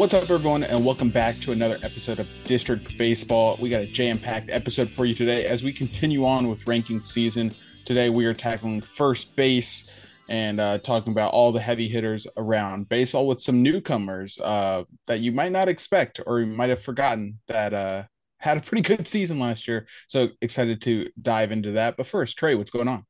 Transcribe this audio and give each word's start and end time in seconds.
What's 0.00 0.14
up, 0.14 0.30
everyone, 0.30 0.64
and 0.64 0.82
welcome 0.82 1.10
back 1.10 1.38
to 1.40 1.52
another 1.52 1.76
episode 1.82 2.20
of 2.20 2.28
District 2.44 2.96
Baseball. 2.96 3.58
We 3.60 3.68
got 3.68 3.82
a 3.82 3.86
jam 3.86 4.18
packed 4.18 4.50
episode 4.50 4.88
for 4.88 5.04
you 5.04 5.14
today 5.14 5.44
as 5.44 5.62
we 5.62 5.74
continue 5.74 6.24
on 6.24 6.48
with 6.48 6.66
ranking 6.66 7.02
season. 7.02 7.52
Today, 7.84 8.08
we 8.08 8.24
are 8.24 8.32
tackling 8.32 8.80
first 8.80 9.36
base 9.36 9.90
and 10.30 10.58
uh, 10.58 10.78
talking 10.78 11.12
about 11.12 11.34
all 11.34 11.52
the 11.52 11.60
heavy 11.60 11.86
hitters 11.86 12.26
around 12.38 12.88
baseball 12.88 13.26
with 13.26 13.42
some 13.42 13.62
newcomers 13.62 14.40
uh, 14.42 14.84
that 15.06 15.20
you 15.20 15.32
might 15.32 15.52
not 15.52 15.68
expect 15.68 16.18
or 16.26 16.40
you 16.40 16.46
might 16.46 16.70
have 16.70 16.80
forgotten 16.80 17.38
that 17.48 17.74
uh, 17.74 18.04
had 18.38 18.56
a 18.56 18.62
pretty 18.62 18.80
good 18.80 19.06
season 19.06 19.38
last 19.38 19.68
year. 19.68 19.86
So 20.08 20.28
excited 20.40 20.80
to 20.80 21.10
dive 21.20 21.52
into 21.52 21.72
that. 21.72 21.98
But 21.98 22.06
first, 22.06 22.38
Trey, 22.38 22.54
what's 22.54 22.70
going 22.70 22.88
on? 22.88 23.04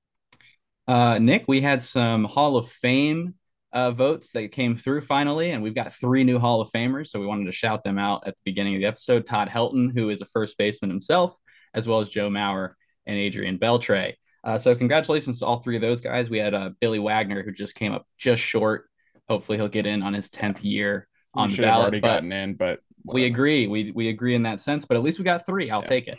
Uh, 0.88 1.20
Nick, 1.20 1.44
we 1.47 1.60
had 1.60 1.84
some 1.84 2.25
Hall 2.25 2.56
of 2.56 2.69
Fame 2.69 3.34
uh, 3.72 3.91
votes 3.92 4.32
that 4.32 4.53
came 4.53 4.76
through 4.76 5.03
finally, 5.03 5.53
and 5.53 5.62
we've 5.62 5.75
got 5.75 5.94
three 5.94 6.25
new 6.25 6.38
Hall 6.38 6.60
of 6.60 6.70
Famers. 6.72 7.08
So 7.08 7.20
we 7.20 7.26
wanted 7.26 7.47
to 7.47 7.53
shout 7.53 7.84
them 7.84 7.98
out 7.98 8.25
at 8.26 8.34
the 8.34 8.41
beginning 8.44 8.75
of 8.75 8.81
the 8.81 8.86
episode. 8.86 9.26
Todd 9.26 9.48
Helton, 9.48 9.92
who 9.92 10.10
is 10.10 10.20
a 10.20 10.26
first 10.26 10.58
baseman 10.58 10.91
himself, 10.91 11.36
as 11.75 11.86
well 11.86 12.00
as 12.00 12.08
Joe 12.08 12.28
Mauer 12.28 12.72
and 13.06 13.16
Adrian 13.16 13.58
Beltre. 13.58 14.14
Uh, 14.42 14.58
so 14.58 14.75
congratulations 14.75 15.41
to 15.41 15.47
all 15.47 15.60
three 15.60 15.76
of 15.76 15.82
those 15.82 16.00
guys. 16.00 16.31
We 16.31 16.38
had 16.38 16.54
uh, 16.54 16.70
Billy 16.81 16.98
Wagner, 16.98 17.42
who 17.42 17.53
just 17.53 17.75
came 17.75 17.92
up 17.92 18.06
just 18.19 18.42
short. 18.42 18.86
Hopefully, 19.28 19.58
he'll 19.58 19.69
get 19.69 19.87
in 19.87 20.02
on 20.02 20.14
his 20.14 20.31
tenth 20.31 20.64
year 20.64 21.06
on 21.34 21.48
we 21.48 21.56
the 21.56 21.62
ballot. 21.62 21.82
already 21.82 22.00
gotten 22.00 22.32
in, 22.32 22.54
but 22.54 22.81
whatever. 23.04 23.14
we 23.14 23.25
agree. 23.26 23.66
We 23.66 23.92
we 23.92 24.08
agree 24.08 24.34
in 24.34 24.42
that 24.44 24.60
sense. 24.60 24.84
But 24.87 24.97
at 24.97 25.02
least 25.02 25.19
we 25.19 25.25
got 25.25 25.47
three. 25.47 25.70
I'll 25.70 25.82
yeah. 25.82 25.88
take 25.88 26.08
it. 26.08 26.19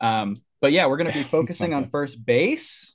Um, 0.00 0.36
but 0.60 0.72
yeah, 0.72 0.86
we're 0.86 0.96
going 0.96 1.12
to 1.12 1.16
be 1.16 1.22
focusing 1.38 1.74
on 1.74 1.90
first 1.90 2.24
base 2.24 2.94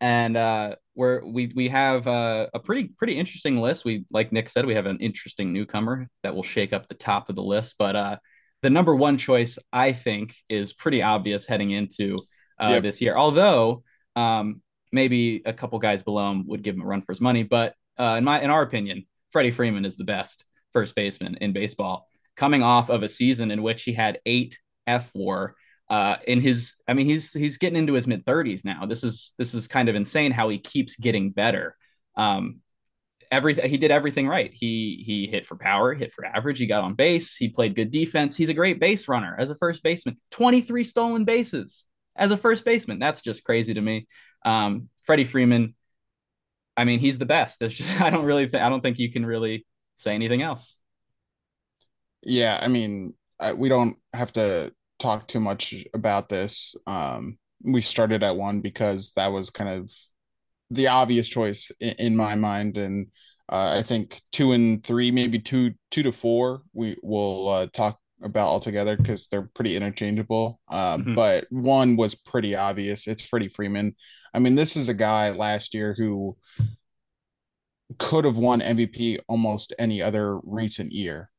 and 0.00 0.36
uh, 0.36 0.76
where 0.94 1.22
we 1.24 1.52
we 1.54 1.68
have 1.68 2.06
uh, 2.06 2.48
a 2.54 2.58
pretty 2.58 2.88
pretty 2.88 3.18
interesting 3.18 3.60
list. 3.60 3.84
We 3.84 4.04
like 4.10 4.32
Nick 4.32 4.48
said, 4.48 4.66
we 4.66 4.74
have 4.74 4.86
an 4.86 4.98
interesting 4.98 5.52
newcomer 5.52 6.08
that 6.22 6.34
will 6.34 6.42
shake 6.42 6.72
up 6.72 6.88
the 6.88 6.94
top 6.94 7.28
of 7.28 7.36
the 7.36 7.42
list. 7.42 7.76
But 7.78 7.96
uh, 7.96 8.16
the 8.62 8.70
number 8.70 8.94
one 8.94 9.18
choice, 9.18 9.58
I 9.72 9.92
think, 9.92 10.34
is 10.48 10.72
pretty 10.72 11.02
obvious 11.02 11.46
heading 11.46 11.70
into 11.70 12.16
uh, 12.60 12.70
yep. 12.74 12.82
this 12.82 13.00
year. 13.00 13.16
Although 13.16 13.82
um, 14.16 14.62
maybe 14.92 15.42
a 15.44 15.52
couple 15.52 15.78
guys 15.78 16.02
below 16.02 16.30
him 16.30 16.46
would 16.48 16.62
give 16.62 16.74
him 16.74 16.82
a 16.82 16.86
run 16.86 17.02
for 17.02 17.12
his 17.12 17.20
money, 17.20 17.42
but 17.42 17.74
uh, 17.98 18.16
in 18.18 18.24
my 18.24 18.40
in 18.40 18.50
our 18.50 18.62
opinion, 18.62 19.06
Freddie 19.30 19.50
Freeman 19.50 19.84
is 19.84 19.96
the 19.96 20.04
best 20.04 20.44
first 20.72 20.94
baseman 20.94 21.36
in 21.40 21.52
baseball, 21.52 22.08
coming 22.36 22.62
off 22.62 22.90
of 22.90 23.02
a 23.02 23.08
season 23.08 23.50
in 23.50 23.62
which 23.62 23.84
he 23.84 23.92
had 23.92 24.18
eight 24.26 24.58
fWAR 24.88 25.52
uh, 25.90 26.16
in 26.26 26.40
his 26.40 26.76
i 26.88 26.94
mean 26.94 27.06
he's 27.06 27.32
he's 27.32 27.58
getting 27.58 27.78
into 27.78 27.92
his 27.92 28.06
mid 28.06 28.24
30s 28.24 28.64
now. 28.64 28.86
This 28.86 29.04
is 29.04 29.34
this 29.38 29.54
is 29.54 29.68
kind 29.68 29.88
of 29.88 29.94
insane 29.94 30.32
how 30.32 30.48
he 30.48 30.58
keeps 30.58 30.96
getting 30.96 31.30
better. 31.30 31.76
Um 32.16 32.60
everything 33.30 33.68
he 33.68 33.76
did 33.76 33.90
everything 33.90 34.26
right. 34.26 34.50
He 34.52 35.02
he 35.04 35.26
hit 35.26 35.46
for 35.46 35.56
power 35.56 35.92
hit 35.92 36.12
for 36.12 36.24
average. 36.24 36.58
He 36.58 36.66
got 36.66 36.84
on 36.84 36.94
base. 36.94 37.36
He 37.36 37.48
played 37.48 37.74
good 37.74 37.90
defense. 37.90 38.36
He's 38.36 38.48
a 38.48 38.54
great 38.54 38.80
base 38.80 39.08
runner 39.08 39.36
as 39.38 39.50
a 39.50 39.54
first 39.54 39.82
baseman. 39.82 40.16
23 40.30 40.84
stolen 40.84 41.24
bases 41.24 41.84
as 42.16 42.30
a 42.30 42.36
first 42.36 42.64
baseman. 42.64 42.98
That's 42.98 43.20
just 43.20 43.44
crazy 43.44 43.74
to 43.74 43.80
me. 43.80 44.06
Um 44.44 44.88
freddie 45.02 45.24
freeman 45.24 45.74
i 46.76 46.84
mean 46.84 46.98
he's 46.98 47.18
the 47.18 47.26
best. 47.26 47.58
There's 47.58 47.74
just 47.74 47.90
i 48.00 48.08
don't 48.08 48.24
really 48.24 48.44
i 48.54 48.68
don't 48.70 48.80
think 48.80 48.98
you 48.98 49.12
can 49.12 49.26
really 49.26 49.66
say 49.96 50.14
anything 50.14 50.40
else. 50.40 50.76
Yeah 52.22 52.58
i 52.62 52.68
mean 52.68 53.14
I, 53.38 53.52
we 53.52 53.68
don't 53.68 53.98
have 54.14 54.32
to 54.34 54.72
talk 55.04 55.28
too 55.28 55.40
much 55.40 55.74
about 55.92 56.28
this. 56.30 56.74
Um, 56.86 57.38
we 57.62 57.82
started 57.82 58.22
at 58.22 58.36
one 58.36 58.60
because 58.60 59.12
that 59.16 59.32
was 59.32 59.50
kind 59.50 59.70
of 59.70 59.92
the 60.70 60.88
obvious 60.88 61.28
choice 61.28 61.70
in, 61.78 61.94
in 61.98 62.16
my 62.16 62.34
mind, 62.34 62.78
and 62.78 63.08
uh, 63.50 63.76
I 63.78 63.82
think 63.82 64.22
two 64.32 64.52
and 64.52 64.82
three, 64.82 65.10
maybe 65.10 65.38
two 65.38 65.74
two 65.90 66.02
to 66.02 66.12
four, 66.12 66.62
we 66.72 66.96
will 67.02 67.48
uh, 67.48 67.66
talk 67.72 67.98
about 68.22 68.48
altogether 68.48 68.96
because 68.96 69.26
they're 69.26 69.50
pretty 69.54 69.76
interchangeable. 69.76 70.58
Uh, 70.68 70.96
mm-hmm. 70.96 71.14
But 71.14 71.46
one 71.50 71.96
was 71.96 72.14
pretty 72.14 72.54
obvious. 72.54 73.06
It's 73.06 73.26
Freddie 73.26 73.48
Freeman. 73.48 73.94
I 74.32 74.38
mean, 74.38 74.54
this 74.54 74.76
is 74.76 74.88
a 74.88 74.94
guy 74.94 75.30
last 75.30 75.74
year 75.74 75.94
who 75.96 76.36
could 77.98 78.24
have 78.24 78.38
won 78.38 78.60
MVP 78.60 79.18
almost 79.28 79.74
any 79.78 80.00
other 80.00 80.38
recent 80.42 80.92
year. 80.92 81.30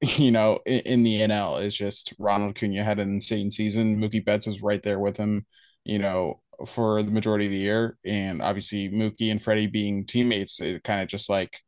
you 0.18 0.30
know, 0.30 0.60
in, 0.66 0.80
in, 0.80 1.02
the 1.02 1.20
NL 1.20 1.62
is 1.62 1.74
just 1.74 2.12
Ronald 2.18 2.54
Acuña 2.54 2.84
had 2.84 2.98
an 2.98 3.14
insane 3.14 3.50
season. 3.50 3.98
Mookie 3.98 4.24
Betts 4.24 4.46
was 4.46 4.62
right 4.62 4.82
there 4.82 4.98
with 4.98 5.16
him, 5.16 5.46
you 5.84 5.98
know, 5.98 6.40
for 6.66 7.02
the 7.02 7.10
majority 7.10 7.46
of 7.46 7.52
the 7.52 7.58
year. 7.58 7.96
And 8.04 8.42
obviously 8.42 8.90
Mookie 8.90 9.30
and 9.30 9.40
Freddie 9.40 9.66
being 9.66 10.04
teammates, 10.04 10.60
it 10.60 10.82
kind 10.84 11.02
of 11.02 11.08
just 11.08 11.30
like 11.30 11.60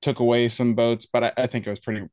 took 0.00 0.20
away 0.20 0.48
some 0.48 0.76
votes. 0.76 1.06
But 1.12 1.24
I, 1.24 1.32
I 1.38 1.46
think 1.48 1.66
it 1.66 1.70
was 1.70 1.80
pretty 1.80 2.06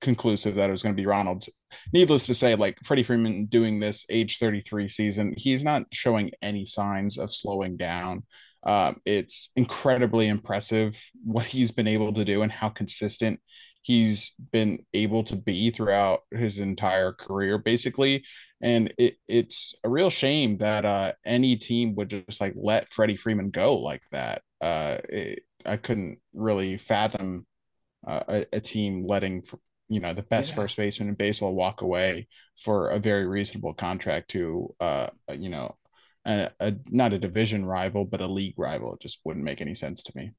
conclusive 0.00 0.56
that 0.56 0.68
it 0.68 0.72
was 0.72 0.82
going 0.82 0.94
to 0.94 1.00
be 1.00 1.06
Ronald's. 1.06 1.48
Needless 1.92 2.26
to 2.26 2.34
say, 2.34 2.54
like 2.54 2.78
Freddie 2.84 3.02
Freeman 3.02 3.46
doing 3.46 3.80
this 3.80 4.06
age 4.10 4.38
33 4.38 4.86
season, 4.88 5.34
he's 5.36 5.64
not 5.64 5.84
showing 5.92 6.30
any 6.42 6.66
signs 6.66 7.18
of 7.18 7.34
slowing 7.34 7.76
down. 7.76 8.24
Um, 8.64 9.00
it's 9.04 9.50
incredibly 9.56 10.28
impressive 10.28 10.96
what 11.24 11.46
he's 11.46 11.72
been 11.72 11.88
able 11.88 12.12
to 12.12 12.24
do 12.24 12.42
and 12.42 12.52
how 12.52 12.68
consistent 12.68 13.40
he's 13.82 14.34
been 14.52 14.84
able 14.94 15.22
to 15.24 15.36
be 15.36 15.70
throughout 15.70 16.20
his 16.30 16.58
entire 16.58 17.12
career 17.12 17.58
basically. 17.58 18.24
And 18.60 18.94
it, 18.96 19.16
it's 19.28 19.74
a 19.84 19.88
real 19.88 20.10
shame 20.10 20.58
that 20.58 20.84
uh, 20.84 21.12
any 21.24 21.56
team 21.56 21.94
would 21.96 22.10
just 22.10 22.40
like 22.40 22.54
let 22.56 22.90
freddie 22.92 23.16
freeman 23.16 23.50
go 23.50 23.78
like 23.78 24.02
that. 24.12 24.42
Uh, 24.60 24.98
it, 25.08 25.40
i 25.64 25.76
couldn't 25.76 26.18
really 26.34 26.76
fathom 26.76 27.46
uh, 28.06 28.22
a, 28.28 28.46
a, 28.54 28.60
team 28.60 29.06
letting 29.06 29.44
you 29.88 30.00
know 30.00 30.12
the 30.12 30.24
best 30.24 30.50
yeah. 30.50 30.56
first 30.56 30.76
baseman 30.76 31.08
in 31.08 31.14
baseball 31.14 31.54
walk 31.54 31.82
away 31.82 32.26
for 32.56 32.88
a 32.88 32.98
very 32.98 33.26
reasonable 33.26 33.72
contract 33.72 34.28
to 34.30 34.74
uh 34.80 35.06
you 35.38 35.48
know 35.48 35.76
a, 36.24 36.50
a, 36.60 36.74
not 36.90 37.12
a 37.12 37.18
division 37.18 37.64
rival 37.66 38.04
but 38.04 38.20
a 38.20 38.26
league 38.26 38.54
rival. 38.56 38.94
It 38.94 39.00
just 39.00 39.20
wouldn't 39.24 39.44
make 39.44 39.60
any 39.60 39.74
sense 39.74 40.02
to 40.04 40.12
me 40.14 40.32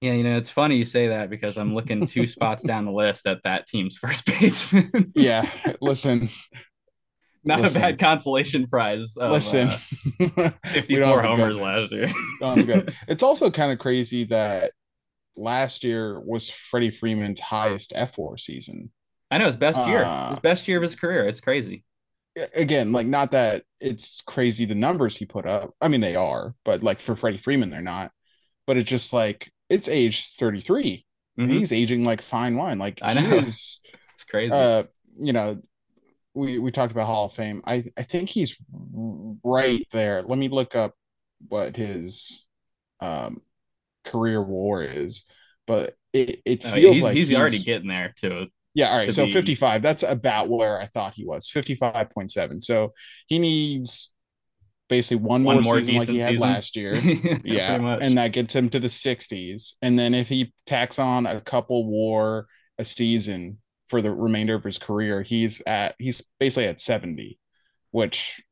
Yeah, 0.00 0.12
you 0.12 0.22
know, 0.22 0.36
it's 0.36 0.50
funny 0.50 0.76
you 0.76 0.84
say 0.84 1.08
that 1.08 1.28
because 1.28 1.56
I'm 1.56 1.74
looking 1.74 2.06
two 2.06 2.28
spots 2.28 2.62
down 2.62 2.84
the 2.84 2.92
list 2.92 3.26
at 3.26 3.42
that 3.42 3.66
team's 3.66 3.96
first 3.96 4.26
baseman. 4.40 5.12
yeah, 5.14 5.48
listen. 5.80 6.28
Not 7.44 7.62
listen. 7.62 7.82
a 7.82 7.84
bad 7.86 7.98
consolation 7.98 8.66
prize. 8.68 9.16
Of, 9.16 9.32
listen, 9.32 9.68
uh, 10.36 10.50
54 10.66 11.22
homers 11.22 11.56
last 11.56 11.92
year. 11.92 12.08
it's 13.08 13.22
also 13.22 13.50
kind 13.50 13.72
of 13.72 13.78
crazy 13.78 14.24
that 14.24 14.72
last 15.36 15.82
year 15.82 16.20
was 16.20 16.50
Freddie 16.50 16.90
Freeman's 16.90 17.40
highest 17.40 17.92
fWAR 17.92 18.38
season. 18.38 18.92
I 19.30 19.38
know 19.38 19.46
his 19.46 19.56
best 19.56 19.78
year, 19.88 20.02
uh, 20.04 20.30
his 20.30 20.40
best 20.40 20.68
year 20.68 20.78
of 20.78 20.82
his 20.82 20.94
career. 20.94 21.26
It's 21.26 21.40
crazy. 21.40 21.84
Again, 22.54 22.92
like 22.92 23.06
not 23.06 23.32
that 23.32 23.64
it's 23.80 24.20
crazy 24.20 24.64
the 24.64 24.74
numbers 24.74 25.16
he 25.16 25.26
put 25.26 25.44
up. 25.44 25.74
I 25.80 25.88
mean, 25.88 26.00
they 26.00 26.14
are, 26.14 26.54
but 26.64 26.82
like 26.82 27.00
for 27.00 27.16
Freddie 27.16 27.38
Freeman, 27.38 27.70
they're 27.70 27.80
not. 27.80 28.12
But 28.66 28.76
it's 28.76 28.88
just 28.90 29.12
like 29.12 29.50
it's 29.68 29.88
age 29.88 30.28
33. 30.28 31.04
Mm-hmm. 31.38 31.50
He's 31.50 31.72
aging 31.72 32.04
like 32.04 32.20
fine 32.20 32.56
wine. 32.56 32.78
Like 32.78 33.00
I 33.02 33.14
know. 33.14 33.36
Is, 33.36 33.80
it's 34.14 34.24
crazy. 34.24 34.52
Uh, 34.52 34.84
you 35.12 35.32
know, 35.32 35.60
we 36.34 36.58
we 36.58 36.70
talked 36.70 36.92
about 36.92 37.06
Hall 37.06 37.26
of 37.26 37.32
Fame. 37.32 37.62
I 37.64 37.84
I 37.96 38.02
think 38.02 38.28
he's 38.28 38.56
right 39.44 39.86
there. 39.92 40.22
Let 40.22 40.38
me 40.38 40.48
look 40.48 40.74
up 40.74 40.94
what 41.48 41.76
his 41.76 42.46
um 43.00 43.42
career 44.04 44.42
WAR 44.42 44.82
is, 44.82 45.24
but 45.66 45.94
it, 46.12 46.40
it 46.44 46.64
oh, 46.64 46.72
feels 46.72 46.96
he's, 46.96 47.02
like 47.02 47.14
he's, 47.14 47.28
he's, 47.28 47.36
already 47.36 47.58
getting 47.62 47.88
there 47.88 48.14
too. 48.16 48.46
Yeah, 48.74 48.90
all 48.90 48.98
right. 48.98 49.12
So 49.12 49.26
be... 49.26 49.32
55. 49.32 49.82
That's 49.82 50.02
about 50.02 50.48
where 50.48 50.80
I 50.80 50.86
thought 50.86 51.14
he 51.14 51.24
was. 51.24 51.50
55.7. 51.50 52.62
So 52.62 52.92
he 53.26 53.38
needs 53.38 54.12
basically 54.88 55.24
one, 55.24 55.44
one 55.44 55.56
more, 55.56 55.74
more 55.74 55.80
season 55.80 55.96
like 55.96 56.08
he 56.08 56.18
had 56.18 56.30
season. 56.30 56.48
last 56.48 56.76
year. 56.76 56.94
yeah. 57.44 57.98
and 58.00 58.18
that 58.18 58.32
gets 58.32 58.54
him 58.54 58.68
to 58.70 58.80
the 58.80 58.88
60s. 58.88 59.74
And 59.82 59.98
then 59.98 60.14
if 60.14 60.28
he 60.28 60.52
tacks 60.66 60.98
on 60.98 61.26
a 61.26 61.40
couple 61.40 61.86
WAR 61.86 62.46
a 62.78 62.84
season 62.84 63.58
for 63.88 64.02
the 64.02 64.12
remainder 64.12 64.54
of 64.54 64.64
his 64.64 64.78
career, 64.78 65.22
he's 65.22 65.62
at 65.66 65.94
he's 65.98 66.22
basically 66.38 66.66
at 66.66 66.80
70, 66.80 67.38
which 67.90 68.42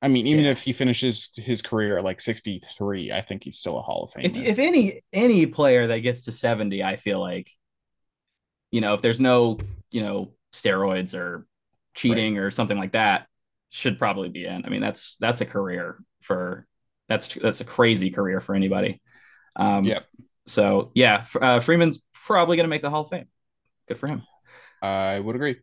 I 0.00 0.08
mean, 0.08 0.26
even 0.26 0.44
yeah. 0.44 0.52
if 0.52 0.60
he 0.60 0.72
finishes 0.72 1.30
his 1.34 1.60
career 1.60 1.98
at 1.98 2.04
like 2.04 2.20
63, 2.20 3.12
I 3.12 3.20
think 3.20 3.42
he's 3.42 3.58
still 3.58 3.78
a 3.78 3.82
Hall 3.82 4.04
of 4.04 4.12
Fame. 4.12 4.24
If, 4.26 4.36
if 4.36 4.58
any 4.58 5.02
any 5.12 5.46
player 5.46 5.88
that 5.88 5.98
gets 6.00 6.24
to 6.24 6.32
70, 6.32 6.84
I 6.84 6.96
feel 6.96 7.18
like, 7.18 7.50
you 8.70 8.80
know, 8.80 8.94
if 8.94 9.02
there's 9.02 9.20
no, 9.20 9.58
you 9.90 10.02
know, 10.02 10.34
steroids 10.52 11.14
or 11.14 11.46
cheating 11.94 12.36
right. 12.36 12.42
or 12.42 12.50
something 12.50 12.78
like 12.78 12.92
that, 12.92 13.26
should 13.70 13.98
probably 13.98 14.28
be 14.28 14.44
in. 14.44 14.64
I 14.64 14.68
mean, 14.68 14.80
that's 14.80 15.16
that's 15.20 15.40
a 15.40 15.46
career 15.46 15.98
for 16.22 16.66
that's 17.08 17.34
that's 17.34 17.60
a 17.60 17.64
crazy 17.64 18.10
career 18.10 18.40
for 18.40 18.54
anybody. 18.54 19.00
Um, 19.56 19.84
yep. 19.84 20.06
So 20.46 20.90
yeah, 20.94 21.24
uh, 21.40 21.60
Freeman's 21.60 22.00
probably 22.12 22.56
going 22.56 22.64
to 22.64 22.70
make 22.70 22.82
the 22.82 22.90
Hall 22.90 23.02
of 23.02 23.10
Fame. 23.10 23.26
Good 23.88 23.98
for 23.98 24.06
him. 24.06 24.22
I 24.82 25.20
would 25.20 25.36
agree. 25.36 25.56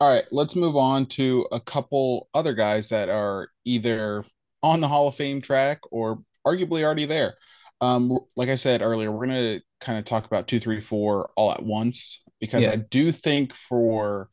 All 0.00 0.12
right, 0.12 0.24
let's 0.32 0.56
move 0.56 0.76
on 0.76 1.06
to 1.06 1.46
a 1.52 1.60
couple 1.60 2.28
other 2.34 2.54
guys 2.54 2.88
that 2.88 3.08
are 3.08 3.48
either 3.64 4.24
on 4.62 4.80
the 4.80 4.88
Hall 4.88 5.08
of 5.08 5.14
Fame 5.14 5.40
track 5.40 5.80
or 5.90 6.22
arguably 6.46 6.82
already 6.82 7.06
there. 7.06 7.34
Um, 7.80 8.18
like 8.36 8.48
I 8.48 8.54
said 8.54 8.82
earlier, 8.82 9.12
we're 9.12 9.26
gonna 9.26 9.60
kind 9.80 9.98
of 9.98 10.04
talk 10.04 10.24
about 10.24 10.48
two, 10.48 10.60
three, 10.60 10.80
four 10.80 11.30
all 11.36 11.52
at 11.52 11.62
once 11.62 12.22
because 12.40 12.64
yeah. 12.64 12.72
I 12.72 12.76
do 12.76 13.12
think 13.12 13.54
for 13.54 14.28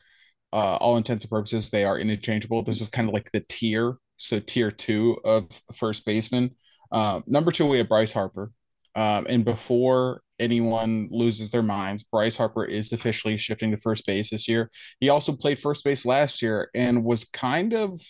uh, 0.54 0.78
all 0.82 0.98
intents 0.98 1.26
and 1.26 1.32
purposes 1.32 1.70
they 1.70 1.84
are 1.84 2.00
interchangeable. 2.00 2.64
This 2.64 2.82
is 2.82 2.90
kind 2.90 3.08
of 3.08 3.14
like 3.14 3.32
the 3.32 3.44
tier, 3.48 3.98
so 4.18 4.40
tier 4.40 4.72
two 4.72 5.18
of 5.24 5.48
first 5.74 6.06
baseman. 6.06 6.56
Uh, 6.92 7.22
number 7.28 7.52
two, 7.52 7.66
we 7.66 7.78
have 7.78 7.90
Bryce 7.90 8.14
Harper. 8.14 8.52
Um, 8.96 9.28
and 9.30 9.46
before 9.46 10.22
anyone 10.40 11.10
loses 11.12 11.50
their 11.50 11.62
minds, 11.62 12.04
Bryce 12.04 12.36
Harper 12.36 12.66
is 12.66 12.92
officially 12.92 13.38
shifting 13.38 13.72
to 13.72 13.78
first 13.78 14.06
base 14.06 14.32
this 14.32 14.48
year. 14.48 14.72
He 15.00 15.10
also 15.10 15.34
played 15.36 15.60
first 15.60 15.84
base 15.84 16.06
last 16.06 16.42
year 16.42 16.70
and 16.74 17.04
was 17.04 17.26
kind 17.26 17.74
of 17.74 18.02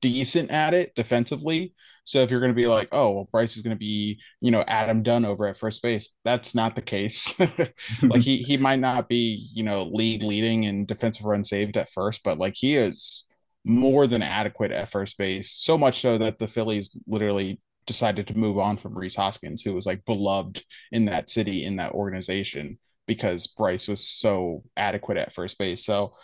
decent 0.00 0.50
at 0.50 0.74
it 0.74 0.94
defensively. 0.94 1.74
So 2.04 2.20
if 2.20 2.30
you're 2.30 2.40
going 2.40 2.52
to 2.52 2.60
be 2.60 2.66
like, 2.66 2.88
oh, 2.92 3.10
well, 3.10 3.28
Bryce 3.32 3.56
is 3.56 3.62
going 3.62 3.74
to 3.74 3.78
be, 3.78 4.20
you 4.40 4.50
know, 4.50 4.64
Adam 4.68 5.02
Dunn 5.02 5.24
over 5.24 5.46
at 5.46 5.56
first 5.56 5.82
base, 5.82 6.12
that's 6.24 6.54
not 6.54 6.76
the 6.76 6.82
case. 6.82 7.38
like 8.02 8.22
he 8.22 8.38
he 8.38 8.56
might 8.56 8.78
not 8.78 9.08
be, 9.08 9.48
you 9.52 9.64
know, 9.64 9.84
league 9.84 10.22
leading 10.22 10.64
in 10.64 10.86
defensive 10.86 11.24
run 11.24 11.42
saved 11.42 11.76
at 11.76 11.90
first, 11.90 12.22
but 12.22 12.38
like 12.38 12.54
he 12.56 12.76
is 12.76 13.24
more 13.64 14.06
than 14.06 14.22
adequate 14.22 14.70
at 14.70 14.88
first 14.88 15.18
base. 15.18 15.52
So 15.52 15.76
much 15.76 16.00
so 16.00 16.18
that 16.18 16.38
the 16.38 16.46
Phillies 16.46 16.96
literally 17.08 17.60
decided 17.86 18.26
to 18.28 18.38
move 18.38 18.58
on 18.58 18.76
from 18.76 18.96
Rhys 18.96 19.16
Hoskins, 19.16 19.62
who 19.62 19.74
was 19.74 19.86
like 19.86 20.04
beloved 20.04 20.62
in 20.92 21.06
that 21.06 21.28
city, 21.28 21.64
in 21.64 21.76
that 21.76 21.92
organization, 21.92 22.78
because 23.06 23.48
Bryce 23.48 23.88
was 23.88 24.06
so 24.06 24.62
adequate 24.76 25.18
at 25.18 25.32
first 25.32 25.58
base. 25.58 25.84
So 25.84 26.14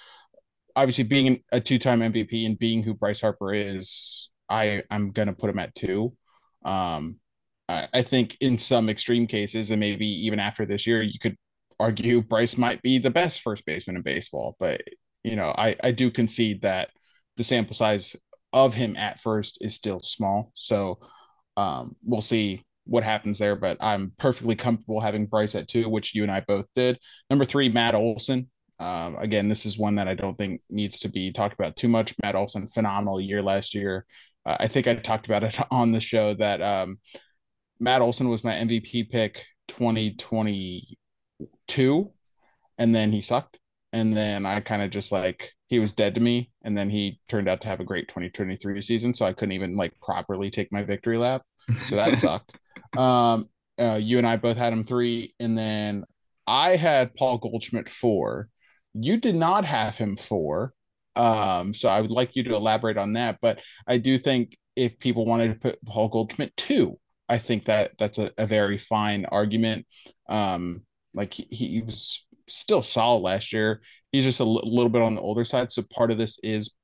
obviously 0.76 1.04
being 1.04 1.42
a 1.52 1.60
two-time 1.60 2.00
MVP 2.00 2.46
and 2.46 2.58
being 2.58 2.82
who 2.82 2.94
Bryce 2.94 3.20
Harper 3.20 3.52
is, 3.54 4.30
I 4.48 4.82
I'm 4.90 5.10
gonna 5.10 5.32
put 5.32 5.50
him 5.50 5.58
at 5.58 5.74
two. 5.74 6.14
Um, 6.64 7.20
I, 7.68 7.88
I 7.94 8.02
think 8.02 8.36
in 8.40 8.58
some 8.58 8.88
extreme 8.88 9.26
cases, 9.26 9.70
and 9.70 9.80
maybe 9.80 10.06
even 10.26 10.38
after 10.38 10.66
this 10.66 10.86
year, 10.86 11.02
you 11.02 11.18
could 11.18 11.36
argue 11.80 12.22
Bryce 12.22 12.56
might 12.56 12.82
be 12.82 12.98
the 12.98 13.10
best 13.10 13.40
first 13.42 13.66
baseman 13.66 13.96
in 13.96 14.02
baseball. 14.02 14.56
But 14.60 14.82
you 15.24 15.36
know, 15.36 15.54
I 15.56 15.76
I 15.82 15.92
do 15.92 16.10
concede 16.10 16.62
that 16.62 16.90
the 17.36 17.44
sample 17.44 17.74
size 17.74 18.16
of 18.52 18.74
him 18.74 18.96
at 18.96 19.20
first 19.20 19.58
is 19.60 19.74
still 19.74 20.00
small. 20.02 20.52
So 20.54 21.00
um, 21.56 21.96
we'll 22.04 22.20
see 22.20 22.64
what 22.84 23.04
happens 23.04 23.38
there, 23.38 23.56
but 23.56 23.76
I'm 23.80 24.12
perfectly 24.18 24.56
comfortable 24.56 25.00
having 25.00 25.26
Bryce 25.26 25.54
at 25.54 25.68
two, 25.68 25.88
which 25.88 26.14
you 26.14 26.22
and 26.22 26.32
I 26.32 26.40
both 26.40 26.66
did. 26.74 26.98
Number 27.30 27.44
three, 27.44 27.68
Matt 27.68 27.94
Olson. 27.94 28.50
Um, 28.82 29.16
again, 29.16 29.48
this 29.48 29.64
is 29.64 29.78
one 29.78 29.94
that 29.94 30.08
I 30.08 30.14
don't 30.14 30.36
think 30.36 30.60
needs 30.68 30.98
to 31.00 31.08
be 31.08 31.30
talked 31.30 31.54
about 31.54 31.76
too 31.76 31.88
much. 31.88 32.14
Matt 32.22 32.34
Olson, 32.34 32.66
phenomenal 32.66 33.20
year 33.20 33.40
last 33.40 33.76
year. 33.76 34.04
Uh, 34.44 34.56
I 34.58 34.66
think 34.66 34.88
I 34.88 34.96
talked 34.96 35.26
about 35.26 35.44
it 35.44 35.56
on 35.70 35.92
the 35.92 36.00
show 36.00 36.34
that 36.34 36.60
um, 36.60 36.98
Matt 37.78 38.00
Olson 38.00 38.28
was 38.28 38.42
my 38.42 38.54
MVP 38.54 39.08
pick 39.08 39.46
2022, 39.68 42.10
and 42.78 42.94
then 42.94 43.12
he 43.12 43.20
sucked. 43.20 43.60
And 43.92 44.16
then 44.16 44.46
I 44.46 44.60
kind 44.60 44.82
of 44.82 44.90
just 44.90 45.12
like 45.12 45.52
he 45.66 45.78
was 45.78 45.92
dead 45.92 46.16
to 46.16 46.20
me. 46.20 46.50
And 46.62 46.76
then 46.76 46.90
he 46.90 47.20
turned 47.28 47.48
out 47.48 47.60
to 47.60 47.68
have 47.68 47.78
a 47.80 47.84
great 47.84 48.08
2023 48.08 48.82
season. 48.82 49.14
So 49.14 49.24
I 49.26 49.32
couldn't 49.32 49.52
even 49.52 49.76
like 49.76 49.92
properly 50.00 50.50
take 50.50 50.72
my 50.72 50.82
victory 50.82 51.18
lap. 51.18 51.42
So 51.84 51.94
that 51.96 52.16
sucked. 52.18 52.56
Um, 52.96 53.48
uh, 53.78 54.00
you 54.02 54.18
and 54.18 54.26
I 54.26 54.36
both 54.36 54.56
had 54.56 54.72
him 54.72 54.82
three. 54.82 55.34
And 55.38 55.56
then 55.56 56.04
I 56.46 56.76
had 56.76 57.14
Paul 57.14 57.38
Goldschmidt 57.38 57.88
four. 57.88 58.48
You 58.94 59.16
did 59.16 59.34
not 59.34 59.64
have 59.64 59.96
him 59.96 60.16
for. 60.16 60.74
Um, 61.14 61.74
so 61.74 61.88
I 61.88 62.00
would 62.00 62.10
like 62.10 62.36
you 62.36 62.42
to 62.44 62.54
elaborate 62.54 62.96
on 62.96 63.14
that. 63.14 63.38
But 63.40 63.60
I 63.86 63.98
do 63.98 64.18
think 64.18 64.56
if 64.76 64.98
people 64.98 65.26
wanted 65.26 65.48
to 65.48 65.60
put 65.60 65.84
Paul 65.84 66.08
Goldschmidt 66.08 66.56
two, 66.56 66.98
I 67.28 67.38
think 67.38 67.64
that 67.64 67.92
that's 67.98 68.18
a, 68.18 68.30
a 68.38 68.46
very 68.46 68.78
fine 68.78 69.24
argument. 69.26 69.86
Um, 70.28 70.82
like 71.14 71.34
he, 71.34 71.46
he 71.50 71.82
was 71.82 72.24
still 72.48 72.82
solid 72.82 73.20
last 73.20 73.52
year. 73.52 73.82
He's 74.10 74.24
just 74.24 74.40
a 74.40 74.44
l- 74.44 74.60
little 74.64 74.88
bit 74.90 75.02
on 75.02 75.14
the 75.14 75.20
older 75.20 75.44
side. 75.44 75.70
So 75.70 75.82
part 75.82 76.10
of 76.10 76.18
this 76.18 76.38
is, 76.42 76.74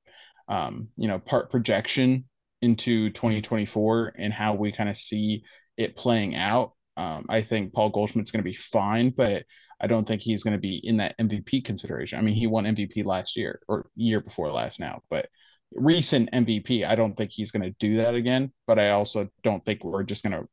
um, 0.48 0.88
you 0.96 1.08
know, 1.08 1.18
part 1.18 1.50
projection 1.50 2.24
into 2.62 3.10
2024 3.10 4.12
and 4.16 4.32
how 4.32 4.54
we 4.54 4.72
kind 4.72 4.88
of 4.88 4.96
see 4.96 5.42
it 5.76 5.96
playing 5.96 6.34
out. 6.34 6.72
Um, 6.96 7.26
I 7.28 7.42
think 7.42 7.72
Paul 7.72 7.90
Goldschmidt's 7.90 8.30
going 8.30 8.42
to 8.42 8.50
be 8.50 8.54
fine, 8.54 9.10
but 9.10 9.44
I 9.80 9.86
don't 9.86 10.06
think 10.06 10.22
he's 10.22 10.42
going 10.42 10.56
to 10.56 10.60
be 10.60 10.76
in 10.76 10.96
that 10.98 11.16
MVP 11.18 11.64
consideration. 11.64 12.18
I 12.18 12.22
mean, 12.22 12.34
he 12.34 12.46
won 12.46 12.64
MVP 12.64 13.04
last 13.04 13.36
year 13.36 13.60
or 13.68 13.88
year 13.94 14.20
before 14.20 14.50
last 14.52 14.80
now, 14.80 15.02
but 15.08 15.28
recent 15.72 16.30
MVP, 16.32 16.84
I 16.84 16.94
don't 16.94 17.16
think 17.16 17.30
he's 17.30 17.50
going 17.50 17.62
to 17.62 17.76
do 17.78 17.98
that 17.98 18.14
again. 18.14 18.52
But 18.66 18.78
I 18.78 18.90
also 18.90 19.28
don't 19.42 19.64
think 19.64 19.84
we're 19.84 20.02
just 20.02 20.22
going 20.22 20.32
to 20.32 20.48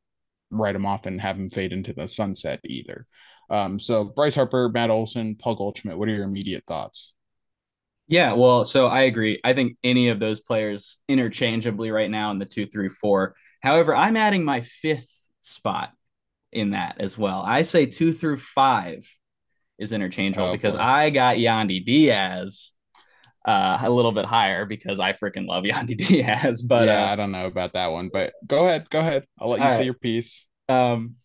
write 0.52 0.76
him 0.76 0.86
off 0.86 1.06
and 1.06 1.20
have 1.22 1.38
him 1.38 1.50
fade 1.50 1.74
into 1.74 1.94
the 1.94 2.08
sunset 2.08 2.60
either. 2.66 3.08
Um, 3.50 3.80
so 3.80 4.06
Bryce 4.06 4.36
Harper, 4.36 4.70
Matt 4.70 4.90
Olson, 4.90 5.36
Paul 5.36 5.56
Goldschmidt, 5.56 5.98
what 5.98 6.08
are 6.08 6.14
your 6.14 6.24
immediate 6.24 6.64
thoughts? 6.68 7.14
Yeah, 8.08 8.34
well, 8.34 8.66
so 8.66 8.88
I 8.88 9.02
agree. 9.02 9.40
I 9.44 9.54
think 9.54 9.78
any 9.84 10.10
of 10.10 10.20
those 10.20 10.40
players 10.40 11.00
interchangeably 11.08 11.90
right 11.90 12.10
now 12.10 12.32
in 12.32 12.38
the 12.38 12.46
two, 12.46 12.68
three, 12.68 12.90
four. 12.90 13.36
However, 13.62 13.96
I'm 13.96 14.16
adding 14.16 14.46
my 14.46 14.62
fifth 14.62 15.10
spot 15.42 15.92
in 16.56 16.72
that 16.72 16.96
as 17.00 17.18
well. 17.18 17.42
I 17.46 17.64
say 17.64 17.86
two 17.86 18.14
through 18.14 18.38
five 18.38 19.08
is 19.78 19.92
interchangeable 19.92 20.48
oh, 20.48 20.54
because 20.54 20.76
boy. 20.76 20.82
I 20.82 21.10
got 21.10 21.38
Yandy 21.38 21.86
Diaz 21.86 22.72
uh, 23.46 23.78
a 23.82 23.90
little 23.90 24.12
bit 24.12 24.26
higher 24.26 24.66
because 24.66 25.00
I 25.00 25.14
freaking 25.14 25.48
love 25.48 25.64
Yandy 25.66 25.98
Diaz. 25.98 26.62
But 26.62 26.88
yeah, 26.88 27.06
uh, 27.06 27.14
I 27.14 27.16
don't 27.16 27.32
know 27.32 27.46
about 27.46 27.74
that 27.74 27.92
one, 27.92 28.10
but 28.12 28.34
go 28.46 28.66
ahead, 28.66 28.90
go 28.90 29.00
ahead. 29.00 29.26
I'll 29.40 29.50
let 29.50 29.62
you 29.62 29.70
say 29.70 29.78
right. 29.78 29.86
your 29.86 29.94
piece. 29.94 30.48
Um, 30.68 31.16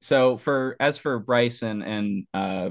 so 0.00 0.36
for 0.36 0.76
as 0.80 0.98
for 0.98 1.18
Bryson 1.18 1.82
and 1.82 2.26
uh, 2.34 2.70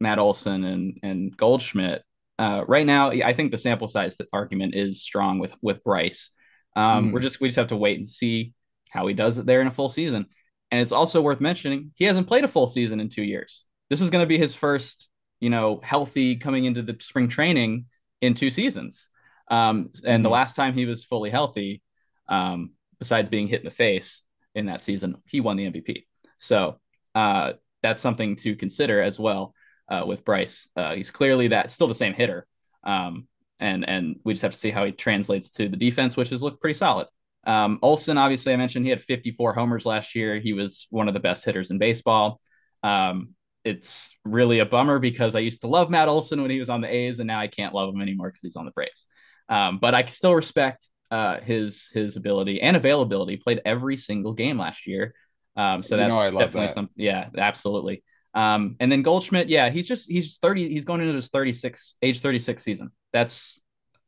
Matt 0.00 0.18
Olson 0.18 0.64
and 0.64 0.98
and 1.02 1.36
Goldschmidt, 1.36 2.02
uh, 2.38 2.64
right 2.66 2.86
now 2.86 3.10
I 3.10 3.32
think 3.32 3.50
the 3.50 3.58
sample 3.58 3.88
size 3.88 4.16
argument 4.32 4.74
is 4.74 5.02
strong 5.02 5.38
with 5.38 5.54
with 5.62 5.82
Bryce. 5.84 6.30
Um, 6.76 7.10
mm. 7.10 7.12
We're 7.12 7.20
just 7.20 7.40
we 7.40 7.48
just 7.48 7.56
have 7.56 7.68
to 7.68 7.76
wait 7.76 7.98
and 7.98 8.08
see 8.08 8.52
how 8.90 9.06
he 9.06 9.14
does 9.14 9.38
it 9.38 9.46
there 9.46 9.60
in 9.60 9.66
a 9.66 9.72
full 9.72 9.88
season. 9.88 10.26
And 10.74 10.82
it's 10.82 10.90
also 10.90 11.22
worth 11.22 11.40
mentioning 11.40 11.92
he 11.94 12.04
hasn't 12.04 12.26
played 12.26 12.42
a 12.42 12.48
full 12.48 12.66
season 12.66 12.98
in 12.98 13.08
two 13.08 13.22
years. 13.22 13.64
This 13.90 14.00
is 14.00 14.10
going 14.10 14.24
to 14.24 14.28
be 14.28 14.38
his 14.38 14.56
first, 14.56 15.08
you 15.38 15.48
know, 15.48 15.78
healthy 15.84 16.34
coming 16.34 16.64
into 16.64 16.82
the 16.82 16.96
spring 16.98 17.28
training 17.28 17.84
in 18.20 18.34
two 18.34 18.50
seasons. 18.50 19.08
Um, 19.48 19.90
and 20.04 20.16
mm-hmm. 20.16 20.22
the 20.24 20.30
last 20.30 20.56
time 20.56 20.74
he 20.74 20.84
was 20.84 21.04
fully 21.04 21.30
healthy, 21.30 21.80
um, 22.28 22.72
besides 22.98 23.30
being 23.30 23.46
hit 23.46 23.60
in 23.60 23.66
the 23.66 23.70
face 23.70 24.22
in 24.56 24.66
that 24.66 24.82
season, 24.82 25.14
he 25.26 25.40
won 25.40 25.56
the 25.56 25.70
MVP. 25.70 26.06
So 26.38 26.80
uh, 27.14 27.52
that's 27.80 28.00
something 28.00 28.34
to 28.38 28.56
consider 28.56 29.00
as 29.00 29.16
well 29.16 29.54
uh, 29.88 30.02
with 30.04 30.24
Bryce. 30.24 30.68
Uh, 30.74 30.96
he's 30.96 31.12
clearly 31.12 31.46
that 31.48 31.70
still 31.70 31.86
the 31.86 31.94
same 31.94 32.14
hitter, 32.14 32.48
um, 32.82 33.28
and 33.60 33.88
and 33.88 34.16
we 34.24 34.32
just 34.32 34.42
have 34.42 34.50
to 34.50 34.58
see 34.58 34.72
how 34.72 34.84
he 34.84 34.90
translates 34.90 35.50
to 35.50 35.68
the 35.68 35.76
defense, 35.76 36.16
which 36.16 36.30
has 36.30 36.42
looked 36.42 36.60
pretty 36.60 36.74
solid. 36.74 37.06
Um, 37.46 37.78
Olson, 37.82 38.18
obviously, 38.18 38.52
I 38.52 38.56
mentioned 38.56 38.84
he 38.84 38.90
had 38.90 39.02
54 39.02 39.54
homers 39.54 39.86
last 39.86 40.14
year. 40.14 40.38
He 40.38 40.52
was 40.52 40.86
one 40.90 41.08
of 41.08 41.14
the 41.14 41.20
best 41.20 41.44
hitters 41.44 41.70
in 41.70 41.78
baseball. 41.78 42.40
Um, 42.82 43.34
it's 43.64 44.14
really 44.24 44.58
a 44.58 44.66
bummer 44.66 44.98
because 44.98 45.34
I 45.34 45.40
used 45.40 45.62
to 45.62 45.68
love 45.68 45.90
Matt 45.90 46.08
Olson 46.08 46.42
when 46.42 46.50
he 46.50 46.58
was 46.58 46.68
on 46.68 46.80
the 46.80 46.94
A's, 46.94 47.18
and 47.18 47.26
now 47.26 47.40
I 47.40 47.48
can't 47.48 47.74
love 47.74 47.92
him 47.92 48.02
anymore 48.02 48.28
because 48.28 48.42
he's 48.42 48.56
on 48.56 48.66
the 48.66 48.70
Braves. 48.72 49.06
Um, 49.48 49.78
but 49.78 49.94
I 49.94 50.02
can 50.02 50.12
still 50.12 50.34
respect 50.34 50.88
uh, 51.10 51.40
his 51.40 51.88
his 51.92 52.16
ability 52.16 52.60
and 52.60 52.76
availability. 52.76 53.36
Played 53.36 53.62
every 53.64 53.96
single 53.96 54.32
game 54.32 54.58
last 54.58 54.86
year, 54.86 55.14
um, 55.56 55.82
so 55.82 55.96
that's 55.96 56.14
you 56.14 56.32
know, 56.32 56.38
definitely 56.38 56.66
that. 56.66 56.74
some. 56.74 56.90
Yeah, 56.96 57.28
absolutely. 57.36 58.02
Um, 58.34 58.76
and 58.80 58.90
then 58.90 59.02
Goldschmidt, 59.02 59.48
yeah, 59.48 59.70
he's 59.70 59.86
just 59.86 60.10
he's 60.10 60.38
30. 60.38 60.68
He's 60.68 60.84
going 60.84 61.00
into 61.00 61.14
his 61.14 61.28
36 61.28 61.96
age 62.02 62.20
36 62.20 62.62
season. 62.62 62.90
That's 63.12 63.60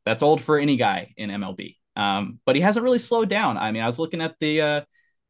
that's 0.04 0.22
old 0.22 0.40
for 0.40 0.58
any 0.58 0.76
guy 0.76 1.14
in 1.16 1.30
MLB. 1.30 1.76
Um, 1.96 2.40
but 2.44 2.56
he 2.56 2.62
hasn't 2.62 2.84
really 2.84 2.98
slowed 2.98 3.28
down. 3.28 3.56
I 3.56 3.72
mean, 3.72 3.82
I 3.82 3.86
was 3.86 3.98
looking 3.98 4.20
at 4.20 4.36
the 4.38 4.60
uh, 4.60 4.80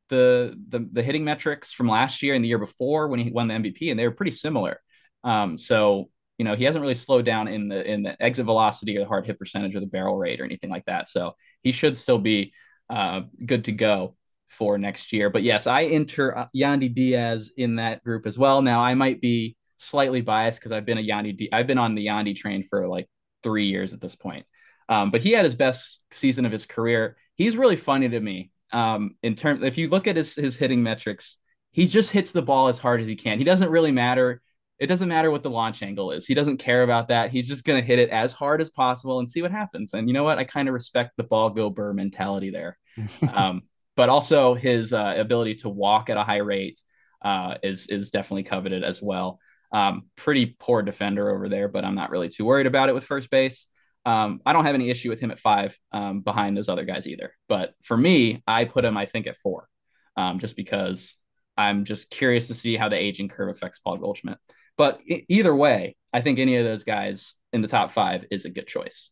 the 0.09 0.57
the 0.69 0.89
the 0.93 1.03
hitting 1.03 1.25
metrics 1.25 1.73
from 1.73 1.89
last 1.89 2.23
year 2.23 2.35
and 2.35 2.45
the 2.45 2.49
year 2.49 2.59
before 2.59 3.09
when 3.09 3.21
he 3.21 3.31
won 3.31 3.49
the 3.49 3.55
MVP, 3.55 3.91
and 3.91 3.99
they 3.99 4.07
were 4.07 4.15
pretty 4.15 4.33
similar. 4.33 4.81
Um, 5.25 5.57
so 5.57 6.11
you 6.39 6.45
know 6.45 6.55
he 6.55 6.65
hasn't 6.65 6.83
really 6.83 6.95
slowed 6.95 7.25
down 7.25 7.49
in 7.49 7.69
the 7.69 7.91
in 7.91 8.03
the 8.03 8.21
exit 8.23 8.45
velocity 8.45 8.97
or 8.97 9.01
the 9.01 9.07
hard 9.07 9.27
hit 9.27 9.39
percentage 9.39 9.75
or 9.75 9.81
the 9.81 9.87
barrel 9.87 10.17
rate 10.17 10.41
or 10.41 10.45
anything 10.45 10.71
like 10.71 10.85
that. 10.87 11.09
So 11.09 11.35
he 11.63 11.73
should 11.73 11.97
still 11.97 12.19
be 12.19 12.53
uh, 12.91 13.23
good 13.45 13.65
to 13.65 13.73
go 13.73 14.17
for 14.49 14.79
next 14.79 15.13
year. 15.13 15.31
But 15.31 15.43
yes, 15.43 15.67
I 15.67 15.85
enter 15.85 16.37
uh, 16.37 16.47
Yandy 16.55 16.93
Diaz 16.93 17.51
in 17.57 17.77
that 17.77 18.03
group 18.05 18.27
as 18.27 18.39
well. 18.39 18.63
Now 18.63 18.81
I 18.81 18.95
might 18.95 19.21
be 19.21 19.57
slightly 19.77 20.21
biased 20.21 20.59
because 20.59 20.73
I've 20.73 20.87
been 20.87 20.99
a 20.99 21.03
Yandy 21.03 21.49
I've 21.53 21.67
been 21.67 21.79
on 21.79 21.95
the 21.95 22.07
Yandy 22.07 22.37
train 22.37 22.63
for 22.63 22.89
like 22.89 23.09
three 23.43 23.67
years 23.67 23.93
at 23.93 24.01
this 24.01 24.17
point. 24.17 24.47
Um, 24.89 25.11
but 25.11 25.23
he 25.23 25.33
had 25.33 25.45
his 25.45 25.55
best 25.55 26.03
season 26.13 26.47
of 26.47 26.53
his 26.53 26.67
career. 26.67 27.17
He's 27.35 27.57
really 27.57 27.77
funny 27.77 28.09
to 28.09 28.21
me. 28.21 28.51
Um, 28.73 29.17
in 29.23 29.37
terms, 29.37 29.63
if 29.63 29.79
you 29.79 29.89
look 29.89 30.07
at 30.07 30.17
his 30.17 30.35
his 30.35 30.57
hitting 30.57 30.83
metrics, 30.83 31.37
he 31.73 31.87
just 31.87 32.11
hits 32.11 32.33
the 32.33 32.43
ball 32.43 32.69
as 32.69 32.79
hard 32.79 33.01
as 33.01 33.09
he 33.09 33.17
can. 33.17 33.39
He 33.39 33.45
doesn't 33.45 33.71
really 33.71 33.93
matter. 33.93 34.41
It 34.79 34.87
doesn't 34.89 35.09
matter 35.09 35.31
what 35.31 35.43
the 35.43 35.51
launch 35.51 35.83
angle 35.83 36.11
is. 36.11 36.27
He 36.27 36.35
doesn't 36.35 36.59
care 36.59 36.83
about 36.83 37.09
that. 37.09 37.31
He's 37.31 37.49
just 37.49 37.65
going 37.65 37.81
to 37.81 37.87
hit 37.87 37.99
it 37.99 38.11
as 38.11 38.33
hard 38.33 38.61
as 38.61 38.71
possible 38.71 39.19
and 39.19 39.29
see 39.29 39.41
what 39.41 39.51
happens. 39.51 39.95
And 39.95 40.09
you 40.09 40.15
know 40.15 40.25
what? 40.25 40.39
I 40.39 40.45
kind 40.45 40.69
of 40.69 40.75
respect 40.75 41.13
the 41.17 41.25
ball 41.25 41.51
go 41.51 41.71
burr 41.71 41.95
mentality 41.95 42.51
there. 42.51 42.79
um, 43.33 43.63
but 43.97 44.09
also 44.09 44.55
his 44.55 44.93
uh, 44.93 45.15
ability 45.17 45.57
to 45.57 45.69
walk 45.69 46.11
at 46.11 46.17
a 46.17 46.25
high 46.25 46.39
rate 46.39 46.81
uh, 47.23 47.55
is 47.63 47.89
is 47.89 48.11
definitely 48.11 48.45
coveted 48.45 48.85
as 48.85 49.01
well. 49.03 49.41
Um, 49.73 50.05
pretty 50.17 50.57
poor 50.59 50.83
defender 50.83 51.31
over 51.31 51.49
there, 51.49 51.69
but 51.69 51.85
I'm 51.85 51.95
not 51.95 52.11
really 52.11 52.29
too 52.29 52.45
worried 52.45 52.67
about 52.67 52.89
it 52.89 52.95
with 52.95 53.05
first 53.05 53.31
base. 53.31 53.67
Um, 54.07 54.41
I 54.47 54.53
don't 54.53 54.65
have 54.65 54.77
any 54.77 54.89
issue 54.89 55.11
with 55.11 55.21
him 55.21 55.33
at 55.33 55.41
five 55.41 55.77
um, 55.93 56.21
behind 56.21 56.57
those 56.57 56.69
other 56.69 56.85
guys 56.85 57.07
either. 57.09 57.33
But 57.49 57.75
for 57.83 57.97
me, 57.97 58.43
I 58.47 58.65
put 58.65 58.85
him, 58.85 58.97
I 58.97 59.05
think, 59.05 59.27
at 59.27 59.37
four, 59.37 59.69
um, 60.17 60.39
just 60.39 60.55
because 60.57 61.17
I'm 61.57 61.85
just 61.85 62.09
curious 62.09 62.47
to 62.47 62.55
see 62.55 62.77
how 62.77 62.89
the 62.89 62.97
aging 62.97 63.29
curve 63.29 63.49
affects 63.49 63.81
Paul 63.81 63.99
Goldschmidt. 63.99 64.39
But 64.79 65.01
I- 65.11 65.27
either 65.29 65.55
way, 65.55 65.97
I 66.13 66.21
think 66.21 66.39
any 66.39 66.57
of 66.57 66.65
those 66.65 66.85
guys 66.85 67.35
in 67.53 67.63
the 67.63 67.69
top 67.69 67.91
five 67.91 68.25
is 68.31 68.45
a 68.45 68.51
good 68.51 68.69
choice. 68.69 69.11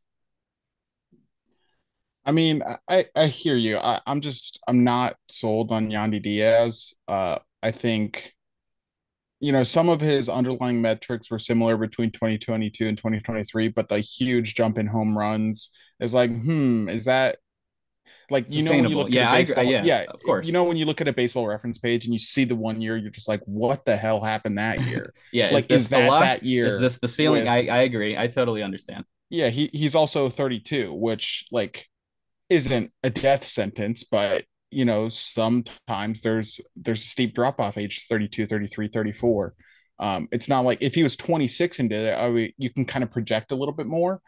I 2.25 2.33
mean, 2.33 2.63
I, 2.89 3.07
I 3.15 3.27
hear 3.27 3.57
you. 3.57 3.77
I, 3.77 4.01
I'm 4.07 4.21
just 4.21 4.61
I'm 4.67 4.85
not 4.85 5.17
sold 5.29 5.73
on 5.73 5.91
Yandy 5.91 6.23
Diaz. 6.23 6.95
Uh, 7.07 7.39
I 7.63 7.71
think 7.71 8.33
you 9.41 9.53
know, 9.53 9.63
some 9.63 9.89
of 9.89 10.01
his 10.01 10.29
underlying 10.29 10.81
metrics 10.81 11.31
were 11.31 11.39
similar 11.39 11.77
between 11.77 12.11
2022 12.11 12.87
and 12.87 12.97
2023, 12.97 13.69
but 13.69 13.89
the 13.89 14.01
huge 14.01 14.55
jump 14.55 14.79
in 14.79 14.87
home 14.87 15.17
runs 15.17 15.71
is 16.01 16.15
like, 16.15 16.31
hmm, 16.31 16.89
is 16.89 17.05
that 17.05 17.39
like 18.31 18.51
you 18.51 18.63
know 18.63 18.71
when 18.71 18.89
you 18.89 18.97
look 18.97 19.11
yeah, 19.11 19.31
at 19.31 19.35
baseball, 19.35 19.65
yeah, 19.65 19.85
yeah, 19.85 20.05
of 20.09 20.21
course. 20.23 20.47
You 20.47 20.53
know 20.53 20.65
when 20.65 20.77
you 20.77 20.87
look 20.87 21.01
at 21.01 21.09
a 21.09 21.13
baseball 21.13 21.47
reference 21.47 21.79
page 21.79 22.05
and 22.05 22.13
you 22.13 22.19
see 22.19 22.45
the 22.45 22.57
one 22.57 22.81
year, 22.81 22.97
you're 22.97 23.11
just 23.11 23.29
like, 23.29 23.41
what 23.45 23.85
the 23.85 23.97
hell 23.97 24.23
happened 24.23 24.57
that 24.59 24.81
year? 24.83 25.13
yeah, 25.33 25.51
like 25.51 25.71
is, 25.71 25.83
is 25.83 25.89
that 25.91 26.09
luck? 26.09 26.23
that 26.23 26.43
year? 26.43 26.67
Is 26.67 26.79
this 26.79 26.99
the 26.99 27.09
ceiling? 27.09 27.41
With, 27.41 27.49
I 27.49 27.67
I 27.67 27.79
agree. 27.81 28.17
I 28.17 28.27
totally 28.29 28.63
understand. 28.63 29.05
Yeah, 29.29 29.51
he 29.51 29.69
he's 29.73 29.95
also 29.95 30.31
32, 30.31 30.93
which 30.93 31.47
like 31.53 31.87
isn't 32.49 32.93
a 33.03 33.11
death 33.11 33.45
sentence, 33.45 34.05
but 34.05 34.45
you 34.75 34.85
know 34.85 35.09
sometimes 35.09 36.21
there's 36.21 36.61
there's 36.77 37.03
a 37.03 37.07
steep 37.07 37.35
drop 37.35 37.61
off 37.61 37.79
age 37.79 38.07
32 38.07 38.47
33 38.47 38.89
34 38.89 39.55
um, 40.01 40.29
it's 40.33 40.49
not 40.49 40.65
like 40.65 40.83
if 40.83 40.95
he 40.95 41.05
was 41.05 41.17
26 41.17 41.79
and 41.79 41.89
did 41.89 42.05
it 42.05 42.19
I 42.19 42.29
mean, 42.29 42.53
you 42.59 42.69
can 42.69 42.85
kind 42.85 43.05
of 43.05 43.13
project 43.13 43.53
a 43.53 43.55
little 43.55 43.75
bit 43.75 43.87
more. 43.87 44.21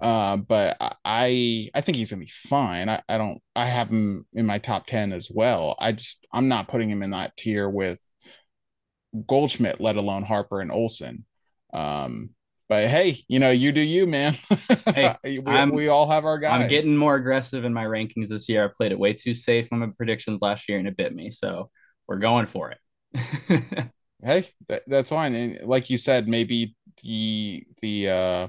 Uh, 0.00 0.36
but 0.36 0.76
i 1.04 1.68
i 1.74 1.80
think 1.80 1.96
he's 1.96 2.10
gonna 2.10 2.20
be 2.20 2.30
fine. 2.32 2.88
I, 2.88 3.00
I 3.08 3.18
don't 3.18 3.40
i 3.54 3.66
have 3.66 3.88
him 3.88 4.26
in 4.32 4.46
my 4.46 4.58
top 4.58 4.86
10 4.86 5.12
as 5.12 5.30
well. 5.30 5.76
I 5.78 5.92
just 5.92 6.26
i'm 6.32 6.48
not 6.48 6.68
putting 6.68 6.90
him 6.90 7.02
in 7.02 7.10
that 7.10 7.36
tier 7.36 7.68
with 7.70 8.00
goldschmidt 9.26 9.80
let 9.80 9.96
alone 9.96 10.24
harper 10.24 10.62
and 10.62 10.72
olson 10.72 11.26
um, 11.74 12.30
but 12.68 12.88
hey, 12.88 13.22
you 13.28 13.38
know, 13.38 13.50
you 13.50 13.72
do 13.72 13.80
you, 13.80 14.06
man. 14.06 14.36
hey, 14.86 15.16
we, 15.24 15.70
we, 15.70 15.88
all 15.88 16.08
have 16.08 16.24
our 16.24 16.38
guys. 16.38 16.62
I'm 16.62 16.68
getting 16.68 16.96
more 16.96 17.16
aggressive 17.16 17.64
in 17.64 17.72
my 17.72 17.84
rankings 17.84 18.28
this 18.28 18.48
year. 18.48 18.64
I 18.64 18.68
played 18.68 18.92
it 18.92 18.98
way 18.98 19.12
too 19.12 19.34
safe 19.34 19.72
on 19.72 19.80
my 19.80 19.88
predictions 19.96 20.42
last 20.42 20.68
year, 20.68 20.78
and 20.78 20.88
it 20.88 20.96
bit 20.96 21.14
me. 21.14 21.30
So 21.30 21.70
we're 22.06 22.18
going 22.18 22.46
for 22.46 22.72
it. 22.72 22.78
hey, 24.22 24.48
that, 24.68 24.82
that's 24.86 25.10
fine. 25.10 25.34
And 25.34 25.60
like 25.66 25.90
you 25.90 25.98
said, 25.98 26.28
maybe 26.28 26.74
the 27.02 27.64
the 27.80 28.08
uh, 28.08 28.48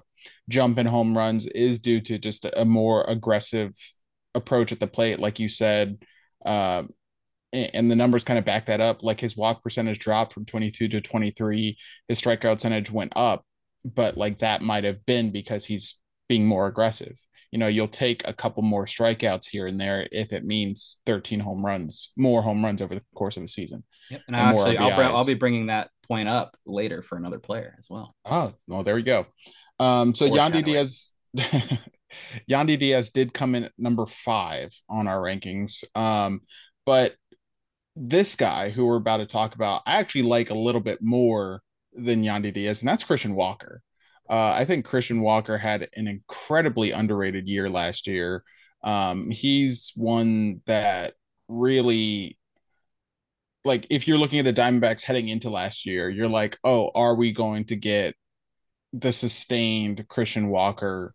jump 0.50 0.77
in 0.77 0.86
home 0.86 1.17
runs 1.17 1.46
is 1.46 1.79
due 1.79 2.01
to 2.01 2.17
just 2.17 2.46
a 2.46 2.65
more 2.65 3.03
aggressive 3.03 3.74
approach 4.36 4.72
at 4.72 4.79
the 4.79 4.88
plate, 4.88 5.20
like 5.20 5.39
you 5.39 5.50
said. 5.50 6.03
Uh, 6.46 6.84
and 7.51 7.89
the 7.89 7.96
numbers 7.96 8.24
kind 8.24 8.39
of 8.39 8.46
back 8.46 8.65
that 8.65 8.82
up. 8.82 9.03
Like 9.03 9.22
his 9.22 9.38
walk 9.38 9.62
percentage 9.62 10.00
dropped 10.00 10.34
from 10.34 10.46
22 10.46 10.88
to 10.88 11.01
23. 11.01 11.77
His 12.08 12.20
strikeout 12.20 12.55
percentage 12.55 12.89
went 12.89 13.13
up 13.15 13.46
but 13.85 14.17
like 14.17 14.39
that 14.39 14.61
might 14.61 14.83
have 14.83 15.05
been 15.05 15.31
because 15.31 15.65
he's 15.65 15.97
being 16.29 16.45
more 16.45 16.67
aggressive. 16.67 17.17
You 17.51 17.59
know, 17.59 17.67
you'll 17.67 17.87
take 17.87 18.27
a 18.27 18.33
couple 18.33 18.63
more 18.63 18.85
strikeouts 18.85 19.49
here 19.51 19.67
and 19.67 19.79
there 19.79 20.07
if 20.11 20.33
it 20.33 20.43
means 20.43 20.99
13 21.05 21.39
home 21.39 21.63
runs, 21.63 22.11
more 22.17 22.41
home 22.41 22.65
runs 22.65 22.81
over 22.81 22.95
the 22.95 23.03
course 23.13 23.37
of 23.37 23.43
a 23.43 23.47
season. 23.47 23.83
Yep. 24.09 24.21
And, 24.27 24.35
and 24.35 24.45
actually, 24.47 24.77
I'll, 24.77 25.17
I'll 25.17 25.25
be 25.25 25.35
bringing 25.35 25.67
that 25.67 25.91
point 26.07 26.27
up 26.27 26.57
later 26.65 27.03
for 27.03 27.17
another 27.17 27.39
player 27.39 27.75
as 27.77 27.87
well. 27.89 28.15
Oh, 28.25 28.53
well, 28.67 28.83
there 28.83 28.95
we 28.95 29.03
go. 29.03 29.27
Um, 29.79 30.15
so 30.15 30.29
Yandy 30.29 30.63
Diaz, 30.63 31.11
Yandy 32.49 32.79
Diaz 32.79 33.11
did 33.11 33.33
come 33.33 33.53
in 33.55 33.65
at 33.65 33.73
number 33.77 34.05
five 34.05 34.71
on 34.89 35.07
our 35.07 35.19
rankings. 35.19 35.83
Um, 35.93 36.41
but 36.85 37.15
this 37.95 38.35
guy 38.35 38.69
who 38.69 38.85
we're 38.85 38.97
about 38.97 39.17
to 39.17 39.25
talk 39.25 39.55
about, 39.55 39.83
I 39.85 39.97
actually 39.99 40.23
like 40.23 40.49
a 40.49 40.55
little 40.55 40.81
bit 40.81 40.99
more 41.01 41.61
than 41.95 42.23
Yandy 42.23 42.53
Diaz, 42.53 42.81
and 42.81 42.89
that's 42.89 43.03
Christian 43.03 43.35
Walker. 43.35 43.81
Uh, 44.29 44.53
I 44.55 44.65
think 44.65 44.85
Christian 44.85 45.21
Walker 45.21 45.57
had 45.57 45.89
an 45.95 46.07
incredibly 46.07 46.91
underrated 46.91 47.47
year 47.47 47.69
last 47.69 48.07
year. 48.07 48.43
Um, 48.83 49.29
he's 49.29 49.91
one 49.95 50.62
that 50.65 51.13
really, 51.47 52.38
like, 53.65 53.88
if 53.89 54.07
you're 54.07 54.17
looking 54.17 54.39
at 54.39 54.45
the 54.45 54.53
Diamondbacks 54.53 55.03
heading 55.03 55.27
into 55.27 55.50
last 55.50 55.85
year, 55.85 56.09
you're 56.09 56.29
like, 56.29 56.57
oh, 56.63 56.91
are 56.95 57.15
we 57.15 57.31
going 57.31 57.65
to 57.65 57.75
get 57.75 58.15
the 58.93 59.12
sustained 59.12 60.07
Christian 60.07 60.47
Walker, 60.50 61.13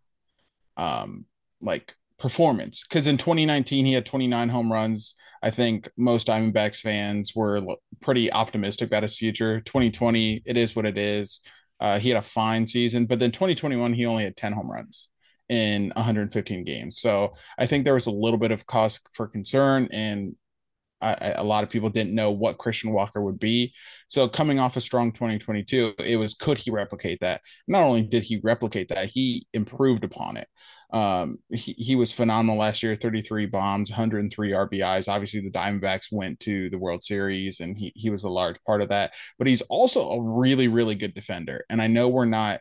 um, 0.76 1.24
like 1.60 1.94
performance? 2.18 2.84
Because 2.86 3.06
in 3.06 3.16
2019 3.16 3.86
he 3.86 3.94
had 3.94 4.06
29 4.06 4.48
home 4.48 4.72
runs. 4.72 5.14
I 5.42 5.50
think 5.50 5.88
most 5.96 6.26
Diamondbacks 6.26 6.80
fans 6.80 7.34
were 7.34 7.60
pretty 8.00 8.32
optimistic 8.32 8.88
about 8.88 9.02
his 9.02 9.16
future. 9.16 9.60
2020, 9.60 10.42
it 10.44 10.56
is 10.56 10.74
what 10.74 10.86
it 10.86 10.98
is. 10.98 11.40
Uh, 11.80 11.98
he 11.98 12.08
had 12.08 12.18
a 12.18 12.22
fine 12.22 12.66
season, 12.66 13.06
but 13.06 13.18
then 13.18 13.30
2021, 13.30 13.92
he 13.92 14.06
only 14.06 14.24
had 14.24 14.36
10 14.36 14.52
home 14.52 14.70
runs 14.70 15.08
in 15.48 15.92
115 15.94 16.64
games. 16.64 16.98
So 16.98 17.34
I 17.58 17.66
think 17.66 17.84
there 17.84 17.94
was 17.94 18.06
a 18.06 18.12
little 18.12 18.38
bit 18.38 18.50
of 18.50 18.66
cause 18.66 19.00
for 19.12 19.26
concern. 19.26 19.88
And 19.92 20.34
I, 21.00 21.32
a 21.36 21.44
lot 21.44 21.64
of 21.64 21.70
people 21.70 21.90
didn't 21.90 22.14
know 22.14 22.30
what 22.30 22.58
Christian 22.58 22.92
Walker 22.92 23.22
would 23.22 23.38
be. 23.38 23.72
So 24.08 24.28
coming 24.28 24.58
off 24.58 24.76
a 24.76 24.80
strong 24.80 25.12
2022, 25.12 25.94
it 26.00 26.16
was 26.16 26.34
could 26.34 26.58
he 26.58 26.70
replicate 26.70 27.20
that? 27.20 27.42
Not 27.66 27.84
only 27.84 28.02
did 28.02 28.24
he 28.24 28.40
replicate 28.42 28.88
that, 28.88 29.06
he 29.06 29.46
improved 29.52 30.04
upon 30.04 30.36
it. 30.36 30.48
Um, 30.90 31.38
he, 31.50 31.72
he 31.72 31.96
was 31.96 32.12
phenomenal 32.12 32.58
last 32.58 32.82
year 32.82 32.94
33 32.94 33.46
bombs, 33.46 33.90
103 33.90 34.52
RBIs. 34.52 35.08
Obviously, 35.08 35.40
the 35.40 35.50
Diamondbacks 35.50 36.10
went 36.10 36.40
to 36.40 36.70
the 36.70 36.78
World 36.78 37.04
Series 37.04 37.60
and 37.60 37.76
he, 37.76 37.92
he 37.94 38.10
was 38.10 38.24
a 38.24 38.30
large 38.30 38.56
part 38.64 38.80
of 38.80 38.88
that, 38.88 39.12
but 39.38 39.46
he's 39.46 39.62
also 39.62 40.10
a 40.10 40.22
really, 40.22 40.68
really 40.68 40.94
good 40.94 41.14
defender. 41.14 41.64
And 41.68 41.82
I 41.82 41.88
know 41.88 42.08
we're 42.08 42.24
not 42.24 42.60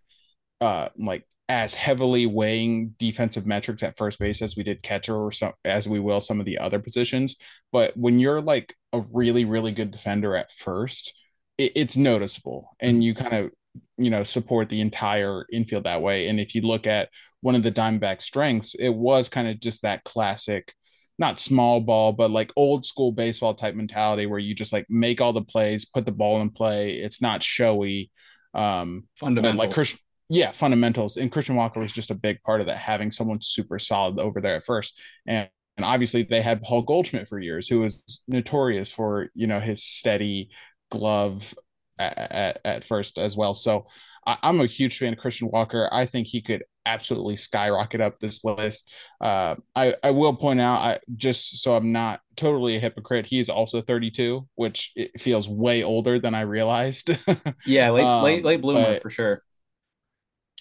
uh, 0.61 0.89
like 0.97 1.23
as 1.49 1.73
heavily 1.73 2.25
weighing 2.25 2.93
defensive 2.99 3.45
metrics 3.45 3.81
at 3.81 3.95
first 3.95 4.19
base 4.19 4.41
as 4.41 4.57
we 4.57 4.63
did 4.63 4.83
catcher 4.83 5.15
or 5.15 5.31
some 5.31 5.53
as 5.63 5.87
we 5.87 5.99
will 5.99 6.19
some 6.19 6.39
of 6.39 6.45
the 6.45 6.57
other 6.57 6.79
positions. 6.79 7.37
But 7.71 7.95
when 7.95 8.19
you're 8.19 8.41
like 8.41 8.75
a 8.91 9.01
really, 9.11 9.45
really 9.45 9.71
good 9.71 9.91
defender 9.91 10.35
at 10.35 10.51
first, 10.51 11.13
it, 11.57 11.71
it's 11.75 11.95
noticeable 11.95 12.75
and 12.79 13.03
you 13.03 13.13
kind 13.13 13.33
of 13.33 13.51
you 13.97 14.09
know 14.09 14.23
support 14.23 14.69
the 14.69 14.81
entire 14.81 15.45
infield 15.51 15.85
that 15.85 16.01
way. 16.01 16.27
And 16.27 16.39
if 16.39 16.53
you 16.53 16.61
look 16.61 16.85
at 16.85 17.09
one 17.41 17.55
of 17.55 17.63
the 17.63 17.71
Diamondback 17.71 18.21
strengths, 18.21 18.75
it 18.75 18.89
was 18.89 19.29
kind 19.29 19.47
of 19.47 19.59
just 19.59 19.83
that 19.83 20.03
classic, 20.03 20.73
not 21.17 21.39
small 21.39 21.79
ball, 21.79 22.11
but 22.11 22.29
like 22.29 22.51
old 22.57 22.85
school 22.85 23.13
baseball 23.13 23.53
type 23.53 23.75
mentality 23.75 24.25
where 24.25 24.39
you 24.39 24.53
just 24.53 24.73
like 24.73 24.85
make 24.89 25.21
all 25.21 25.33
the 25.33 25.41
plays, 25.41 25.85
put 25.85 26.05
the 26.05 26.11
ball 26.11 26.41
in 26.41 26.49
play. 26.49 26.95
It's 26.95 27.21
not 27.21 27.41
showy. 27.41 28.11
Um, 28.53 29.07
fundamentals. 29.15 29.59
Like 29.59 29.73
Christian, 29.73 29.99
yeah, 30.29 30.51
fundamentals. 30.51 31.17
And 31.17 31.31
Christian 31.31 31.55
Walker 31.55 31.79
was 31.79 31.91
just 31.91 32.11
a 32.11 32.15
big 32.15 32.41
part 32.43 32.59
of 32.59 32.67
that, 32.67 32.77
having 32.77 33.11
someone 33.11 33.41
super 33.41 33.79
solid 33.79 34.19
over 34.19 34.41
there 34.41 34.55
at 34.55 34.63
first. 34.63 34.99
And 35.25 35.49
and 35.77 35.85
obviously 35.85 36.23
they 36.23 36.41
had 36.41 36.63
Paul 36.63 36.81
Goldschmidt 36.81 37.27
for 37.27 37.39
years, 37.39 37.67
who 37.67 37.81
was 37.81 38.23
notorious 38.27 38.91
for 38.91 39.29
you 39.35 39.47
know 39.47 39.59
his 39.59 39.83
steady 39.83 40.49
glove 40.89 41.53
at, 41.99 42.17
at, 42.17 42.59
at 42.65 42.83
first 42.83 43.17
as 43.17 43.37
well. 43.37 43.55
So 43.55 43.87
I, 44.25 44.37
am 44.43 44.59
a 44.59 44.65
huge 44.65 44.97
fan 44.97 45.13
of 45.13 45.19
Christian 45.19 45.49
Walker. 45.49 45.87
I 45.91 46.05
think 46.05 46.27
he 46.27 46.41
could 46.41 46.63
absolutely 46.85 47.35
skyrocket 47.35 48.01
up 48.01 48.19
this 48.19 48.43
list. 48.43 48.89
Uh, 49.21 49.55
I, 49.75 49.95
I 50.03 50.11
will 50.11 50.35
point 50.35 50.61
out, 50.61 50.79
I 50.79 50.99
just 51.15 51.61
so 51.61 51.75
I'm 51.75 51.91
not 51.91 52.21
totally 52.35 52.75
a 52.75 52.79
hypocrite, 52.79 53.25
he's 53.25 53.49
also 53.49 53.81
32, 53.81 54.47
which 54.55 54.91
it 54.95 55.19
feels 55.19 55.47
way 55.47 55.83
older 55.83 56.19
than 56.19 56.35
I 56.35 56.41
realized. 56.41 57.17
yeah, 57.65 57.89
late 57.91 58.03
um, 58.03 58.23
late 58.23 58.43
late 58.43 58.61
bloomer 58.61 58.93
but, 58.93 59.01
for 59.01 59.09
sure. 59.09 59.43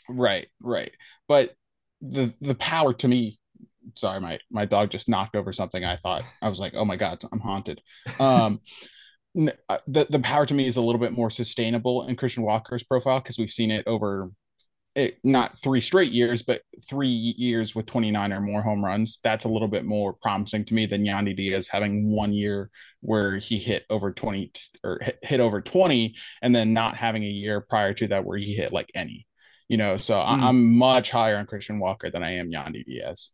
Right, 0.08 0.46
right. 0.60 0.90
But 1.28 1.54
the 2.00 2.32
the 2.40 2.54
power 2.54 2.92
to 2.94 3.08
me, 3.08 3.38
sorry, 3.94 4.20
my 4.20 4.38
my 4.50 4.64
dog 4.64 4.90
just 4.90 5.08
knocked 5.08 5.36
over 5.36 5.52
something. 5.52 5.84
I 5.84 5.96
thought 5.96 6.22
I 6.42 6.48
was 6.48 6.60
like, 6.60 6.75
oh 6.75 6.84
my 6.84 6.96
god, 6.96 7.22
I'm 7.32 7.40
haunted. 7.40 7.80
Um, 8.20 8.60
uh, 9.68 9.78
the 9.86 10.06
the 10.08 10.20
power 10.20 10.46
to 10.46 10.54
me 10.54 10.66
is 10.66 10.76
a 10.76 10.82
little 10.82 11.00
bit 11.00 11.12
more 11.12 11.30
sustainable 11.30 12.06
in 12.06 12.16
Christian 12.16 12.42
Walker's 12.42 12.84
profile 12.84 13.20
because 13.20 13.38
we've 13.38 13.50
seen 13.50 13.70
it 13.70 13.84
over 13.86 14.30
it, 14.96 15.18
not 15.22 15.58
three 15.58 15.82
straight 15.82 16.10
years, 16.10 16.42
but 16.42 16.62
three 16.88 17.08
years 17.08 17.75
with 17.75 17.84
29 17.84 18.32
or 18.32 18.40
more 18.40 18.62
home 18.62 18.82
runs. 18.82 19.18
That's 19.22 19.44
a 19.44 19.48
little 19.48 19.68
bit 19.68 19.84
more 19.84 20.14
promising 20.14 20.64
to 20.64 20.75
me 20.75 20.86
than 20.86 21.04
Yandy 21.04 21.36
Diaz 21.36 21.68
having 21.70 22.10
one 22.10 22.32
year 22.32 22.70
where 23.02 23.36
he 23.36 23.58
hit 23.58 23.84
over 23.90 24.10
20 24.10 24.52
or 24.82 24.98
hit, 25.02 25.18
hit 25.22 25.40
over 25.40 25.60
20 25.60 26.16
and 26.40 26.54
then 26.54 26.72
not 26.72 26.96
having 26.96 27.22
a 27.25 27.28
year 27.28 27.60
prior 27.60 27.92
to 27.92 28.08
that 28.08 28.25
where 28.25 28.38
he 28.38 28.54
hit 28.54 28.72
like 28.72 28.90
any, 28.94 29.26
you 29.68 29.76
know. 29.76 29.96
So 29.96 30.14
mm. 30.14 30.25
I'm 30.25 30.76
much 30.76 31.11
higher 31.11 31.37
on 31.37 31.46
Christian 31.46 31.78
Walker 31.78 32.11
than 32.11 32.23
I 32.23 32.35
am 32.35 32.50
Yandy 32.50 32.85
Diaz. 32.85 33.30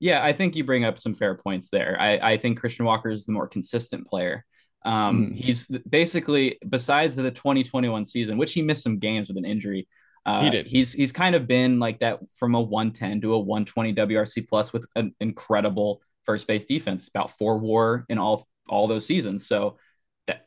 Yeah, 0.00 0.24
I 0.24 0.32
think 0.32 0.54
you 0.54 0.64
bring 0.64 0.84
up 0.84 0.98
some 0.98 1.14
fair 1.14 1.34
points 1.34 1.70
there. 1.70 1.96
I, 2.00 2.18
I 2.18 2.36
think 2.36 2.60
Christian 2.60 2.84
Walker 2.84 3.10
is 3.10 3.26
the 3.26 3.32
more 3.32 3.48
consistent 3.48 4.06
player. 4.06 4.44
Um, 4.84 5.32
mm. 5.32 5.34
He's 5.34 5.66
basically, 5.66 6.58
besides 6.68 7.16
the 7.16 7.30
2021 7.30 8.04
season, 8.04 8.38
which 8.38 8.52
he 8.52 8.62
missed 8.62 8.84
some 8.84 8.98
games 8.98 9.28
with 9.28 9.36
an 9.36 9.44
injury, 9.44 9.88
uh, 10.24 10.42
he 10.42 10.50
did. 10.50 10.66
He's 10.66 10.92
he's 10.92 11.12
kind 11.12 11.34
of 11.34 11.46
been 11.46 11.78
like 11.78 12.00
that 12.00 12.20
from 12.38 12.54
a 12.54 12.60
110 12.60 13.22
to 13.22 13.34
a 13.34 13.38
120 13.38 13.94
WRC 13.94 14.46
plus 14.46 14.72
with 14.72 14.84
an 14.94 15.14
incredible 15.20 16.02
first 16.24 16.46
base 16.46 16.66
defense, 16.66 17.08
about 17.08 17.30
four 17.38 17.58
WAR 17.58 18.04
in 18.08 18.18
all 18.18 18.46
all 18.68 18.86
those 18.86 19.06
seasons. 19.06 19.48
So 19.48 19.78
that 20.26 20.46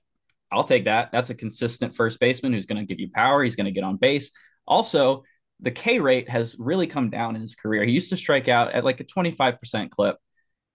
I'll 0.52 0.64
take 0.64 0.86
that. 0.86 1.12
That's 1.12 1.32
a 1.32 1.36
consistent 1.36 1.96
first 1.96 2.20
baseman 2.20 2.54
who's 2.54 2.68
going 2.68 2.80
to 2.80 2.86
give 2.86 3.00
you 3.00 3.10
power. 3.12 3.44
He's 3.44 3.56
going 3.56 3.66
to 3.66 3.72
get 3.72 3.84
on 3.84 3.98
base. 3.98 4.32
Also, 4.68 5.24
the 5.60 5.72
K 5.72 6.00
rate 6.00 6.30
has 6.30 6.56
really 6.60 6.88
come 6.88 7.10
down 7.10 7.36
in 7.36 7.42
his 7.42 7.56
career. 7.56 7.84
He 7.84 7.92
used 7.92 8.10
to 8.10 8.18
strike 8.18 8.48
out 8.48 8.72
at 8.72 8.84
like 8.84 9.00
a 9.00 9.04
25% 9.04 9.92
clip. 9.92 10.18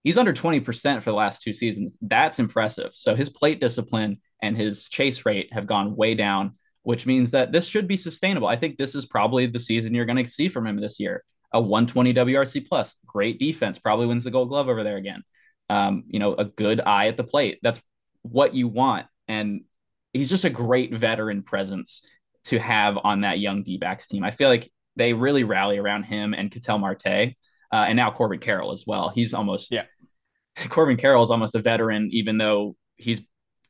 He's 0.03 0.17
under 0.17 0.33
20% 0.33 1.01
for 1.01 1.09
the 1.09 1.15
last 1.15 1.41
two 1.41 1.53
seasons. 1.53 1.97
That's 2.01 2.39
impressive. 2.39 2.91
So 2.93 3.15
his 3.15 3.29
plate 3.29 3.59
discipline 3.59 4.21
and 4.41 4.55
his 4.55 4.87
chase 4.87 5.25
rate 5.25 5.51
have 5.51 5.67
gone 5.67 5.95
way 5.95 6.15
down 6.15 6.53
which 6.87 7.05
means 7.05 7.31
that 7.31 7.51
this 7.51 7.67
should 7.67 7.85
be 7.85 7.97
sustainable. 7.97 8.47
I 8.47 8.55
think 8.55 8.77
this 8.77 8.95
is 8.95 9.05
probably 9.05 9.45
the 9.45 9.59
season 9.59 9.93
you're 9.93 10.05
going 10.05 10.23
to 10.23 10.31
see 10.31 10.47
from 10.47 10.65
him 10.65 10.77
this 10.77 11.01
year. 11.01 11.21
A 11.51 11.59
120 11.59 12.13
WRC 12.13 12.65
plus, 12.65 12.95
great 13.05 13.39
defense, 13.39 13.77
probably 13.77 14.05
wins 14.05 14.23
the 14.23 14.31
Gold 14.31 14.47
Glove 14.47 14.69
over 14.69 14.85
there 14.85 14.95
again. 14.95 15.21
Um, 15.69 16.05
you 16.07 16.19
know, 16.19 16.33
a 16.35 16.45
good 16.45 16.79
eye 16.79 17.09
at 17.09 17.17
the 17.17 17.25
plate. 17.25 17.59
That's 17.61 17.81
what 18.21 18.53
you 18.55 18.69
want, 18.69 19.07
and 19.27 19.65
he's 20.13 20.29
just 20.29 20.45
a 20.45 20.49
great 20.49 20.93
veteran 20.93 21.43
presence 21.43 22.03
to 22.47 22.59
have 22.59 22.97
on 23.03 23.21
that 23.21 23.39
young 23.39 23.63
D-backs 23.63 24.07
team. 24.07 24.23
I 24.23 24.31
feel 24.31 24.49
like 24.49 24.71
they 24.95 25.13
really 25.13 25.43
rally 25.43 25.77
around 25.77 26.03
him 26.03 26.33
and 26.33 26.51
Ketel 26.51 26.79
Marte, 26.79 27.05
uh, 27.05 27.85
and 27.87 27.95
now 27.95 28.11
Corbin 28.11 28.39
Carroll 28.39 28.71
as 28.71 28.85
well. 28.87 29.09
He's 29.09 29.33
almost 29.33 29.71
yeah. 29.71 29.83
Corbin 30.69 30.97
Carroll 30.97 31.23
is 31.23 31.31
almost 31.31 31.55
a 31.55 31.61
veteran, 31.61 32.09
even 32.11 32.37
though 32.37 32.75
he's 32.95 33.21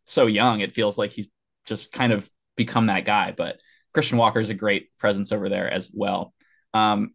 so 0.05 0.25
young. 0.25 0.61
It 0.61 0.73
feels 0.73 0.97
like 0.97 1.11
he's 1.11 1.27
just 1.65 1.91
kind 1.91 2.13
of 2.13 2.29
become 2.55 2.85
that 2.87 3.05
guy. 3.05 3.33
But 3.35 3.57
Christian 3.93 4.17
Walker 4.17 4.39
is 4.39 4.49
a 4.49 4.53
great 4.55 4.89
presence 4.97 5.31
over 5.31 5.49
there 5.49 5.71
as 5.71 5.89
well. 5.93 6.33
Um, 6.73 7.13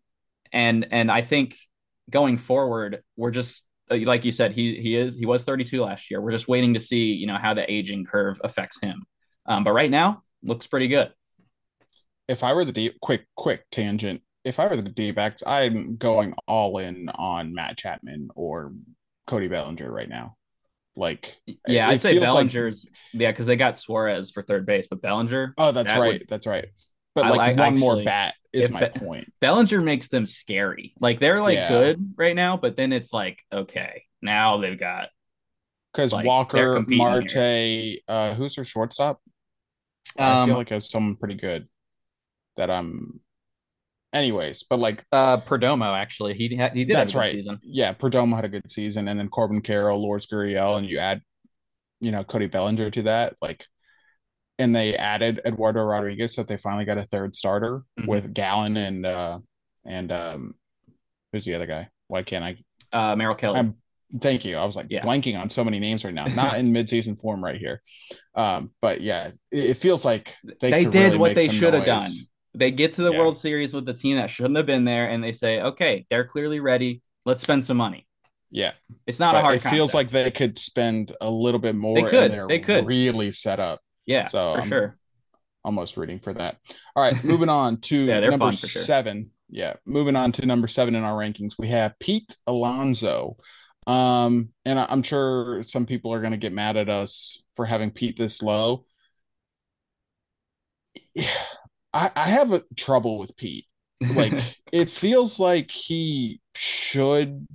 and 0.53 0.89
and 0.91 1.11
I 1.11 1.23
think 1.23 1.57
going 2.11 2.39
forward, 2.39 3.03
we're 3.17 3.31
just 3.31 3.63
uh, 3.91 3.99
like 4.05 4.25
you 4.25 4.33
said, 4.33 4.53
he 4.53 4.81
he 4.81 4.97
is 4.97 5.17
he 5.17 5.27
was 5.27 5.45
32 5.45 5.81
last 5.83 6.11
year. 6.11 6.21
We're 6.21 6.33
just 6.33 6.49
waiting 6.49 6.75
to 6.75 6.81
see 6.81 7.13
you 7.13 7.27
know 7.27 7.39
how 7.39 7.55
the 7.55 7.71
aging 7.71 8.05
curve 8.05 8.41
affects 8.45 8.81
him. 8.81 9.05
Um, 9.47 9.65
but 9.65 9.73
right 9.73 9.91
now, 9.91 10.23
looks 10.43 10.67
pretty 10.67 10.89
good. 10.89 11.13
If 12.29 12.45
I 12.45 12.53
were 12.53 12.65
the 12.65 12.73
D, 12.73 12.93
quick 13.01 13.27
quick 13.37 13.65
tangent, 13.71 14.23
if 14.45 14.59
I 14.59 14.67
were 14.67 14.77
the 14.77 14.83
D 14.83 15.11
backs, 15.11 15.43
I'm 15.47 15.97
going 15.97 16.35
all 16.47 16.79
in 16.79 17.09
on 17.11 17.55
Matt 17.55 17.77
Chapman 17.77 18.31
or 18.35 18.73
Cody 19.27 19.49
Bellinger 19.49 19.91
right 19.91 20.09
now. 20.09 20.37
Like, 20.95 21.39
yeah, 21.67 21.89
I'd 21.89 22.01
say 22.01 22.19
Bellinger's 22.19 22.85
like... 22.85 23.23
yeah, 23.23 23.31
because 23.31 23.47
they 23.47 23.57
got 23.57 23.79
Suarez 23.79 24.31
for 24.31 24.43
third 24.43 24.67
base, 24.67 24.87
but 24.89 25.01
Bellinger. 25.01 25.55
Oh, 25.57 25.73
that's 25.73 25.93
that 25.93 25.99
right. 25.99 26.21
Would... 26.21 26.29
That's 26.29 26.47
right. 26.47 26.67
But 27.15 27.27
like, 27.27 27.37
like 27.37 27.57
one 27.57 27.75
actually, 27.75 27.81
more 27.81 28.05
bat 28.05 28.35
is 28.53 28.71
my 28.71 28.89
Be- 28.89 28.99
point. 28.99 29.33
Bellinger 29.41 29.81
makes 29.81 30.09
them 30.09 30.27
scary. 30.27 30.95
Like 31.01 31.21
they're 31.21 31.41
like 31.41 31.57
yeah. 31.57 31.69
good 31.69 32.15
right 32.17 32.37
now, 32.37 32.57
but 32.57 32.77
then 32.77 32.93
it's 32.93 33.13
like 33.13 33.43
okay, 33.53 34.05
now 34.23 34.59
they've 34.59 34.79
got 34.79 35.11
because 35.93 36.13
like, 36.13 36.25
Walker, 36.25 36.83
Marte, 36.87 38.01
uh, 38.09 38.35
who's 38.35 38.55
their 38.55 38.65
shortstop? 38.65 39.21
Um, 40.19 40.27
I 40.27 40.45
feel 40.47 40.55
um, 40.55 40.59
like 40.59 40.73
it's 40.73 40.91
someone 40.91 41.17
pretty 41.17 41.35
good 41.35 41.69
that 42.57 42.71
I'm 42.71 43.21
anyways, 44.13 44.65
but 44.65 44.79
like 44.79 45.05
uh 45.13 45.39
Perdomo 45.39 45.97
actually 45.97 46.35
he 46.35 46.55
had 46.57 46.73
he 46.73 46.85
did 46.85 46.97
that's 46.97 47.15
right. 47.15 47.33
season. 47.33 47.59
Yeah, 47.63 47.93
Perdomo 47.93 48.37
had 48.37 48.45
a 48.45 48.49
good 48.49 48.71
season, 48.71 49.09
and 49.09 49.19
then 49.19 49.29
Corbin 49.29 49.61
Carroll, 49.61 50.03
Lourdes 50.03 50.27
Gurriel, 50.27 50.79
and 50.79 50.87
you 50.87 50.99
add, 50.99 51.23
you 52.01 52.11
know, 52.11 52.25
Cody 52.25 52.47
Bellinger 52.47 52.91
to 52.91 53.03
that, 53.03 53.37
like, 53.41 53.67
and 54.59 54.75
they 54.75 54.95
added 54.97 55.41
Eduardo 55.45 55.83
Rodriguez, 55.83 56.35
so 56.35 56.43
they 56.43 56.57
finally 56.57 56.85
got 56.85 56.99
a 56.99 57.05
third 57.05 57.35
starter 57.35 57.83
mm-hmm. 57.99 58.09
with 58.09 58.35
Gallen 58.35 58.77
and 58.77 59.07
uh 59.07 59.39
and 59.87 60.13
um 60.13 60.55
who's 61.33 61.45
the 61.45 61.55
other 61.55 61.67
guy? 61.67 61.89
Why 62.09 62.23
can't 62.23 62.45
I? 62.45 62.57
Uh, 62.93 63.17
Merrill 63.17 63.35
Kelly. 63.35 63.59
I'm, 63.59 63.77
thank 64.21 64.45
you. 64.45 64.57
I 64.57 64.65
was 64.67 64.77
like 64.77 64.89
yeah. 64.91 65.03
blanking 65.03 65.41
on 65.41 65.49
so 65.49 65.65
many 65.65 65.81
names 65.81 66.05
right 66.05 66.13
now. 66.13 66.27
Not 66.35 66.59
in 66.59 66.73
midseason 66.73 67.19
form 67.19 67.43
right 67.43 67.57
here, 67.57 67.81
um, 68.35 68.73
but 68.83 69.01
yeah, 69.01 69.31
it, 69.51 69.71
it 69.71 69.75
feels 69.79 70.05
like 70.05 70.37
they, 70.61 70.71
they 70.71 70.85
did 70.85 71.05
really 71.05 71.19
what 71.19 71.35
they 71.35 71.49
should 71.49 71.73
have 71.73 71.87
done 71.87 72.11
they 72.55 72.71
get 72.71 72.95
to 72.95 73.03
the 73.03 73.13
yeah. 73.13 73.19
World 73.19 73.37
Series 73.37 73.73
with 73.73 73.87
the 73.87 73.95
team 73.95 74.17
that 74.17 74.31
shouldn't 74.31 74.57
have 74.57 74.67
been 74.67 74.85
there, 74.85 75.09
and 75.09 75.23
they 75.23 75.33
say, 75.33 75.61
"Okay, 75.61 76.07
they're 76.11 76.25
clearly 76.25 76.61
ready. 76.61 77.03
Let's 77.25 77.43
spend 77.43 77.65
some 77.65 77.77
money." 77.77 78.07
Yeah, 78.51 78.73
it's 79.07 79.19
not 79.19 79.33
but 79.33 79.39
a 79.39 79.43
hard. 79.43 79.55
It 79.55 79.63
concept. 79.63 79.75
feels 79.75 79.95
like 79.95 80.11
they 80.11 80.31
could 80.31 80.59
spend 80.59 81.17
a 81.21 81.31
little 81.31 81.61
bit 81.61 81.75
more. 81.75 81.95
They 81.95 82.09
could. 82.09 82.49
They 82.49 82.59
could 82.59 82.87
really 82.87 83.33
set 83.33 83.59
up. 83.61 83.81
Yeah, 84.07 84.27
so 84.27 84.55
for 84.55 84.61
I'm 84.61 84.69
sure. 84.69 84.99
Almost 85.65 85.97
rooting 85.97 86.19
for 86.19 86.33
that. 86.35 86.59
All 86.95 87.03
right, 87.03 87.23
moving 87.25 87.49
on 87.49 87.79
to 87.83 87.97
yeah, 87.97 88.21
number 88.21 88.53
sure. 88.53 88.83
seven. 88.83 89.31
Yeah, 89.49 89.75
moving 89.87 90.17
on 90.17 90.33
to 90.33 90.47
number 90.47 90.67
seven 90.67 90.95
in 90.95 91.05
our 91.05 91.19
rankings, 91.19 91.55
we 91.59 91.69
have 91.69 91.99
Pete 91.99 92.37
Alonso. 92.47 93.37
Um, 93.87 94.51
and 94.65 94.79
I'm 94.79 95.03
sure 95.03 95.63
some 95.63 95.87
people 95.87 96.13
are 96.13 96.21
going 96.21 96.33
to 96.33 96.39
get 96.39 96.53
mad 96.53 96.77
at 96.77 96.89
us 96.89 97.43
for 97.57 97.67
having 97.67 97.91
Pete 97.91 98.17
this 98.17 98.43
low. 98.43 98.85
I, 101.93 102.11
I 102.15 102.29
have 102.29 102.53
a 102.53 102.65
trouble 102.77 103.19
with 103.19 103.37
Pete. 103.37 103.67
Like 104.15 104.33
it 104.73 104.91
feels 104.91 105.39
like 105.39 105.71
he 105.71 106.41
should 106.57 107.47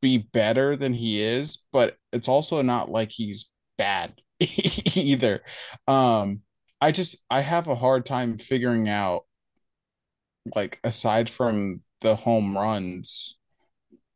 be 0.00 0.18
better 0.18 0.76
than 0.76 0.92
he 0.92 1.22
is, 1.22 1.62
but 1.72 1.96
it's 2.12 2.28
also 2.28 2.62
not 2.62 2.90
like 2.90 3.10
he's 3.10 3.50
bad 3.78 4.14
either. 4.40 5.42
Um, 5.86 6.40
I 6.80 6.92
just 6.92 7.16
I 7.30 7.40
have 7.40 7.68
a 7.68 7.74
hard 7.74 8.04
time 8.04 8.38
figuring 8.38 8.88
out 8.88 9.24
like 10.54 10.78
aside 10.84 11.30
from 11.30 11.80
the 12.00 12.14
home 12.14 12.56
runs 12.56 13.38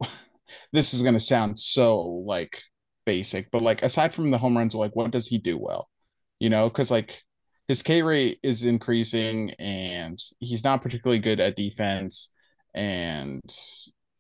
this 0.73 0.93
is 0.93 1.03
going 1.03 1.15
to 1.15 1.21
sound 1.21 1.59
so 1.59 2.03
like 2.27 2.61
basic 3.07 3.51
but 3.51 3.63
like 3.63 3.83
aside 3.83 4.13
from 4.13 4.31
the 4.31 4.39
home 4.39 4.57
runs 4.57 4.75
like 4.75 4.95
what 4.95 5.11
does 5.11 5.27
he 5.27 5.39
do 5.39 5.57
well 5.57 5.89
you 6.39 6.51
know 6.51 6.69
because 6.69 6.91
like 6.91 7.23
his 7.69 7.83
K 7.83 8.03
rate 8.03 8.41
is 8.43 8.65
increasing 8.65 9.51
and 9.59 10.19
he's 10.41 10.65
not 10.65 10.83
particularly 10.83 11.21
good 11.21 11.39
at 11.39 11.57
defense 11.57 12.31
and 12.75 13.43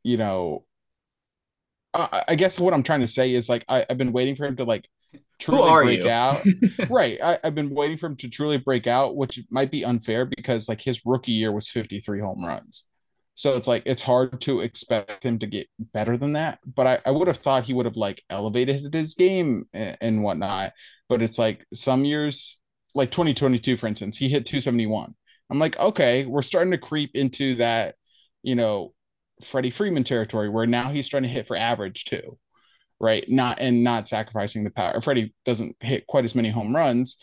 you 0.03 0.17
know 0.17 0.65
I, 1.95 2.25
I 2.29 2.35
guess 2.35 2.61
what 2.61 2.75
I'm 2.75 2.83
trying 2.83 3.01
to 3.01 3.09
say 3.09 3.35
is 3.35 3.49
like 3.49 3.65
I, 3.69 3.85
have 3.89 3.99
been 3.99 4.13
waiting 4.13 4.37
for 4.37 4.47
him 4.47 4.57
to 4.57 4.65
like 4.65 4.89
truly 5.39 5.85
break 5.85 6.05
you? 6.05 6.11
out. 6.11 6.45
right. 6.91 7.21
I, 7.23 7.39
have 7.43 7.55
been 7.55 7.71
waiting 7.71 7.97
for 7.97 8.07
him 8.07 8.17
to 8.17 8.29
truly 8.29 8.59
break 8.59 8.87
out, 8.87 9.17
which 9.17 9.41
might 9.51 9.71
be 9.71 9.85
unfair 9.85 10.27
because 10.27 10.69
like 10.69 10.81
his 10.81 11.01
rookie 11.05 11.33
year 11.33 11.53
was 11.53 11.69
53 11.69 12.21
home 12.21 12.45
runs. 12.45 12.85
So 13.35 13.57
it's 13.57 13.69
like 13.69 13.85
it's 13.87 14.03
hard 14.03 14.41
to 14.43 14.61
expect 14.61 15.23
him 15.23 15.39
to 15.39 15.47
get 15.47 15.69
better 15.79 16.17
than 16.17 16.33
that. 16.33 16.59
But 16.67 16.87
I, 16.87 16.99
I 17.07 17.11
would 17.13 17.29
have 17.29 17.37
thought 17.37 17.65
he 17.65 17.73
would 17.73 17.87
have 17.87 17.97
like 17.97 18.23
elevated 18.29 18.93
his 18.93 19.15
game 19.15 19.67
and, 19.73 19.97
and 20.01 20.23
whatnot. 20.25 20.73
But 21.09 21.23
it's 21.23 21.39
like 21.39 21.65
some 21.73 22.05
years, 22.05 22.59
like 22.94 23.11
2022, 23.11 23.77
for 23.77 23.87
instance, 23.87 24.16
he 24.16 24.29
hit 24.29 24.46
271. 24.46 25.14
I'm 25.51 25.59
like, 25.59 25.79
okay, 25.79 26.27
we're 26.27 26.42
starting 26.42 26.72
to 26.72 26.79
creep 26.79 27.12
into 27.14 27.57
that, 27.57 27.94
you 28.42 28.55
know, 28.55 28.92
Freddie 29.42 29.70
Freeman 29.70 30.05
territory 30.05 30.48
where 30.48 30.66
now 30.66 30.90
he's 30.90 31.07
starting 31.07 31.29
to 31.29 31.35
hit 31.35 31.46
for 31.46 31.57
average 31.57 32.05
too 32.05 32.38
right? 33.01 33.24
Not 33.29 33.61
and 33.61 33.85
not 33.85 34.09
sacrificing 34.09 34.64
the 34.64 34.70
power. 34.70 35.01
Freddie 35.01 35.35
doesn't 35.44 35.77
hit 35.81 36.07
quite 36.07 36.24
as 36.24 36.35
many 36.35 36.51
home 36.51 36.74
runs, 36.74 37.16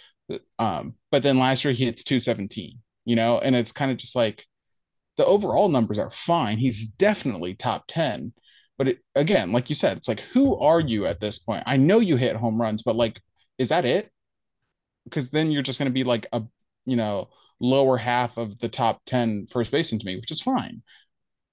um, 0.59 0.95
but 1.11 1.23
then 1.23 1.37
last 1.37 1.63
year 1.63 1.73
he 1.73 1.85
hits 1.85 2.03
217, 2.03 2.79
you 3.05 3.15
know, 3.15 3.39
and 3.39 3.55
it's 3.55 3.71
kind 3.71 3.91
of 3.91 3.97
just 3.97 4.15
like 4.15 4.45
the 5.17 5.25
overall 5.25 5.69
numbers 5.69 5.97
are 5.97 6.09
fine. 6.09 6.57
He's 6.57 6.85
definitely 6.85 7.55
top 7.55 7.85
10. 7.87 8.33
But 8.77 8.89
it, 8.89 8.99
again, 9.15 9.51
like 9.51 9.69
you 9.69 9.75
said, 9.75 9.97
it's 9.97 10.07
like, 10.07 10.19
who 10.19 10.57
are 10.57 10.81
you 10.81 11.05
at 11.05 11.21
this 11.21 11.39
point? 11.39 11.63
I 11.65 11.77
know 11.77 11.99
you 11.99 12.17
hit 12.17 12.35
home 12.35 12.61
runs, 12.61 12.83
but 12.83 12.95
like, 12.95 13.21
is 13.57 13.69
that 13.69 13.85
it? 13.85 14.11
Because 15.05 15.29
then 15.29 15.51
you're 15.51 15.61
just 15.61 15.79
going 15.79 15.89
to 15.89 15.93
be 15.93 16.03
like 16.03 16.27
a, 16.33 16.43
you 16.85 16.95
know, 16.95 17.29
lower 17.59 17.97
half 17.97 18.37
of 18.37 18.59
the 18.59 18.69
top 18.69 19.01
10 19.05 19.47
first 19.51 19.71
baseman 19.71 19.99
to 19.99 20.05
me, 20.05 20.17
which 20.17 20.31
is 20.31 20.41
fine. 20.41 20.83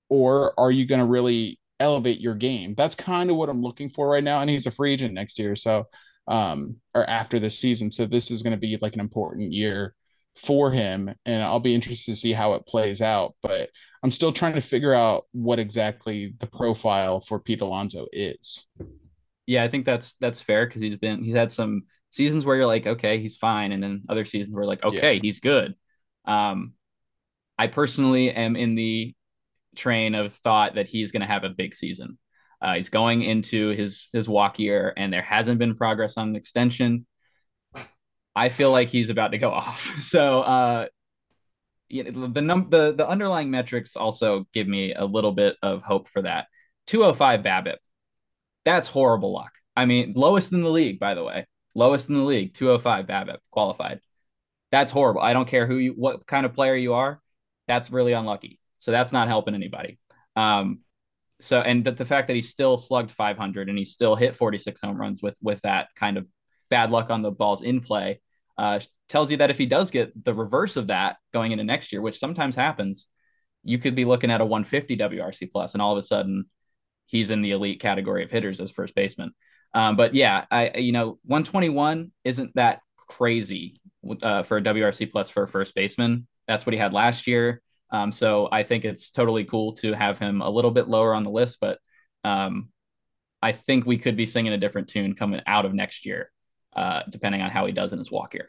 Or 0.09 0.59
are 0.59 0.71
you 0.71 0.87
going 0.87 1.01
to 1.01 1.07
really 1.07 1.59
elevate 1.83 2.21
your 2.21 2.35
game. 2.35 2.75
That's 2.75 2.95
kind 2.95 3.31
of 3.31 3.37
what 3.37 3.49
I'm 3.49 3.63
looking 3.63 3.91
for 3.91 4.09
right 4.09 4.25
now. 4.25 4.41
And 4.41 4.49
he's 4.49 4.67
a 4.67 4.71
free 4.71 4.93
agent 4.93 5.13
next 5.13 5.39
year. 5.39 5.57
So, 5.57 5.85
um, 6.29 6.77
or 6.95 7.09
after 7.11 7.39
this 7.39 7.59
season. 7.59 7.91
So 7.91 8.07
this 8.07 8.31
is 8.31 8.43
going 8.43 8.53
to 8.53 8.57
be 8.61 8.79
like 8.81 8.95
an 8.95 9.01
important 9.01 9.53
year 9.53 9.95
for 10.37 10.71
him. 10.71 11.13
And 11.27 11.43
I'll 11.43 11.61
be 11.61 11.75
interested 11.75 12.13
to 12.13 12.17
see 12.17 12.33
how 12.33 12.55
it 12.55 12.67
plays 12.67 13.03
out. 13.03 13.35
But 13.43 13.71
I'm 14.03 14.13
still 14.13 14.33
trying 14.33 14.55
to 14.55 14.61
figure 14.61 14.95
out 14.95 15.25
what 15.33 15.59
exactly 15.59 16.35
the 16.39 16.47
profile 16.47 17.21
for 17.21 17.41
Pete 17.41 17.61
Alonso 17.61 18.07
is. 18.13 18.67
Yeah, 19.47 19.65
I 19.65 19.69
think 19.69 19.85
that's 19.85 20.15
that's 20.15 20.41
fair 20.41 20.67
because 20.67 20.81
he's 20.81 20.97
been 20.97 21.23
he's 21.23 21.35
had 21.35 21.53
some 21.53 21.83
seasons 22.13 22.45
where 22.45 22.57
you're 22.57 22.67
like, 22.67 22.87
okay, 22.87 23.19
he's 23.19 23.37
fine, 23.37 23.73
and 23.73 23.83
then 23.83 24.03
other 24.09 24.25
seasons 24.25 24.55
where 24.55 24.65
like, 24.65 24.85
okay, 24.85 25.15
yeah. 25.15 25.21
he's 25.21 25.41
good. 25.41 25.75
Um, 26.25 26.75
I 27.59 27.67
personally 27.67 28.31
am 28.31 28.55
in 28.55 28.75
the 28.75 29.15
train 29.75 30.15
of 30.15 30.35
thought 30.35 30.77
that 30.77 30.87
he's 30.87 31.11
going 31.11 31.23
to 31.23 31.27
have 31.27 31.45
a 31.45 31.49
big 31.49 31.75
season. 31.75 32.19
Uh, 32.61 32.75
he's 32.75 32.91
going 32.91 33.23
into 33.23 33.71
his 33.71 34.09
his 34.13 34.29
walk 34.29 34.59
year, 34.59 34.93
and 34.97 35.13
there 35.13 35.23
hasn't 35.23 35.59
been 35.59 35.75
progress 35.75 36.17
on 36.17 36.29
an 36.29 36.37
extension. 36.37 37.07
I 38.37 38.49
feel 38.51 38.71
like 38.71 38.89
he's 38.89 39.11
about 39.11 39.33
to 39.33 39.39
go 39.39 39.51
off. 39.63 40.03
So, 40.03 40.43
uh, 40.43 40.87
you 41.89 42.05
know, 42.05 42.29
the 42.29 42.43
num 42.43 42.69
the 42.71 42.93
the 42.93 43.09
underlying 43.09 43.51
metrics 43.51 43.97
also 43.97 44.47
give 44.53 44.69
me 44.69 44.95
a 44.95 45.05
little 45.05 45.33
bit 45.33 45.57
of 45.63 45.83
hope 45.83 46.09
for 46.09 46.23
that. 46.23 46.47
205 46.87 47.41
BABIP. 47.41 47.77
That's 48.65 48.89
horrible 48.89 49.33
luck. 49.33 49.53
I 49.75 49.87
mean, 49.87 50.13
lowest 50.15 50.53
in 50.53 50.61
the 50.61 50.71
league, 50.71 51.01
by 51.01 51.15
the 51.15 51.25
way. 51.25 51.47
Lowest 51.75 52.09
in 52.09 52.15
the 52.15 52.23
league, 52.23 52.55
205 52.55 53.07
BABIP 53.07 53.39
qualified. 53.51 54.01
That's 54.71 54.93
horrible. 54.93 55.21
I 55.21 55.33
don't 55.33 55.49
care 55.49 55.67
who 55.67 55.77
you 55.77 55.93
what 55.93 56.27
kind 56.27 56.47
of 56.47 56.55
player 56.55 56.75
you 56.75 56.95
are. 56.95 57.21
That's 57.69 57.91
really 57.91 58.13
unlucky. 58.13 58.59
So 58.79 58.91
that's 58.91 59.13
not 59.13 59.29
helping 59.29 59.55
anybody. 59.55 59.99
Um, 60.35 60.81
so 61.41 61.61
and 61.61 61.85
the, 61.85 61.93
the 61.93 62.05
fact 62.05 62.29
that 62.29 62.35
he 62.35 62.43
still 62.43 62.77
slugged 62.77 63.11
500 63.11 63.69
and 63.69 63.77
he 63.77 63.85
still 63.85 64.17
hit 64.17 64.37
46 64.37 64.81
home 64.81 64.97
runs 64.97 65.23
with 65.23 65.37
with 65.43 65.61
that 65.63 65.89
kind 65.97 66.17
of 66.17 66.27
bad 66.71 66.91
luck 66.91 67.11
on 67.11 67.21
the 67.21 67.31
balls 67.31 67.63
in 67.63 67.81
play 67.81 68.21
uh, 68.57 68.81
tells 69.09 69.31
you 69.31 69.37
that 69.39 69.51
if 69.51 69.59
he 69.59 69.67
does 69.67 69.91
get 69.91 70.25
the 70.25 70.33
reverse 70.33 70.77
of 70.77 70.87
that 70.87 71.17
going 71.33 71.53
into 71.53 71.65
next 71.65 71.93
year, 71.93 72.01
which 72.01 72.19
sometimes 72.19 72.57
happens, 72.57 73.07
you 73.63 73.79
could 73.79 73.95
be 73.95 74.05
looking 74.05 74.31
at 74.31 74.41
a 74.41 74.45
150 74.47 74.97
WRC 74.97 75.51
plus, 75.53 75.75
and 75.75 75.83
all 75.83 75.93
of 75.93 75.99
a 75.99 76.03
sudden 76.03 76.47
he's 77.07 77.31
in 77.31 77.43
the 77.43 77.51
elite 77.51 77.81
category 77.81 78.25
of 78.25 78.31
hitters 78.31 78.61
as 78.61 78.71
first 78.71 78.95
baseman. 78.95 79.33
Um, 79.75 79.97
but 79.97 80.15
yeah, 80.15 80.45
I 80.51 80.79
you 80.79 80.93
know 80.93 81.19
121 81.25 82.13
isn't 82.25 82.55
that 82.55 82.81
crazy 82.97 83.81
uh, 84.23 84.43
for 84.43 84.57
a 84.59 84.63
WRC 84.63 85.11
plus 85.11 85.31
for 85.31 85.43
a 85.43 85.49
first 85.49 85.75
baseman. 85.75 86.27
That's 86.47 86.67
what 86.67 86.73
he 86.73 86.79
had 86.79 86.93
last 86.93 87.27
year. 87.27 87.63
Um, 87.91 88.11
so 88.11 88.49
I 88.51 88.63
think 88.63 88.85
it's 88.85 89.11
totally 89.11 89.45
cool 89.45 89.75
to 89.75 89.93
have 89.93 90.19
him 90.19 90.41
a 90.41 90.49
little 90.49 90.71
bit 90.71 90.89
lower 90.89 91.15
on 91.15 91.25
the 91.25 91.31
list, 91.31 91.59
but 91.61 91.79
um, 92.25 92.71
I 93.43 93.53
think 93.53 93.85
we 93.85 93.99
could 93.99 94.17
be 94.17 94.25
singing 94.25 94.53
a 94.53 94.59
different 94.59 94.89
tune 94.89 95.15
coming 95.15 95.41
out 95.47 95.67
of 95.67 95.75
next 95.75 96.07
year, 96.07 96.31
uh, 96.75 97.03
depending 97.11 97.43
on 97.43 97.51
how 97.51 97.67
he 97.67 97.73
does 97.73 97.93
in 97.93 97.99
his 97.99 98.11
walk 98.11 98.35
year. 98.35 98.49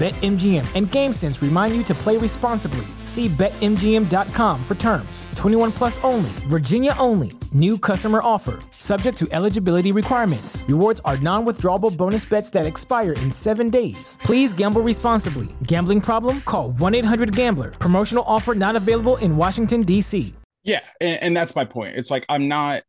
BetMGM 0.00 0.64
and 0.74 0.86
GameSense 0.86 1.42
remind 1.42 1.76
you 1.76 1.82
to 1.82 1.94
play 1.94 2.16
responsibly. 2.16 2.86
See 3.04 3.28
BetMGM.com 3.28 4.64
for 4.64 4.74
terms. 4.76 5.26
21 5.36 5.72
plus 5.72 6.02
only, 6.02 6.30
Virginia 6.48 6.94
only. 6.98 7.32
New 7.52 7.76
customer 7.76 8.20
offer. 8.22 8.60
Subject 8.70 9.18
to 9.18 9.28
eligibility 9.30 9.92
requirements. 9.92 10.64
Rewards 10.66 11.02
are 11.04 11.18
non 11.18 11.44
withdrawable 11.44 11.94
bonus 11.94 12.24
bets 12.24 12.48
that 12.50 12.64
expire 12.64 13.12
in 13.12 13.30
seven 13.30 13.68
days. 13.68 14.16
Please 14.22 14.54
gamble 14.54 14.80
responsibly. 14.80 15.48
Gambling 15.64 16.00
problem? 16.00 16.40
Call 16.46 16.70
1 16.70 16.94
800 16.94 17.36
Gambler. 17.36 17.72
Promotional 17.72 18.24
offer 18.26 18.54
not 18.54 18.76
available 18.76 19.18
in 19.18 19.36
Washington, 19.36 19.82
D.C. 19.82 20.32
Yeah. 20.64 20.80
And, 21.02 21.22
and 21.22 21.36
that's 21.36 21.54
my 21.54 21.66
point. 21.66 21.96
It's 21.98 22.10
like 22.10 22.24
I'm 22.30 22.48
not 22.48 22.84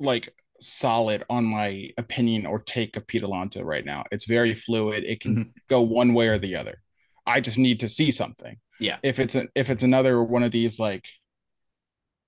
like 0.00 0.34
solid 0.62 1.24
on 1.28 1.44
my 1.44 1.90
opinion 1.98 2.46
or 2.46 2.60
take 2.60 2.96
of 2.96 3.06
Pete 3.06 3.22
Alonso 3.22 3.62
right 3.62 3.84
now. 3.84 4.04
It's 4.10 4.24
very 4.24 4.54
fluid. 4.54 5.04
It 5.04 5.20
can 5.20 5.36
mm-hmm. 5.36 5.50
go 5.68 5.82
one 5.82 6.14
way 6.14 6.28
or 6.28 6.38
the 6.38 6.56
other. 6.56 6.82
I 7.26 7.40
just 7.40 7.58
need 7.58 7.80
to 7.80 7.88
see 7.88 8.10
something. 8.10 8.56
Yeah. 8.80 8.98
If 9.02 9.18
it's 9.18 9.34
a, 9.34 9.48
if 9.54 9.70
it's 9.70 9.82
another 9.82 10.22
one 10.22 10.42
of 10.42 10.50
these 10.50 10.78
like 10.78 11.06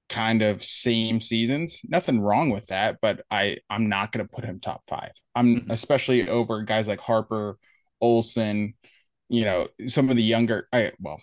kind 0.08 0.42
of 0.42 0.62
same 0.62 1.20
seasons, 1.20 1.80
nothing 1.88 2.20
wrong 2.20 2.50
with 2.50 2.66
that, 2.68 2.98
but 3.00 3.24
I 3.30 3.58
I'm 3.70 3.88
not 3.88 4.12
going 4.12 4.26
to 4.26 4.32
put 4.32 4.44
him 4.44 4.60
top 4.60 4.82
5. 4.88 5.10
I'm 5.34 5.56
mm-hmm. 5.56 5.70
especially 5.70 6.28
over 6.28 6.62
guys 6.62 6.88
like 6.88 7.00
Harper, 7.00 7.58
Olson, 8.00 8.74
you 9.28 9.44
know, 9.44 9.68
some 9.86 10.10
of 10.10 10.16
the 10.16 10.22
younger 10.22 10.68
I 10.72 10.92
well, 11.00 11.20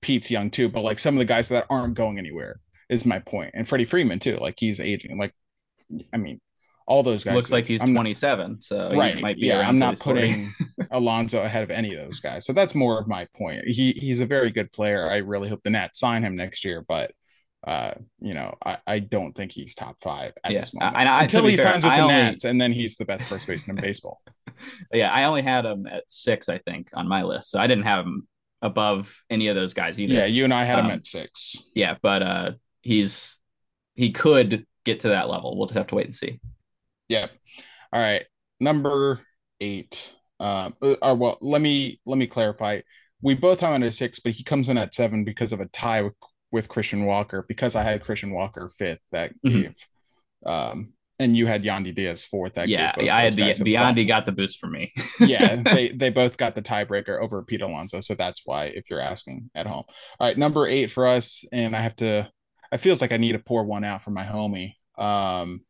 Pete's 0.00 0.30
young 0.30 0.50
too, 0.50 0.68
but 0.68 0.82
like 0.82 0.98
some 0.98 1.14
of 1.14 1.18
the 1.18 1.24
guys 1.24 1.48
that 1.48 1.66
aren't 1.70 1.94
going 1.94 2.18
anywhere 2.18 2.60
is 2.88 3.06
my 3.06 3.18
point. 3.20 3.52
And 3.54 3.66
Freddie 3.66 3.84
Freeman 3.84 4.18
too, 4.18 4.36
like 4.36 4.56
he's 4.58 4.80
aging. 4.80 5.18
Like 5.18 5.34
I 6.12 6.16
mean, 6.16 6.40
all 6.86 7.02
those 7.02 7.24
guys. 7.24 7.34
Looks 7.34 7.52
like 7.52 7.66
he's 7.66 7.82
I'm 7.82 7.94
27, 7.94 8.52
not, 8.52 8.62
so 8.62 8.92
right. 8.94 9.20
might 9.20 9.36
be. 9.36 9.46
Yeah, 9.46 9.68
I'm 9.68 9.78
not 9.78 9.98
putting 9.98 10.52
Alonso 10.90 11.42
ahead 11.42 11.62
of 11.62 11.70
any 11.70 11.94
of 11.94 12.04
those 12.04 12.20
guys. 12.20 12.46
So 12.46 12.52
that's 12.52 12.74
more 12.74 12.98
of 12.98 13.08
my 13.08 13.26
point. 13.36 13.66
He 13.66 13.92
he's 13.92 14.20
a 14.20 14.26
very 14.26 14.50
good 14.50 14.72
player. 14.72 15.08
I 15.08 15.18
really 15.18 15.48
hope 15.48 15.62
the 15.62 15.70
Nats 15.70 15.98
sign 15.98 16.22
him 16.22 16.36
next 16.36 16.64
year, 16.64 16.84
but 16.86 17.12
uh, 17.66 17.94
you 18.20 18.34
know, 18.34 18.54
I, 18.64 18.78
I 18.86 18.98
don't 19.00 19.32
think 19.32 19.50
he's 19.50 19.74
top 19.74 19.96
five 20.00 20.32
at 20.44 20.52
yeah. 20.52 20.60
this 20.60 20.72
moment 20.72 20.96
I, 20.96 21.22
until 21.22 21.44
he 21.46 21.56
fair, 21.56 21.72
signs 21.72 21.84
with 21.84 21.92
I 21.92 21.96
the 21.96 22.02
only, 22.02 22.14
Nats, 22.14 22.44
and 22.44 22.60
then 22.60 22.70
he's 22.70 22.96
the 22.96 23.04
best 23.04 23.26
first 23.26 23.46
baseman 23.46 23.78
in 23.78 23.84
baseball. 23.84 24.22
Yeah, 24.90 25.10
I 25.10 25.24
only 25.24 25.42
had 25.42 25.66
him 25.66 25.86
at 25.86 26.04
six, 26.06 26.48
I 26.48 26.56
think, 26.56 26.88
on 26.94 27.06
my 27.06 27.24
list, 27.24 27.50
so 27.50 27.58
I 27.58 27.66
didn't 27.66 27.84
have 27.84 28.06
him 28.06 28.26
above 28.62 29.14
any 29.28 29.48
of 29.48 29.54
those 29.54 29.74
guys 29.74 30.00
either. 30.00 30.14
Yeah, 30.14 30.24
you 30.24 30.44
and 30.44 30.54
I 30.54 30.64
had 30.64 30.78
um, 30.78 30.86
him 30.86 30.92
at 30.92 31.04
six. 31.04 31.62
Yeah, 31.74 31.96
but 32.00 32.22
uh, 32.22 32.52
he's 32.80 33.38
he 33.94 34.12
could 34.12 34.64
get 34.84 35.00
to 35.00 35.08
that 35.08 35.28
level. 35.28 35.58
We'll 35.58 35.66
just 35.66 35.76
have 35.76 35.88
to 35.88 35.94
wait 35.96 36.06
and 36.06 36.14
see. 36.14 36.40
Yeah. 37.08 37.28
All 37.92 38.00
right. 38.00 38.24
Number 38.60 39.20
eight. 39.60 40.14
Um, 40.38 40.74
uh, 40.82 40.96
uh, 41.02 41.14
well, 41.18 41.38
let 41.40 41.60
me 41.60 42.00
let 42.04 42.18
me 42.18 42.26
clarify. 42.26 42.80
We 43.22 43.34
both 43.34 43.60
have 43.60 43.74
him 43.74 43.82
at 43.82 43.94
six, 43.94 44.20
but 44.20 44.32
he 44.32 44.44
comes 44.44 44.68
in 44.68 44.76
at 44.78 44.94
seven 44.94 45.24
because 45.24 45.52
of 45.52 45.60
a 45.60 45.66
tie 45.68 46.02
with, 46.02 46.14
with 46.52 46.68
Christian 46.68 47.06
Walker. 47.06 47.44
Because 47.48 47.74
I 47.74 47.82
had 47.82 48.04
Christian 48.04 48.32
Walker 48.32 48.68
fifth, 48.68 49.00
that 49.12 49.32
mm-hmm. 49.44 49.62
gave 49.62 49.74
um 50.44 50.92
and 51.18 51.34
you 51.34 51.46
had 51.46 51.64
Yandy 51.64 51.94
Diaz 51.94 52.24
fourth. 52.24 52.54
That 52.54 52.68
yeah, 52.68 52.92
yeah, 52.98 53.16
I 53.16 53.22
had 53.22 53.32
the, 53.32 53.52
the 53.62 53.74
Yandy 53.74 54.06
got 54.06 54.26
the 54.26 54.32
boost 54.32 54.58
for 54.58 54.66
me. 54.66 54.92
yeah, 55.20 55.56
they 55.64 55.88
they 55.88 56.10
both 56.10 56.36
got 56.36 56.54
the 56.54 56.62
tiebreaker 56.62 57.20
over 57.20 57.42
Pete 57.42 57.62
Alonso, 57.62 58.00
so 58.00 58.14
that's 58.14 58.42
why 58.44 58.66
if 58.66 58.90
you're 58.90 59.00
asking 59.00 59.50
at 59.54 59.66
home. 59.66 59.84
All 60.20 60.26
right, 60.26 60.36
number 60.36 60.66
eight 60.66 60.90
for 60.90 61.06
us, 61.06 61.44
and 61.52 61.74
I 61.74 61.80
have 61.80 61.96
to. 61.96 62.30
It 62.72 62.78
feels 62.78 63.00
like 63.00 63.12
I 63.12 63.16
need 63.16 63.32
to 63.32 63.38
pour 63.38 63.64
one 63.64 63.84
out 63.84 64.02
for 64.02 64.10
my 64.10 64.24
homie. 64.24 64.74
Um, 64.98 65.60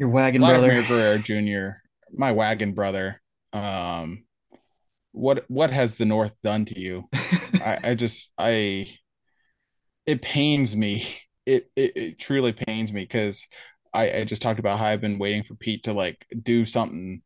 your 0.00 0.08
wagon 0.08 0.40
Vladimir 0.40 0.82
brother, 0.82 1.18
Jr., 1.18 1.78
my 2.10 2.32
wagon 2.32 2.72
brother. 2.72 3.20
Um, 3.52 4.24
what 5.12 5.44
what 5.48 5.70
has 5.70 5.96
the 5.96 6.06
North 6.06 6.34
done 6.42 6.64
to 6.64 6.80
you? 6.80 7.08
I, 7.14 7.78
I 7.84 7.94
just 7.94 8.32
I, 8.38 8.88
it 10.06 10.22
pains 10.22 10.74
me. 10.74 11.04
It 11.44 11.70
it, 11.76 11.96
it 11.96 12.18
truly 12.18 12.52
pains 12.52 12.92
me 12.92 13.02
because 13.02 13.46
I, 13.92 14.10
I 14.10 14.24
just 14.24 14.40
talked 14.40 14.58
about 14.58 14.78
how 14.78 14.86
I've 14.86 15.00
been 15.00 15.18
waiting 15.18 15.42
for 15.42 15.54
Pete 15.54 15.84
to 15.84 15.92
like 15.92 16.26
do 16.42 16.64
something 16.64 17.22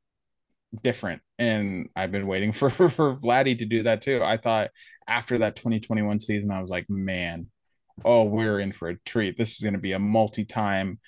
different 0.82 1.22
and 1.38 1.88
I've 1.94 2.10
been 2.10 2.26
waiting 2.26 2.52
for 2.52 2.70
for 2.70 2.88
Vladdy 2.88 3.56
to 3.58 3.64
do 3.66 3.84
that 3.84 4.00
too. 4.00 4.20
I 4.24 4.36
thought 4.36 4.70
after 5.06 5.38
that 5.38 5.56
2021 5.56 6.18
season 6.18 6.50
I 6.50 6.60
was 6.60 6.70
like, 6.70 6.90
man, 6.90 7.46
oh, 8.04 8.24
we're 8.24 8.58
in 8.58 8.72
for 8.72 8.88
a 8.88 8.98
treat. 9.00 9.36
This 9.36 9.54
is 9.54 9.60
going 9.60 9.74
to 9.74 9.80
be 9.80 9.92
a 9.92 9.98
multi-time, 9.98 10.98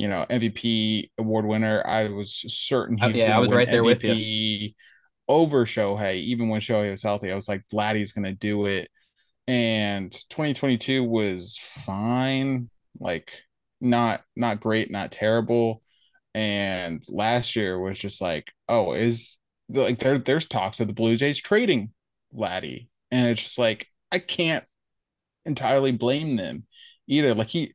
you 0.00 0.08
know, 0.08 0.24
MVP 0.30 1.10
award 1.18 1.44
winner. 1.44 1.82
I 1.84 2.08
was 2.08 2.32
certain 2.32 2.96
oh, 3.02 3.10
he 3.10 3.18
yeah, 3.18 3.36
I 3.36 3.38
was 3.38 3.50
right 3.50 3.68
there 3.68 3.82
MVP 3.82 3.84
with 3.84 4.02
you. 4.02 4.70
over 5.28 5.66
Shohei, 5.66 6.14
even 6.14 6.48
when 6.48 6.62
Shohei 6.62 6.90
was 6.90 7.02
healthy. 7.02 7.30
I 7.30 7.34
was 7.34 7.50
like, 7.50 7.64
Vladdy's 7.70 8.12
going 8.12 8.24
to 8.24 8.32
do 8.32 8.64
it. 8.64 8.88
And 9.46 10.10
2022 10.30 11.04
was 11.04 11.58
fine. 11.84 12.70
Like 12.98 13.42
not 13.78 14.22
not 14.34 14.60
great, 14.60 14.90
not 14.90 15.12
terrible. 15.12 15.82
And 16.32 17.02
last 17.10 17.54
year 17.54 17.78
was 17.78 17.98
just 17.98 18.22
like, 18.22 18.50
oh, 18.70 18.94
is 18.94 19.36
like 19.68 19.98
there 19.98 20.16
there's 20.16 20.46
talks 20.46 20.80
of 20.80 20.86
the 20.86 20.94
Blue 20.94 21.16
Jays 21.16 21.42
trading 21.42 21.92
Vladdy. 22.34 22.88
And 23.10 23.28
it's 23.28 23.42
just 23.42 23.58
like 23.58 23.86
I 24.10 24.18
can't 24.18 24.64
entirely 25.44 25.92
blame 25.92 26.36
them 26.36 26.64
either. 27.06 27.34
Like 27.34 27.48
he 27.48 27.74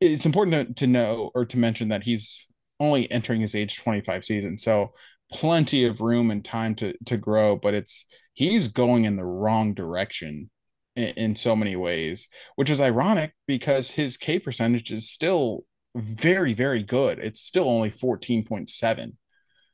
it's 0.00 0.26
important 0.26 0.68
to, 0.68 0.74
to 0.74 0.86
know 0.86 1.30
or 1.34 1.44
to 1.44 1.58
mention 1.58 1.88
that 1.88 2.04
he's 2.04 2.46
only 2.80 3.10
entering 3.10 3.40
his 3.40 3.54
age 3.54 3.76
25 3.76 4.24
season. 4.24 4.58
So 4.58 4.92
plenty 5.30 5.86
of 5.86 6.00
room 6.00 6.30
and 6.30 6.44
time 6.44 6.74
to 6.76 6.94
to 7.06 7.16
grow, 7.16 7.56
but 7.56 7.74
it's 7.74 8.06
he's 8.34 8.68
going 8.68 9.04
in 9.04 9.16
the 9.16 9.24
wrong 9.24 9.74
direction 9.74 10.50
in, 10.94 11.08
in 11.08 11.36
so 11.36 11.56
many 11.56 11.76
ways, 11.76 12.28
which 12.56 12.70
is 12.70 12.80
ironic 12.80 13.32
because 13.46 13.90
his 13.90 14.16
K 14.16 14.38
percentage 14.38 14.90
is 14.90 15.10
still 15.10 15.64
very, 15.94 16.54
very 16.54 16.82
good. 16.82 17.18
It's 17.18 17.40
still 17.40 17.68
only 17.68 17.90
14.7. 17.90 19.12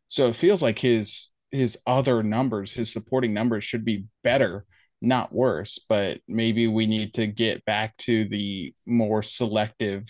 So 0.08 0.28
it 0.28 0.36
feels 0.36 0.62
like 0.62 0.78
his 0.78 1.30
his 1.50 1.78
other 1.86 2.22
numbers, 2.22 2.72
his 2.72 2.92
supporting 2.92 3.34
numbers 3.34 3.64
should 3.64 3.84
be 3.84 4.06
better, 4.24 4.64
not 5.02 5.32
worse. 5.32 5.78
But 5.88 6.20
maybe 6.28 6.66
we 6.66 6.86
need 6.86 7.14
to 7.14 7.26
get 7.26 7.64
back 7.64 7.96
to 7.98 8.28
the 8.28 8.74
more 8.86 9.22
selective 9.22 10.04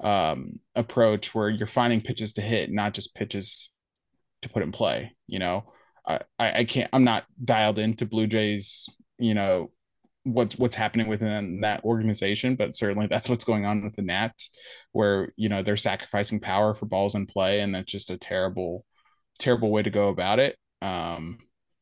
um, 0.00 0.60
approach 0.74 1.34
where 1.34 1.48
you're 1.48 1.66
finding 1.66 2.00
pitches 2.00 2.34
to 2.34 2.40
hit, 2.40 2.70
not 2.70 2.94
just 2.94 3.14
pitches 3.14 3.70
to 4.42 4.48
put 4.48 4.62
in 4.62 4.72
play. 4.72 5.16
You 5.26 5.40
know, 5.40 5.72
I, 6.06 6.20
I 6.38 6.64
can't, 6.64 6.88
I'm 6.92 7.04
not 7.04 7.24
dialed 7.44 7.78
into 7.78 8.06
Blue 8.06 8.26
Jays, 8.26 8.88
you 9.18 9.34
know, 9.34 9.70
what's 10.32 10.58
what's 10.58 10.76
happening 10.76 11.08
within 11.08 11.60
that 11.60 11.84
organization, 11.84 12.56
but 12.56 12.74
certainly 12.74 13.06
that's 13.06 13.28
what's 13.28 13.44
going 13.44 13.64
on 13.64 13.82
with 13.82 13.96
the 13.96 14.02
Nats, 14.02 14.50
where 14.92 15.32
you 15.36 15.48
know 15.48 15.62
they're 15.62 15.76
sacrificing 15.76 16.40
power 16.40 16.74
for 16.74 16.86
balls 16.86 17.14
in 17.14 17.26
play, 17.26 17.60
and 17.60 17.74
that's 17.74 17.90
just 17.90 18.10
a 18.10 18.18
terrible, 18.18 18.84
terrible 19.38 19.70
way 19.70 19.82
to 19.82 19.90
go 19.90 20.08
about 20.08 20.38
it. 20.38 20.56
Um, 20.82 21.38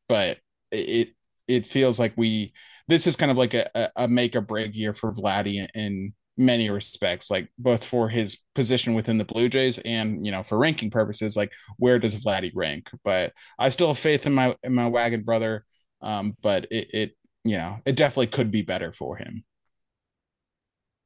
but 0.07 0.37
it 0.71 1.09
it 1.47 1.65
feels 1.65 1.99
like 1.99 2.13
we 2.15 2.53
this 2.87 3.05
is 3.07 3.15
kind 3.15 3.31
of 3.31 3.37
like 3.37 3.53
a, 3.53 3.91
a 3.95 4.07
make 4.07 4.35
or 4.35 4.41
break 4.41 4.75
year 4.75 4.93
for 4.93 5.11
Vladdy 5.11 5.67
in, 5.73 6.13
many 6.39 6.69
respects, 6.69 7.31
like 7.31 7.49
both 7.57 7.83
for 7.83 8.07
his 8.07 8.37
position 8.53 8.93
within 8.93 9.17
the 9.17 9.25
Blue 9.25 9.49
Jays 9.49 9.79
and 9.79 10.23
you 10.23 10.31
know 10.31 10.43
for 10.43 10.57
ranking 10.57 10.91
purposes, 10.91 11.35
like 11.35 11.51
where 11.77 11.97
does 11.97 12.15
Vladdy 12.15 12.51
rank? 12.53 12.89
But 13.03 13.33
I 13.57 13.69
still 13.69 13.87
have 13.87 13.97
faith 13.97 14.27
in 14.27 14.33
my 14.33 14.55
in 14.63 14.75
my 14.75 14.87
wagon 14.87 15.23
brother. 15.23 15.65
Um, 15.99 16.37
but 16.43 16.67
it, 16.69 16.93
it 16.93 17.17
you 17.43 17.57
know, 17.57 17.79
it 17.85 17.95
definitely 17.95 18.27
could 18.27 18.51
be 18.51 18.61
better 18.61 18.91
for 18.91 19.15
him. 19.15 19.43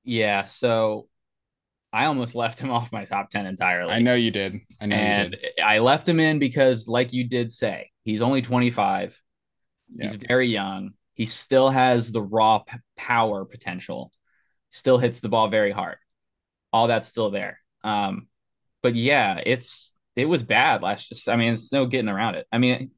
Yeah. 0.04 0.46
So 0.46 1.08
I 1.94 2.06
almost 2.06 2.36
left 2.36 2.60
him 2.60 2.72
off 2.72 2.92
my 2.92 3.06
top 3.06 3.30
10 3.30 3.46
entirely. 3.46 3.92
I 3.92 4.00
know 4.00 4.16
you 4.16 4.32
did. 4.32 4.60
I 4.80 4.86
know 4.88 4.96
and 4.96 5.38
I 5.64 5.80
left 5.80 6.08
him 6.08 6.20
in 6.20 6.40
because, 6.40 6.88
like 6.88 7.14
you 7.14 7.28
did 7.28 7.52
say, 7.52 7.92
he's 8.04 8.22
only 8.22 8.42
25. 9.96 10.20
He's 10.20 10.28
very 10.28 10.48
young. 10.48 10.92
He 11.14 11.26
still 11.26 11.70
has 11.70 12.12
the 12.12 12.22
raw 12.22 12.60
p- 12.60 12.78
power 12.98 13.46
potential, 13.46 14.12
still 14.70 14.98
hits 14.98 15.20
the 15.20 15.30
ball 15.30 15.50
very 15.50 15.72
hard. 15.72 15.98
All 16.74 16.88
that's 16.88 17.08
still 17.08 17.32
there. 17.32 17.60
Um, 17.84 18.28
but 18.82 18.96
yeah, 18.96 19.42
it's 19.46 19.94
it 20.16 20.26
was 20.26 20.44
bad 20.44 20.82
last 20.82 21.10
just 21.10 21.30
I 21.30 21.36
mean, 21.36 21.54
it's 21.54 21.72
no 21.72 21.86
getting 21.86 22.10
around 22.10 22.36
it. 22.36 22.48
I 22.52 22.58
mean, 22.58 22.92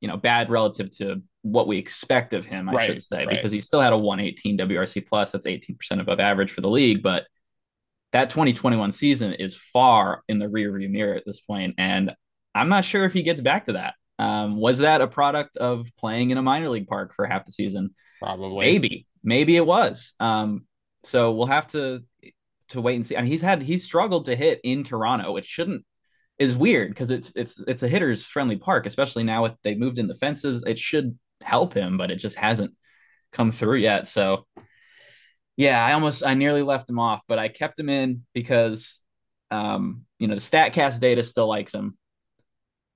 you 0.00 0.08
know, 0.08 0.16
bad 0.16 0.50
relative 0.50 0.90
to 0.98 1.22
what 1.42 1.66
we 1.66 1.78
expect 1.78 2.34
of 2.34 2.44
him, 2.44 2.68
I 2.68 2.72
right, 2.72 2.86
should 2.86 3.02
say, 3.02 3.18
right. 3.18 3.30
because 3.30 3.52
he 3.52 3.60
still 3.60 3.80
had 3.80 3.92
a 3.92 3.98
118 3.98 4.58
WRC 4.58 5.06
plus. 5.06 5.30
That's 5.30 5.46
18% 5.46 6.00
above 6.00 6.20
average 6.20 6.52
for 6.52 6.60
the 6.60 6.68
league. 6.68 7.02
But 7.02 7.26
that 8.12 8.30
2021 8.30 8.92
season 8.92 9.34
is 9.34 9.56
far 9.56 10.22
in 10.28 10.38
the 10.38 10.46
rearview 10.46 10.90
mirror 10.90 11.14
at 11.14 11.24
this 11.24 11.40
point, 11.40 11.76
And 11.78 12.14
I'm 12.54 12.68
not 12.68 12.84
sure 12.84 13.04
if 13.04 13.12
he 13.12 13.22
gets 13.22 13.40
back 13.40 13.66
to 13.66 13.74
that. 13.74 13.94
Um, 14.20 14.56
was 14.56 14.80
that 14.80 15.00
a 15.00 15.06
product 15.06 15.56
of 15.56 15.88
playing 15.96 16.28
in 16.28 16.36
a 16.36 16.42
minor 16.42 16.68
league 16.68 16.86
park 16.86 17.14
for 17.14 17.24
half 17.24 17.46
the 17.46 17.52
season? 17.52 17.94
Probably. 18.20 18.66
Maybe. 18.66 19.06
Maybe 19.24 19.56
it 19.56 19.64
was. 19.64 20.12
Um, 20.20 20.66
so 21.04 21.32
we'll 21.32 21.46
have 21.46 21.68
to 21.68 22.04
to 22.68 22.82
wait 22.82 22.96
and 22.96 23.06
see. 23.06 23.16
I 23.16 23.22
mean, 23.22 23.30
he's 23.30 23.40
had 23.40 23.62
he's 23.62 23.84
struggled 23.84 24.26
to 24.26 24.36
hit 24.36 24.60
in 24.62 24.84
Toronto, 24.84 25.32
which 25.32 25.46
shouldn't 25.46 25.86
is 26.38 26.54
weird 26.54 26.90
because 26.90 27.10
it's 27.10 27.32
it's 27.34 27.58
it's 27.60 27.82
a 27.82 27.88
hitter's 27.88 28.22
friendly 28.22 28.56
park, 28.56 28.84
especially 28.84 29.24
now 29.24 29.42
with 29.42 29.54
they 29.64 29.74
moved 29.74 29.98
in 29.98 30.06
the 30.06 30.14
fences. 30.14 30.64
It 30.66 30.78
should 30.78 31.18
help 31.40 31.72
him, 31.72 31.96
but 31.96 32.10
it 32.10 32.16
just 32.16 32.36
hasn't 32.36 32.74
come 33.32 33.52
through 33.52 33.76
yet. 33.76 34.06
So 34.06 34.46
yeah, 35.56 35.82
I 35.82 35.94
almost 35.94 36.26
I 36.26 36.34
nearly 36.34 36.62
left 36.62 36.90
him 36.90 36.98
off, 36.98 37.22
but 37.26 37.38
I 37.38 37.48
kept 37.48 37.80
him 37.80 37.88
in 37.88 38.26
because 38.34 39.00
um, 39.50 40.04
you 40.18 40.28
know, 40.28 40.34
the 40.34 40.42
StatCast 40.42 41.00
data 41.00 41.24
still 41.24 41.48
likes 41.48 41.72
him. 41.72 41.96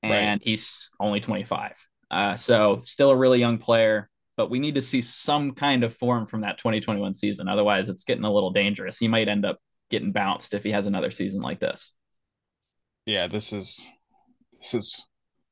And 0.04 0.40
right. 0.40 0.42
he's 0.42 0.90
only 1.00 1.20
25. 1.20 1.72
Uh, 2.10 2.36
so 2.36 2.80
still 2.82 3.10
a 3.10 3.16
really 3.16 3.40
young 3.40 3.58
player, 3.58 4.08
but 4.36 4.50
we 4.50 4.58
need 4.58 4.74
to 4.76 4.82
see 4.82 5.00
some 5.00 5.52
kind 5.52 5.84
of 5.84 5.94
form 5.94 6.26
from 6.26 6.42
that 6.42 6.58
2021 6.58 7.14
season. 7.14 7.48
Otherwise, 7.48 7.88
it's 7.88 8.04
getting 8.04 8.24
a 8.24 8.32
little 8.32 8.50
dangerous. 8.50 8.98
He 8.98 9.08
might 9.08 9.28
end 9.28 9.44
up 9.44 9.58
getting 9.90 10.12
bounced 10.12 10.54
if 10.54 10.64
he 10.64 10.70
has 10.70 10.86
another 10.86 11.10
season 11.10 11.40
like 11.40 11.60
this. 11.60 11.92
Yeah, 13.06 13.26
this 13.26 13.52
is 13.52 13.86
this 14.52 14.74
is 14.74 15.06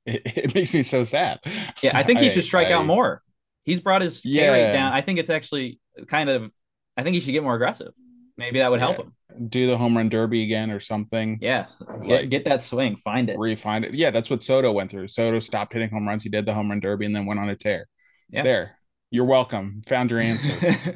it, 0.07 0.23
it 0.25 0.55
makes 0.55 0.75
me 0.75 0.83
so 0.83 1.05
sad. 1.05 1.41
Yeah, 1.83 1.97
I 1.97 2.03
think 2.03 2.21
he 2.21 2.31
should 2.31 2.45
strike 2.45 2.69
I, 2.69 2.73
out 2.73 2.87
more. 2.87 3.23
He's 3.65 3.81
brought 3.81 4.03
his 4.03 4.25
yeah. 4.25 4.53
rate 4.53 4.73
down. 4.73 4.93
I 4.93 5.01
think 5.01 5.19
it's 5.19 5.31
actually 5.31 5.79
kind 6.07 6.29
of. 6.29 6.53
I 6.97 7.03
think 7.03 7.15
he 7.15 7.21
should 7.21 7.33
get 7.33 7.43
more 7.43 7.55
aggressive. 7.55 7.93
Maybe 8.37 8.59
that 8.59 8.71
would 8.71 8.81
help 8.81 8.97
him. 8.97 9.15
Do 9.49 9.67
the 9.67 9.77
home 9.77 9.97
run 9.97 10.09
derby 10.09 10.43
again 10.43 10.71
or 10.71 10.81
something. 10.81 11.39
Yeah, 11.41 11.67
get, 12.03 12.21
like, 12.23 12.31
get 12.31 12.45
that 12.47 12.63
swing, 12.63 12.97
find 12.97 13.31
it, 13.31 13.39
refine 13.39 13.85
it. 13.85 13.95
Yeah, 13.95 14.11
that's 14.11 14.31
what 14.31 14.43
Soto 14.43 14.73
went 14.73 14.91
through. 14.91 15.09
Soto 15.09 15.41
stopped 15.41 15.73
hitting 15.73 15.91
home 15.91 16.07
runs. 16.07 16.23
He 16.23 16.31
did 16.31 16.47
the 16.47 16.55
home 16.55 16.71
run 16.71 16.81
derby 16.81 17.07
and 17.07 17.15
then 17.15 17.27
went 17.27 17.41
on 17.41 17.49
a 17.49 17.57
tear. 17.57 17.89
Yeah. 18.31 18.43
There, 18.43 18.79
you're 19.11 19.25
welcome. 19.25 19.83
Found 19.87 20.11
your 20.11 20.21
answer. 20.21 20.53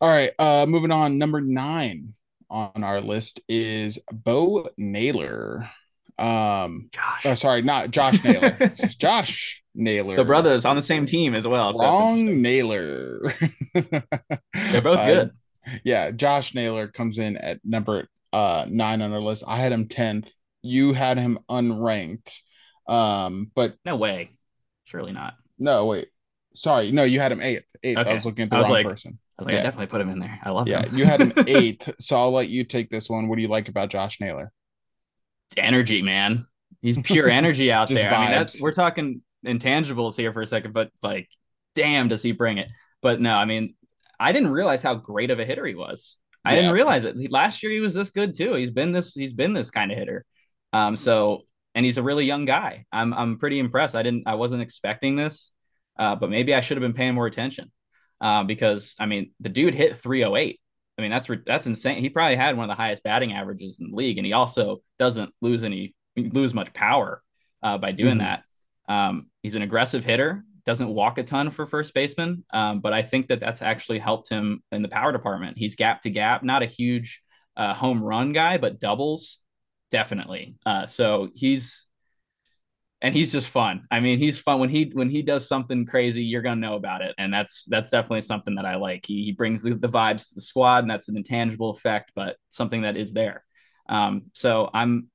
All 0.00 0.08
right, 0.08 0.32
uh, 0.38 0.66
moving 0.68 0.90
on. 0.90 1.18
Number 1.18 1.40
nine 1.40 2.14
on 2.50 2.84
our 2.84 3.00
list 3.00 3.40
is 3.48 3.98
Bo 4.12 4.68
Naylor. 4.76 5.70
Um, 6.18 6.88
Josh. 6.92 7.26
Oh, 7.26 7.34
sorry, 7.34 7.62
not 7.62 7.90
Josh 7.90 8.22
Naylor. 8.24 8.56
Josh 8.98 9.62
Naylor. 9.74 10.16
The 10.16 10.24
brothers 10.24 10.64
on 10.64 10.76
the 10.76 10.82
same 10.82 11.06
team 11.06 11.34
as 11.34 11.46
well. 11.46 11.72
So 11.72 11.82
Wrong 11.82 12.42
Naylor. 12.42 13.32
They're 13.74 14.82
both 14.82 14.98
uh, 14.98 15.06
good. 15.06 15.30
Yeah, 15.84 16.10
Josh 16.10 16.54
Naylor 16.54 16.88
comes 16.88 17.18
in 17.18 17.36
at 17.36 17.60
number 17.64 18.08
uh 18.32 18.66
nine 18.68 19.02
on 19.02 19.12
our 19.12 19.20
list. 19.20 19.44
I 19.46 19.58
had 19.58 19.72
him 19.72 19.88
tenth. 19.88 20.30
You 20.62 20.92
had 20.92 21.18
him 21.18 21.38
unranked. 21.48 22.40
Um, 22.88 23.50
but 23.54 23.74
no 23.84 23.96
way. 23.96 24.32
Surely 24.84 25.12
not. 25.12 25.34
No, 25.58 25.86
wait. 25.86 26.08
Sorry, 26.54 26.90
no, 26.90 27.04
you 27.04 27.20
had 27.20 27.32
him 27.32 27.42
eighth. 27.42 27.64
Eighth. 27.82 27.98
Okay. 27.98 28.10
I 28.10 28.14
was 28.14 28.24
looking 28.24 28.44
at 28.44 28.50
the 28.50 28.56
wrong 28.56 28.70
like, 28.70 28.88
person. 28.88 29.18
I 29.38 29.42
was 29.42 29.46
like, 29.46 29.54
yeah. 29.54 29.60
I 29.60 29.62
definitely 29.64 29.88
put 29.88 30.00
him 30.00 30.08
in 30.08 30.18
there. 30.18 30.40
I 30.42 30.50
love 30.50 30.66
yeah, 30.66 30.86
him. 30.86 30.96
you 30.96 31.04
had 31.04 31.20
him 31.20 31.32
eighth, 31.46 31.94
so 31.98 32.16
I'll 32.16 32.32
let 32.32 32.48
you 32.48 32.64
take 32.64 32.88
this 32.88 33.10
one. 33.10 33.28
What 33.28 33.36
do 33.36 33.42
you 33.42 33.48
like 33.48 33.68
about 33.68 33.90
Josh 33.90 34.20
Naylor? 34.20 34.50
It's 35.50 35.58
energy, 35.58 36.00
man. 36.00 36.46
He's 36.80 37.00
pure 37.02 37.28
energy 37.28 37.70
out 37.70 37.88
there. 37.88 38.10
Vibes. 38.10 38.16
I 38.16 38.22
mean, 38.22 38.30
that's 38.30 38.60
we're 38.60 38.72
talking 38.72 39.20
intangibles 39.44 40.16
here 40.16 40.32
for 40.32 40.40
a 40.40 40.46
second, 40.46 40.72
but 40.72 40.90
like, 41.02 41.28
damn, 41.74 42.08
does 42.08 42.22
he 42.22 42.32
bring 42.32 42.58
it? 42.58 42.68
But 43.02 43.20
no, 43.20 43.34
I 43.34 43.44
mean, 43.44 43.74
I 44.18 44.32
didn't 44.32 44.50
realize 44.50 44.82
how 44.82 44.94
great 44.94 45.30
of 45.30 45.38
a 45.38 45.44
hitter 45.44 45.66
he 45.66 45.74
was. 45.74 46.16
I 46.44 46.54
yeah. 46.54 46.62
didn't 46.62 46.74
realize 46.74 47.04
it. 47.04 47.30
Last 47.30 47.62
year 47.62 47.72
he 47.72 47.80
was 47.80 47.94
this 47.94 48.10
good 48.10 48.36
too. 48.36 48.54
He's 48.54 48.70
been 48.70 48.92
this. 48.92 49.14
He's 49.14 49.32
been 49.32 49.52
this 49.52 49.70
kind 49.70 49.90
of 49.90 49.98
hitter. 49.98 50.24
Um, 50.72 50.96
so 50.96 51.42
and 51.74 51.84
he's 51.84 51.98
a 51.98 52.02
really 52.02 52.24
young 52.24 52.46
guy. 52.46 52.86
I'm 52.90 53.12
I'm 53.12 53.38
pretty 53.38 53.58
impressed. 53.58 53.94
I 53.94 54.02
didn't. 54.02 54.24
I 54.26 54.36
wasn't 54.36 54.62
expecting 54.62 55.14
this, 55.14 55.52
uh, 55.98 56.16
but 56.16 56.30
maybe 56.30 56.54
I 56.54 56.60
should 56.60 56.76
have 56.76 56.82
been 56.82 56.94
paying 56.94 57.14
more 57.14 57.26
attention 57.26 57.70
uh, 58.20 58.44
because 58.44 58.94
I 58.98 59.06
mean 59.06 59.32
the 59.40 59.50
dude 59.50 59.74
hit 59.74 59.96
308. 59.96 60.60
I 60.98 61.02
mean 61.02 61.10
that's 61.10 61.28
that's 61.44 61.66
insane. 61.66 62.00
He 62.00 62.08
probably 62.08 62.36
had 62.36 62.56
one 62.56 62.70
of 62.70 62.74
the 62.74 62.82
highest 62.82 63.02
batting 63.02 63.34
averages 63.34 63.78
in 63.78 63.90
the 63.90 63.96
league, 63.96 64.16
and 64.16 64.26
he 64.26 64.32
also 64.32 64.82
doesn't 64.98 65.34
lose 65.42 65.62
any 65.62 65.94
lose 66.16 66.54
much 66.54 66.72
power 66.72 67.22
uh, 67.62 67.76
by 67.76 67.92
doing 67.92 68.18
mm-hmm. 68.18 68.20
that. 68.20 68.42
Um, 68.88 69.30
he's 69.42 69.54
an 69.54 69.62
aggressive 69.62 70.04
hitter, 70.04 70.44
doesn't 70.66 70.88
walk 70.88 71.18
a 71.18 71.22
ton 71.22 71.50
for 71.50 71.64
first 71.64 71.94
baseman, 71.94 72.44
um, 72.52 72.80
but 72.80 72.92
I 72.92 73.02
think 73.02 73.28
that 73.28 73.40
that's 73.40 73.62
actually 73.62 74.00
helped 74.00 74.28
him 74.28 74.62
in 74.72 74.82
the 74.82 74.88
power 74.88 75.12
department. 75.12 75.56
He's 75.56 75.76
gap 75.76 76.02
to 76.02 76.10
gap, 76.10 76.42
not 76.42 76.62
a 76.62 76.66
huge 76.66 77.22
uh, 77.56 77.72
home 77.72 78.02
run 78.02 78.32
guy, 78.32 78.58
but 78.58 78.80
doubles 78.80 79.38
definitely. 79.90 80.56
Uh, 80.66 80.86
so 80.86 81.30
he's 81.34 81.86
and 83.02 83.14
he's 83.14 83.30
just 83.30 83.48
fun. 83.48 83.86
I 83.90 84.00
mean, 84.00 84.18
he's 84.18 84.38
fun 84.38 84.58
when 84.58 84.70
he 84.70 84.90
when 84.92 85.10
he 85.10 85.22
does 85.22 85.46
something 85.46 85.86
crazy, 85.86 86.24
you're 86.24 86.42
gonna 86.42 86.60
know 86.60 86.74
about 86.74 87.02
it, 87.02 87.14
and 87.18 87.32
that's 87.32 87.64
that's 87.66 87.90
definitely 87.90 88.22
something 88.22 88.54
that 88.56 88.64
I 88.64 88.76
like. 88.76 89.04
He, 89.06 89.24
he 89.24 89.32
brings 89.32 89.62
the, 89.62 89.74
the 89.74 89.88
vibes 89.88 90.28
to 90.28 90.34
the 90.34 90.40
squad, 90.40 90.78
and 90.84 90.90
that's 90.90 91.08
an 91.08 91.16
intangible 91.16 91.70
effect, 91.70 92.12
but 92.14 92.36
something 92.50 92.82
that 92.82 92.96
is 92.96 93.12
there. 93.12 93.44
Um, 93.88 94.24
so 94.32 94.70
I'm 94.72 95.08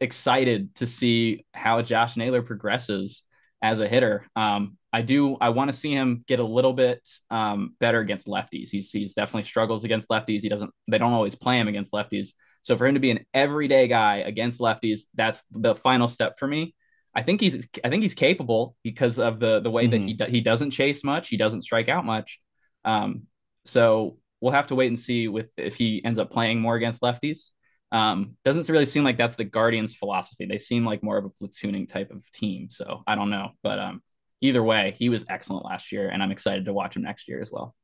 excited 0.00 0.74
to 0.76 0.86
see 0.86 1.46
how 1.54 1.82
Josh 1.82 2.16
Naylor 2.16 2.42
progresses 2.42 3.22
as 3.62 3.80
a 3.80 3.88
hitter. 3.88 4.26
Um, 4.36 4.77
I 4.92 5.02
do. 5.02 5.36
I 5.40 5.50
want 5.50 5.70
to 5.70 5.76
see 5.76 5.92
him 5.92 6.24
get 6.26 6.40
a 6.40 6.44
little 6.44 6.72
bit 6.72 7.06
um, 7.30 7.74
better 7.78 8.00
against 8.00 8.26
lefties. 8.26 8.70
He's 8.70 8.90
he's 8.90 9.14
definitely 9.14 9.44
struggles 9.44 9.84
against 9.84 10.08
lefties. 10.08 10.40
He 10.40 10.48
doesn't. 10.48 10.70
They 10.88 10.98
don't 10.98 11.12
always 11.12 11.34
play 11.34 11.58
him 11.58 11.68
against 11.68 11.92
lefties. 11.92 12.30
So 12.62 12.76
for 12.76 12.86
him 12.86 12.94
to 12.94 13.00
be 13.00 13.10
an 13.10 13.24
everyday 13.34 13.88
guy 13.88 14.16
against 14.16 14.60
lefties, 14.60 15.02
that's 15.14 15.44
the 15.50 15.74
final 15.74 16.08
step 16.08 16.38
for 16.38 16.46
me. 16.46 16.74
I 17.14 17.22
think 17.22 17.40
he's 17.40 17.66
I 17.84 17.90
think 17.90 18.02
he's 18.02 18.14
capable 18.14 18.76
because 18.82 19.18
of 19.18 19.40
the 19.40 19.60
the 19.60 19.70
way 19.70 19.84
mm-hmm. 19.84 19.90
that 19.90 19.98
he 19.98 20.16
mm-hmm. 20.16 20.32
he 20.32 20.40
doesn't 20.40 20.70
chase 20.70 21.04
much, 21.04 21.28
he 21.28 21.36
doesn't 21.36 21.62
strike 21.62 21.88
out 21.88 22.06
much. 22.06 22.40
Um, 22.84 23.22
so 23.66 24.18
we'll 24.40 24.52
have 24.52 24.68
to 24.68 24.74
wait 24.74 24.88
and 24.88 24.98
see 24.98 25.28
with 25.28 25.48
if 25.56 25.74
he 25.74 26.02
ends 26.04 26.18
up 26.18 26.30
playing 26.30 26.60
more 26.60 26.76
against 26.76 27.02
lefties. 27.02 27.50
Um, 27.90 28.36
doesn't 28.44 28.68
really 28.68 28.86
seem 28.86 29.04
like 29.04 29.16
that's 29.16 29.36
the 29.36 29.44
Guardians' 29.44 29.94
philosophy. 29.94 30.46
They 30.46 30.58
seem 30.58 30.84
like 30.84 31.02
more 31.02 31.16
of 31.16 31.24
a 31.24 31.30
platooning 31.30 31.88
type 31.88 32.10
of 32.10 32.30
team. 32.30 32.68
So 32.70 33.02
I 33.06 33.14
don't 33.14 33.30
know, 33.30 33.52
but 33.62 33.78
um, 33.78 34.02
either 34.40 34.62
way, 34.62 34.94
he 34.98 35.08
was 35.08 35.24
excellent 35.28 35.64
last 35.64 35.92
year, 35.92 36.08
and 36.08 36.22
I'm 36.22 36.30
excited 36.30 36.64
to 36.64 36.72
watch 36.72 36.96
him 36.96 37.02
next 37.02 37.28
year 37.28 37.40
as 37.40 37.50
well. 37.50 37.74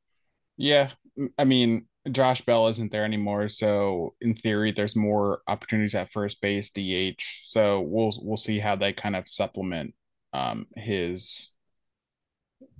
Yeah, 0.57 0.91
I 1.37 1.43
mean, 1.43 1.87
Josh 2.11 2.41
Bell 2.41 2.67
isn't 2.67 2.91
there 2.91 3.05
anymore, 3.05 3.49
so 3.49 4.15
in 4.21 4.35
theory, 4.35 4.71
there's 4.71 4.95
more 4.95 5.41
opportunities 5.47 5.95
at 5.95 6.11
first 6.11 6.41
base, 6.41 6.69
DH. 6.69 7.21
So 7.43 7.81
we'll 7.81 8.11
we'll 8.21 8.37
see 8.37 8.59
how 8.59 8.75
they 8.75 8.93
kind 8.93 9.15
of 9.15 9.27
supplement 9.27 9.93
um, 10.33 10.67
his 10.75 11.51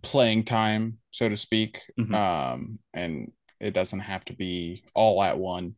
playing 0.02 0.44
time, 0.44 1.00
so 1.12 1.28
to 1.28 1.38
speak. 1.38 1.82
Mm-hmm. 2.00 2.14
Um, 2.14 2.80
and 2.94 3.32
it 3.60 3.74
doesn't 3.74 4.02
have 4.02 4.24
to 4.26 4.34
be 4.34 4.84
all 4.94 5.24
at 5.24 5.38
one 5.38 5.76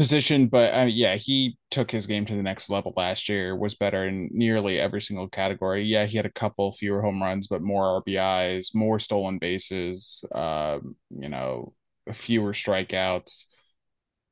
position, 0.00 0.46
but 0.46 0.72
uh, 0.74 0.86
yeah, 0.86 1.16
he 1.16 1.58
took 1.70 1.90
his 1.90 2.06
game 2.06 2.24
to 2.24 2.34
the 2.34 2.42
next 2.42 2.70
level 2.70 2.94
last 2.96 3.28
year. 3.28 3.54
Was 3.54 3.74
better 3.74 4.06
in 4.08 4.30
nearly 4.32 4.80
every 4.80 5.02
single 5.02 5.28
category. 5.28 5.82
Yeah, 5.82 6.06
he 6.06 6.16
had 6.16 6.24
a 6.24 6.30
couple 6.32 6.72
fewer 6.72 7.02
home 7.02 7.22
runs, 7.22 7.48
but 7.48 7.60
more 7.60 7.84
RBIs, 7.84 8.74
more 8.74 8.98
stolen 8.98 9.36
bases. 9.36 10.24
Um, 10.34 10.96
you 11.10 11.28
know, 11.28 11.74
fewer 12.14 12.54
strikeouts. 12.54 13.44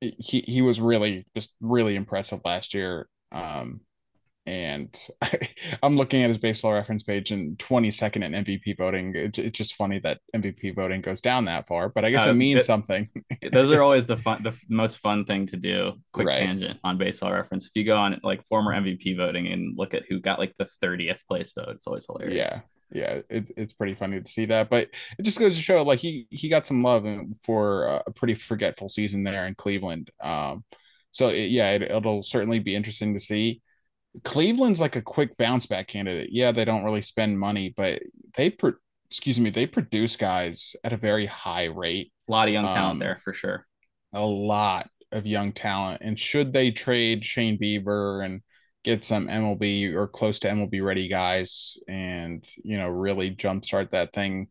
He 0.01 0.41
he 0.47 0.63
was 0.63 0.81
really 0.81 1.27
just 1.35 1.55
really 1.61 1.97
impressive 1.97 2.41
last 2.47 2.73
year. 2.73 3.07
Um, 3.31 3.83
and 4.49 4.99
I, 5.23 5.39
am 5.83 5.97
looking 5.97 6.23
at 6.23 6.29
his 6.29 6.39
baseball 6.39 6.73
reference 6.73 7.03
page 7.03 7.31
and 7.31 7.59
22nd 7.59 8.25
in 8.25 8.45
MVP 8.45 8.79
voting. 8.79 9.15
It, 9.15 9.39
it's 9.39 9.57
just 9.57 9.75
funny 9.75 9.99
that 10.01 10.21
MVP 10.35 10.75
voting 10.75 11.03
goes 11.03 11.21
down 11.21 11.45
that 11.45 11.67
far, 11.67 11.91
but 11.91 12.05
I 12.05 12.11
guess 12.11 12.27
uh, 12.27 12.31
it 12.31 12.35
means 12.35 12.65
something. 12.65 13.09
those 13.53 13.71
are 13.71 13.83
always 13.85 14.07
the 14.07 14.17
fun, 14.17 14.43
the 14.43 14.59
most 14.69 14.99
fun 14.99 15.27
thing 15.27 15.47
to 15.49 15.57
do. 15.57 15.93
Quick 16.13 16.29
right. 16.29 16.39
tangent 16.39 16.81
on 16.83 16.97
baseball 16.97 17.33
reference. 17.33 17.67
If 17.67 17.73
you 17.75 17.85
go 17.85 17.99
on 17.99 18.19
like 18.23 18.47
former 18.47 18.73
MVP 18.73 19.17
voting 19.17 19.49
and 19.49 19.77
look 19.77 19.93
at 19.93 20.05
who 20.09 20.19
got 20.19 20.39
like 20.39 20.55
the 20.59 20.69
30th 20.83 21.21
place 21.29 21.53
vote, 21.53 21.69
it's 21.69 21.87
always 21.87 22.07
hilarious. 22.07 22.35
Yeah, 22.35 22.61
yeah, 22.91 23.21
it, 23.29 23.51
it's 23.57 23.75
pretty 23.75 23.95
funny 23.95 24.19
to 24.19 24.31
see 24.31 24.47
that. 24.47 24.71
But 24.71 24.89
it 25.19 25.23
just 25.23 25.39
goes 25.39 25.57
to 25.57 25.63
show 25.63 25.83
like 25.83 25.99
he 25.99 26.27
he 26.31 26.49
got 26.49 26.67
some 26.67 26.83
love 26.83 27.07
for 27.43 28.03
a 28.07 28.11
pretty 28.13 28.35
forgetful 28.35 28.89
season 28.89 29.25
there 29.25 29.47
in 29.47 29.55
Cleveland. 29.55 30.11
Um, 30.23 30.65
so 31.11 31.29
it, 31.29 31.51
yeah, 31.51 31.73
it, 31.73 31.83
it'll 31.83 32.23
certainly 32.23 32.61
be 32.61 32.75
interesting 32.75 33.13
to 33.13 33.21
see. 33.21 33.61
Cleveland's 34.25 34.81
like 34.81 34.97
a 34.97 35.03
quick 35.03 35.37
bounce 35.37 35.67
back 35.67 35.89
candidate. 35.89 36.31
Yeah, 36.33 36.53
they 36.53 36.65
don't 36.65 36.85
really 36.85 37.03
spend 37.03 37.39
money, 37.39 37.73
but 37.77 38.03
they 38.37 38.51
pro- 38.51 38.75
excuse 39.07 39.41
me, 39.41 39.51
they 39.51 39.67
produce 39.67 40.17
guys 40.17 40.77
at 40.85 40.93
a 40.93 40.97
very 40.97 41.27
high 41.27 41.67
rate. 41.67 42.13
A 42.29 42.33
lot 42.33 42.49
of 42.49 42.55
young 42.55 42.67
talent 42.67 42.93
um, 42.93 42.99
there 42.99 43.19
for 43.23 43.33
sure. 43.33 43.67
A 44.13 44.21
lot 44.21 44.89
of 45.13 45.27
young 45.27 45.53
talent. 45.53 46.03
And 46.03 46.19
should 46.19 46.53
they 46.53 46.71
trade 46.71 47.25
Shane 47.25 47.59
Bieber 47.59 48.25
and 48.25 48.43
get 48.85 49.05
some 49.05 49.29
MLB 49.29 49.93
or 49.95 50.07
close 50.07 50.39
to 50.41 50.49
MLB 50.49 50.83
ready 50.83 51.09
guys 51.09 51.77
and 51.89 52.49
you 52.63 52.79
know 52.79 52.89
really 52.89 53.35
jumpstart 53.35 53.91
that 53.91 54.13
thing. 54.13 54.49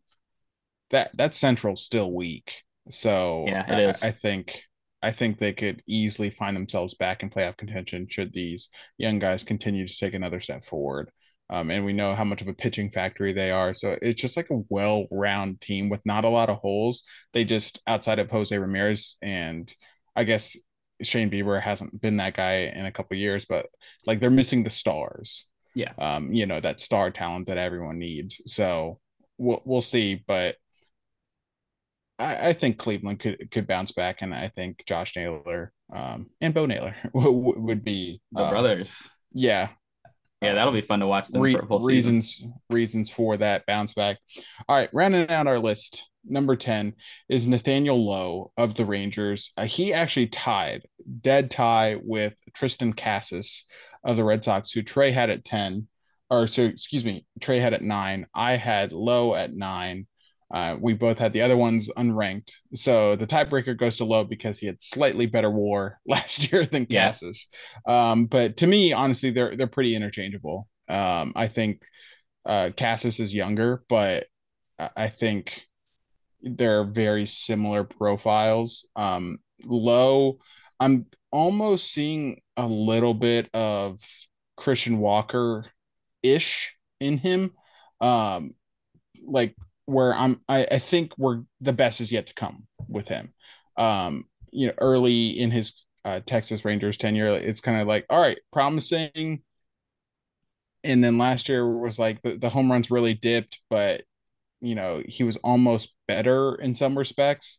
That 0.90 1.16
that 1.16 1.34
central's 1.34 1.84
still 1.84 2.12
weak. 2.12 2.62
So 2.90 3.44
yeah, 3.46 3.64
it 3.66 3.86
I, 3.86 3.90
is. 3.90 4.02
I 4.02 4.10
think 4.10 4.62
I 5.02 5.12
think 5.12 5.38
they 5.38 5.52
could 5.52 5.82
easily 5.86 6.30
find 6.30 6.56
themselves 6.56 6.94
back 6.94 7.22
in 7.22 7.30
playoff 7.30 7.56
contention 7.56 8.08
should 8.08 8.32
these 8.32 8.68
young 8.96 9.18
guys 9.18 9.44
continue 9.44 9.86
to 9.86 9.96
take 9.96 10.14
another 10.14 10.40
step 10.40 10.64
forward. 10.64 11.10
Um, 11.50 11.70
and 11.70 11.84
we 11.84 11.92
know 11.92 12.14
how 12.14 12.24
much 12.24 12.42
of 12.42 12.48
a 12.48 12.54
pitching 12.54 12.90
factory 12.90 13.32
they 13.32 13.50
are. 13.50 13.72
So 13.72 13.96
it's 14.02 14.20
just 14.20 14.36
like 14.36 14.50
a 14.50 14.62
well-round 14.68 15.60
team 15.60 15.88
with 15.88 16.04
not 16.04 16.24
a 16.24 16.28
lot 16.28 16.50
of 16.50 16.58
holes. 16.58 17.04
They 17.32 17.44
just 17.44 17.80
outside 17.86 18.18
of 18.18 18.30
Jose 18.30 18.56
Ramirez 18.56 19.16
and 19.22 19.72
I 20.14 20.24
guess 20.24 20.56
Shane 21.00 21.30
Bieber 21.30 21.60
hasn't 21.60 22.00
been 22.02 22.16
that 22.18 22.34
guy 22.34 22.72
in 22.74 22.84
a 22.84 22.92
couple 22.92 23.16
years, 23.16 23.46
but 23.46 23.66
like 24.04 24.20
they're 24.20 24.30
missing 24.30 24.64
the 24.64 24.70
stars. 24.70 25.46
Yeah. 25.74 25.92
Um, 25.96 26.32
you 26.32 26.44
know, 26.44 26.60
that 26.60 26.80
star 26.80 27.10
talent 27.10 27.46
that 27.46 27.56
everyone 27.56 27.98
needs. 27.98 28.42
So 28.46 28.98
we'll 29.38 29.62
we'll 29.64 29.80
see, 29.80 30.24
but 30.26 30.56
I, 32.18 32.48
I 32.48 32.52
think 32.52 32.78
Cleveland 32.78 33.20
could 33.20 33.50
could 33.50 33.66
bounce 33.66 33.92
back, 33.92 34.22
and 34.22 34.34
I 34.34 34.48
think 34.48 34.84
Josh 34.86 35.14
Naylor 35.16 35.72
um, 35.92 36.30
and 36.40 36.54
Bo 36.54 36.66
Naylor 36.66 36.94
would, 37.12 37.58
would 37.58 37.84
be 37.84 38.20
the 38.32 38.42
uh, 38.42 38.50
brothers. 38.50 38.94
Yeah, 39.32 39.68
yeah, 40.40 40.54
that'll 40.54 40.72
be 40.72 40.80
fun 40.80 41.00
to 41.00 41.06
watch 41.06 41.28
them 41.28 41.42
Re- 41.42 41.58
reasons 41.80 42.36
season. 42.36 42.54
reasons 42.70 43.10
for 43.10 43.36
that 43.36 43.66
bounce 43.66 43.94
back. 43.94 44.18
All 44.68 44.76
right, 44.76 44.90
rounding 44.92 45.28
out 45.30 45.46
our 45.46 45.58
list 45.58 46.08
number 46.24 46.56
10 46.56 46.94
is 47.28 47.46
Nathaniel 47.46 48.04
Lowe 48.06 48.52
of 48.56 48.74
the 48.74 48.84
Rangers. 48.84 49.52
Uh, 49.56 49.64
he 49.64 49.92
actually 49.92 50.28
tied, 50.28 50.84
dead 51.20 51.50
tie 51.50 51.96
with 52.02 52.34
Triston 52.52 52.96
Casas 52.96 53.64
of 54.04 54.16
the 54.16 54.24
Red 54.24 54.44
Sox, 54.44 54.70
who 54.70 54.82
Trey 54.82 55.10
had 55.10 55.30
at 55.30 55.44
10. 55.44 55.88
Or 56.30 56.46
so, 56.46 56.64
excuse 56.64 57.04
me, 57.04 57.26
Trey 57.40 57.58
had 57.58 57.72
at 57.72 57.82
nine. 57.82 58.26
I 58.34 58.56
had 58.56 58.92
Lowe 58.92 59.34
at 59.34 59.54
nine. 59.54 60.06
Uh, 60.52 60.76
we 60.80 60.94
both 60.94 61.18
had 61.18 61.32
the 61.32 61.42
other 61.42 61.56
ones 61.56 61.90
unranked. 61.96 62.52
So 62.74 63.16
the 63.16 63.26
tiebreaker 63.26 63.76
goes 63.76 63.98
to 63.98 64.04
Lowe 64.04 64.24
because 64.24 64.58
he 64.58 64.66
had 64.66 64.80
slightly 64.80 65.26
better 65.26 65.50
war 65.50 65.98
last 66.06 66.50
year 66.50 66.64
than. 66.64 66.86
Yeah. 66.88 67.12
Um, 67.86 68.26
but 68.26 68.56
to 68.58 68.66
me, 68.66 68.92
honestly, 68.92 69.30
they're 69.30 69.54
they're 69.54 69.66
pretty 69.66 69.94
interchangeable. 69.94 70.66
Um, 70.88 71.32
I 71.36 71.48
think 71.48 71.82
uh, 72.46 72.70
Casas 72.76 73.20
is 73.20 73.34
younger, 73.34 73.82
but 73.88 74.26
I 74.96 75.08
think 75.08 75.66
they're 76.40 76.84
very 76.84 77.26
similar 77.26 77.84
profiles. 77.84 78.88
Um, 78.96 79.38
Lowe, 79.64 80.38
I'm 80.80 81.06
almost 81.30 81.92
seeing 81.92 82.40
a 82.56 82.66
little 82.66 83.14
bit 83.14 83.50
of 83.52 84.00
Christian 84.56 84.98
Walker 84.98 85.66
ish 86.22 86.74
in 87.00 87.18
him. 87.18 87.52
Um, 88.00 88.54
like 89.24 89.56
where 89.88 90.14
I'm, 90.14 90.42
I, 90.50 90.66
I 90.70 90.78
think 90.78 91.16
we're 91.16 91.44
the 91.62 91.72
best 91.72 92.02
is 92.02 92.12
yet 92.12 92.26
to 92.26 92.34
come 92.34 92.66
with 92.88 93.08
him. 93.08 93.32
Um, 93.78 94.26
you 94.52 94.66
know, 94.66 94.74
early 94.78 95.28
in 95.28 95.50
his 95.50 95.72
uh, 96.04 96.20
Texas 96.26 96.62
Rangers 96.62 96.98
tenure, 96.98 97.32
it's 97.34 97.62
kind 97.62 97.80
of 97.80 97.88
like, 97.88 98.04
all 98.10 98.20
right, 98.20 98.38
promising. 98.52 99.42
And 100.84 101.02
then 101.02 101.16
last 101.16 101.48
year 101.48 101.66
was 101.66 101.98
like 101.98 102.20
the, 102.20 102.36
the 102.36 102.50
home 102.50 102.70
runs 102.70 102.90
really 102.90 103.14
dipped, 103.14 103.60
but 103.70 104.02
you 104.60 104.74
know, 104.74 105.02
he 105.06 105.24
was 105.24 105.38
almost 105.38 105.94
better 106.06 106.54
in 106.56 106.74
some 106.74 106.98
respects. 106.98 107.58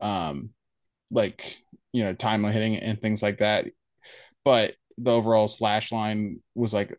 Um, 0.00 0.50
like, 1.12 1.58
you 1.92 2.02
know, 2.02 2.12
timely 2.12 2.52
hitting 2.52 2.76
and 2.76 3.00
things 3.00 3.22
like 3.22 3.38
that. 3.38 3.66
But 4.44 4.74
the 4.96 5.12
overall 5.12 5.46
slash 5.46 5.92
line 5.92 6.40
was 6.56 6.74
like 6.74 6.98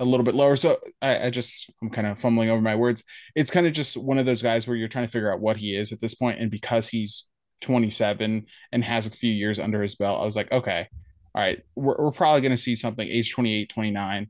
a 0.00 0.04
little 0.04 0.24
bit 0.24 0.34
lower. 0.34 0.56
So 0.56 0.78
I, 1.00 1.26
I, 1.26 1.30
just 1.30 1.70
I'm 1.82 1.90
kind 1.90 2.06
of 2.06 2.18
fumbling 2.18 2.50
over 2.50 2.62
my 2.62 2.74
words. 2.74 3.04
It's 3.36 3.50
kind 3.50 3.66
of 3.66 3.72
just 3.72 3.96
one 3.96 4.18
of 4.18 4.26
those 4.26 4.42
guys 4.42 4.66
where 4.66 4.76
you're 4.76 4.88
trying 4.88 5.06
to 5.06 5.12
figure 5.12 5.32
out 5.32 5.40
what 5.40 5.58
he 5.58 5.76
is 5.76 5.92
at 5.92 6.00
this 6.00 6.14
point, 6.14 6.40
and 6.40 6.50
because 6.50 6.88
he's 6.88 7.26
27 7.60 8.46
and 8.72 8.84
has 8.84 9.06
a 9.06 9.10
few 9.10 9.32
years 9.32 9.58
under 9.58 9.82
his 9.82 9.94
belt, 9.94 10.20
I 10.20 10.24
was 10.24 10.36
like, 10.36 10.50
okay, 10.50 10.88
all 11.34 11.42
right, 11.42 11.62
we're, 11.76 11.96
we're 11.98 12.10
probably 12.10 12.40
going 12.40 12.50
to 12.50 12.56
see 12.56 12.74
something 12.74 13.06
age 13.06 13.32
28, 13.32 13.68
29. 13.68 14.28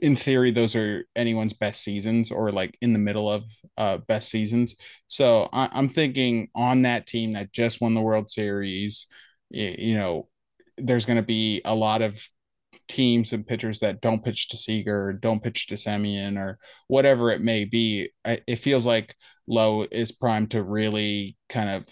In 0.00 0.16
theory, 0.16 0.50
those 0.50 0.74
are 0.74 1.04
anyone's 1.14 1.52
best 1.52 1.82
seasons 1.82 2.30
or 2.30 2.50
like 2.52 2.76
in 2.80 2.92
the 2.92 2.98
middle 2.98 3.30
of 3.30 3.44
uh, 3.76 3.98
best 3.98 4.30
seasons. 4.30 4.76
So 5.08 5.48
I, 5.52 5.68
I'm 5.72 5.88
thinking 5.88 6.48
on 6.54 6.82
that 6.82 7.06
team 7.06 7.34
that 7.34 7.52
just 7.52 7.80
won 7.80 7.94
the 7.94 8.00
World 8.00 8.30
Series, 8.30 9.06
you, 9.50 9.74
you 9.76 9.98
know, 9.98 10.28
there's 10.78 11.04
going 11.04 11.16
to 11.16 11.22
be 11.22 11.60
a 11.64 11.74
lot 11.74 12.00
of 12.00 12.26
teams 12.88 13.32
and 13.32 13.46
pitchers 13.46 13.80
that 13.80 14.00
don't 14.00 14.24
pitch 14.24 14.48
to 14.48 14.56
Seager, 14.56 15.12
don't 15.12 15.42
pitch 15.42 15.66
to 15.68 15.74
Semien, 15.74 16.38
or 16.38 16.58
whatever 16.86 17.30
it 17.30 17.40
may 17.40 17.64
be. 17.64 18.10
It 18.24 18.56
feels 18.56 18.86
like 18.86 19.14
Lowe 19.46 19.86
is 19.90 20.12
primed 20.12 20.52
to 20.52 20.62
really 20.62 21.36
kind 21.48 21.70
of 21.70 21.86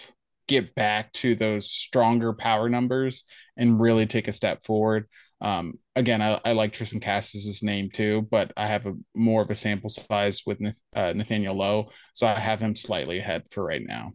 get 0.49 0.75
back 0.75 1.13
to 1.13 1.35
those 1.35 1.71
stronger 1.71 2.33
power 2.33 2.69
numbers 2.69 3.25
and 3.57 3.81
really 3.81 4.07
take 4.07 4.29
a 4.29 4.33
step 4.33 4.65
forward. 4.65 5.07
Um, 5.41 5.79
again, 5.95 6.23
I, 6.23 6.41
I 6.45 6.53
like 6.53 6.73
Triston 6.73 7.03
Casas' 7.03 7.63
name 7.63 7.91
too, 7.91 8.27
but 8.31 8.53
I 8.57 8.67
have 8.67 8.87
a 8.87 8.95
more 9.15 9.43
of 9.43 9.51
a 9.51 9.55
sample 9.55 9.91
size 9.91 10.43
with 10.47 10.59
uh, 10.95 11.13
Nathaniel 11.15 11.57
Lowe, 11.57 11.91
so 12.15 12.27
I 12.27 12.35
have 12.35 12.61
him 12.61 12.75
slightly 12.75 13.19
ahead 13.19 13.45
for 13.51 13.65
right 13.65 13.83
now. 13.85 14.13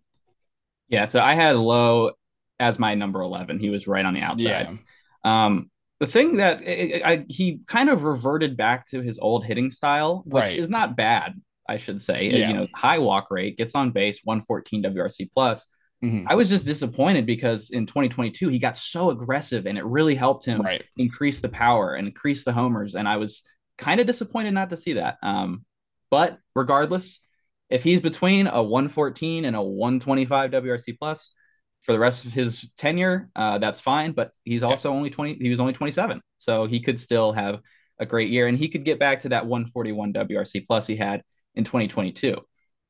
Yeah, 0.87 1.05
so 1.05 1.19
I 1.19 1.35
had 1.35 1.57
Lowe 1.57 2.11
as 2.59 2.79
my 2.79 2.95
number 2.95 3.21
eleven. 3.21 3.59
He 3.59 3.69
was 3.69 3.87
right 3.87 4.05
on 4.05 4.13
the 4.13 4.21
outside. 4.21 4.79
Yeah. 5.23 5.45
Um, 5.45 5.69
the 6.01 6.07
thing 6.07 6.37
that 6.37 6.63
I, 6.65 7.01
I, 7.05 7.25
he 7.29 7.59
kind 7.67 7.87
of 7.87 8.03
reverted 8.03 8.57
back 8.57 8.87
to 8.87 9.03
his 9.03 9.19
old 9.19 9.45
hitting 9.45 9.69
style, 9.69 10.23
which 10.25 10.41
right. 10.41 10.57
is 10.57 10.67
not 10.67 10.97
bad, 10.97 11.35
I 11.69 11.77
should 11.77 12.01
say. 12.01 12.25
Yeah. 12.25 12.47
You 12.47 12.53
know, 12.55 12.67
high 12.73 12.97
walk 12.97 13.29
rate, 13.29 13.55
gets 13.55 13.75
on 13.75 13.91
base, 13.91 14.21
114 14.23 14.83
WRC 14.83 15.29
plus. 15.31 15.67
Mm-hmm. 16.03 16.25
I 16.27 16.33
was 16.33 16.49
just 16.49 16.65
disappointed 16.65 17.27
because 17.27 17.69
in 17.69 17.85
2022 17.85 18.49
he 18.49 18.57
got 18.57 18.77
so 18.77 19.11
aggressive 19.11 19.67
and 19.67 19.77
it 19.77 19.85
really 19.85 20.15
helped 20.15 20.43
him 20.43 20.63
right. 20.63 20.83
increase 20.97 21.39
the 21.39 21.49
power 21.49 21.93
and 21.93 22.07
increase 22.07 22.43
the 22.43 22.51
homers. 22.51 22.95
And 22.95 23.07
I 23.07 23.17
was 23.17 23.43
kind 23.77 24.01
of 24.01 24.07
disappointed 24.07 24.55
not 24.55 24.71
to 24.71 24.77
see 24.77 24.93
that. 24.93 25.17
Um, 25.21 25.65
but 26.09 26.39
regardless, 26.55 27.19
if 27.69 27.83
he's 27.83 28.01
between 28.01 28.47
a 28.47 28.63
114 28.63 29.45
and 29.45 29.55
a 29.55 29.61
125 29.61 30.49
WRC 30.49 30.97
plus, 30.97 31.35
for 31.81 31.93
the 31.93 31.99
rest 31.99 32.25
of 32.25 32.33
his 32.33 32.69
tenure, 32.77 33.29
uh, 33.35 33.57
that's 33.57 33.79
fine. 33.79 34.11
But 34.11 34.31
he's 34.43 34.63
also 34.63 34.91
yeah. 34.91 34.97
only 34.97 35.09
20, 35.09 35.35
he 35.35 35.49
was 35.49 35.59
only 35.59 35.73
27. 35.73 36.21
So 36.37 36.65
he 36.65 36.79
could 36.79 36.99
still 36.99 37.31
have 37.33 37.59
a 37.99 38.05
great 38.05 38.29
year 38.29 38.47
and 38.47 38.57
he 38.57 38.67
could 38.67 38.83
get 38.83 38.99
back 38.99 39.21
to 39.21 39.29
that 39.29 39.45
141 39.45 40.13
WRC 40.13 40.65
plus 40.65 40.87
he 40.87 40.95
had 40.95 41.23
in 41.55 41.63
2022. 41.63 42.37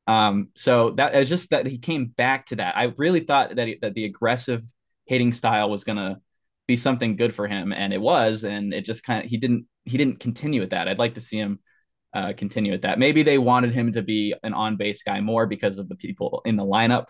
Um, 0.08 0.50
so 0.56 0.92
that 0.92 1.16
is 1.16 1.30
just 1.30 1.52
that 1.52 1.66
he 1.66 1.78
came 1.78 2.08
back 2.08 2.48
to 2.48 2.58
that. 2.58 2.78
I 2.78 2.94
really 2.98 3.22
thought 3.22 3.56
that, 3.56 3.68
he, 3.68 3.78
that 3.82 3.94
the 3.94 4.06
aggressive 4.06 4.64
hitting 5.06 5.34
style 5.34 5.70
was 5.70 5.84
going 5.84 5.98
to 5.98 6.20
be 6.68 6.76
something 6.76 7.16
good 7.16 7.34
for 7.34 7.48
him. 7.48 7.74
And 7.74 7.94
it 7.94 8.02
was, 8.02 8.44
and 8.44 8.74
it 8.74 8.86
just 8.86 9.04
kind 9.04 9.24
of, 9.24 9.30
he 9.30 9.38
didn't, 9.38 9.68
he 9.86 9.98
didn't 9.98 10.20
continue 10.20 10.62
with 10.62 10.72
that. 10.72 10.88
I'd 10.88 11.00
like 11.00 11.16
to 11.16 11.22
see 11.22 11.38
him 11.38 11.60
uh, 12.14 12.34
continue 12.36 12.72
with 12.72 12.82
that. 12.82 13.00
Maybe 13.00 13.24
they 13.24 13.38
wanted 13.38 13.74
him 13.74 13.92
to 13.94 14.02
be 14.02 14.34
an 14.44 14.54
on 14.54 14.76
base 14.76 15.04
guy 15.04 15.22
more 15.22 15.46
because 15.46 15.78
of 15.78 15.88
the 15.88 15.96
people 15.96 16.42
in 16.46 16.56
the 16.56 16.66
lineup 16.66 17.06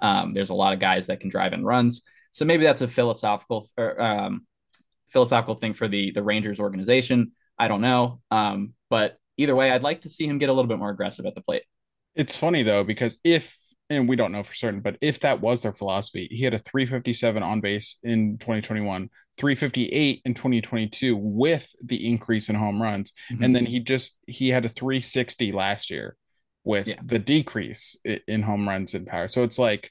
um, 0.00 0.34
there's 0.34 0.50
a 0.50 0.54
lot 0.54 0.72
of 0.72 0.80
guys 0.80 1.06
that 1.06 1.20
can 1.20 1.30
drive 1.30 1.52
in 1.52 1.64
runs. 1.64 2.02
So 2.30 2.44
maybe 2.44 2.64
that's 2.64 2.82
a 2.82 2.88
philosophical 2.88 3.66
or, 3.76 4.00
um, 4.00 4.46
philosophical 5.08 5.54
thing 5.54 5.74
for 5.74 5.88
the 5.88 6.10
the 6.12 6.22
Rangers 6.22 6.60
organization. 6.60 7.32
I 7.58 7.68
don't 7.68 7.80
know. 7.80 8.20
Um, 8.30 8.74
but 8.90 9.16
either 9.36 9.56
way, 9.56 9.70
I'd 9.70 9.82
like 9.82 10.02
to 10.02 10.10
see 10.10 10.26
him 10.26 10.38
get 10.38 10.48
a 10.48 10.52
little 10.52 10.68
bit 10.68 10.78
more 10.78 10.90
aggressive 10.90 11.26
at 11.26 11.34
the 11.34 11.40
plate. 11.40 11.62
It's 12.14 12.36
funny 12.36 12.62
though, 12.62 12.84
because 12.84 13.18
if 13.24 13.56
and 13.90 14.08
we 14.08 14.16
don't 14.16 14.32
know 14.32 14.42
for 14.42 14.54
certain, 14.54 14.80
but 14.80 14.98
if 15.00 15.20
that 15.20 15.40
was 15.40 15.62
their 15.62 15.72
philosophy, 15.72 16.28
he 16.30 16.42
had 16.42 16.52
a 16.52 16.58
357 16.58 17.42
on 17.42 17.60
base 17.60 17.96
in 18.02 18.36
2021, 18.38 19.08
358 19.38 20.22
in 20.24 20.34
2022 20.34 21.16
with 21.16 21.72
the 21.82 22.06
increase 22.06 22.50
in 22.50 22.54
home 22.54 22.82
runs. 22.82 23.12
Mm-hmm. 23.32 23.44
And 23.44 23.56
then 23.56 23.64
he 23.64 23.80
just 23.80 24.18
he 24.26 24.50
had 24.50 24.64
a 24.64 24.68
360 24.68 25.52
last 25.52 25.90
year 25.90 26.16
with 26.68 26.86
yeah. 26.86 27.00
the 27.02 27.18
decrease 27.18 27.96
in 28.04 28.42
home 28.42 28.68
runs 28.68 28.92
and 28.92 29.06
power. 29.06 29.26
So 29.26 29.42
it's 29.42 29.58
like 29.58 29.90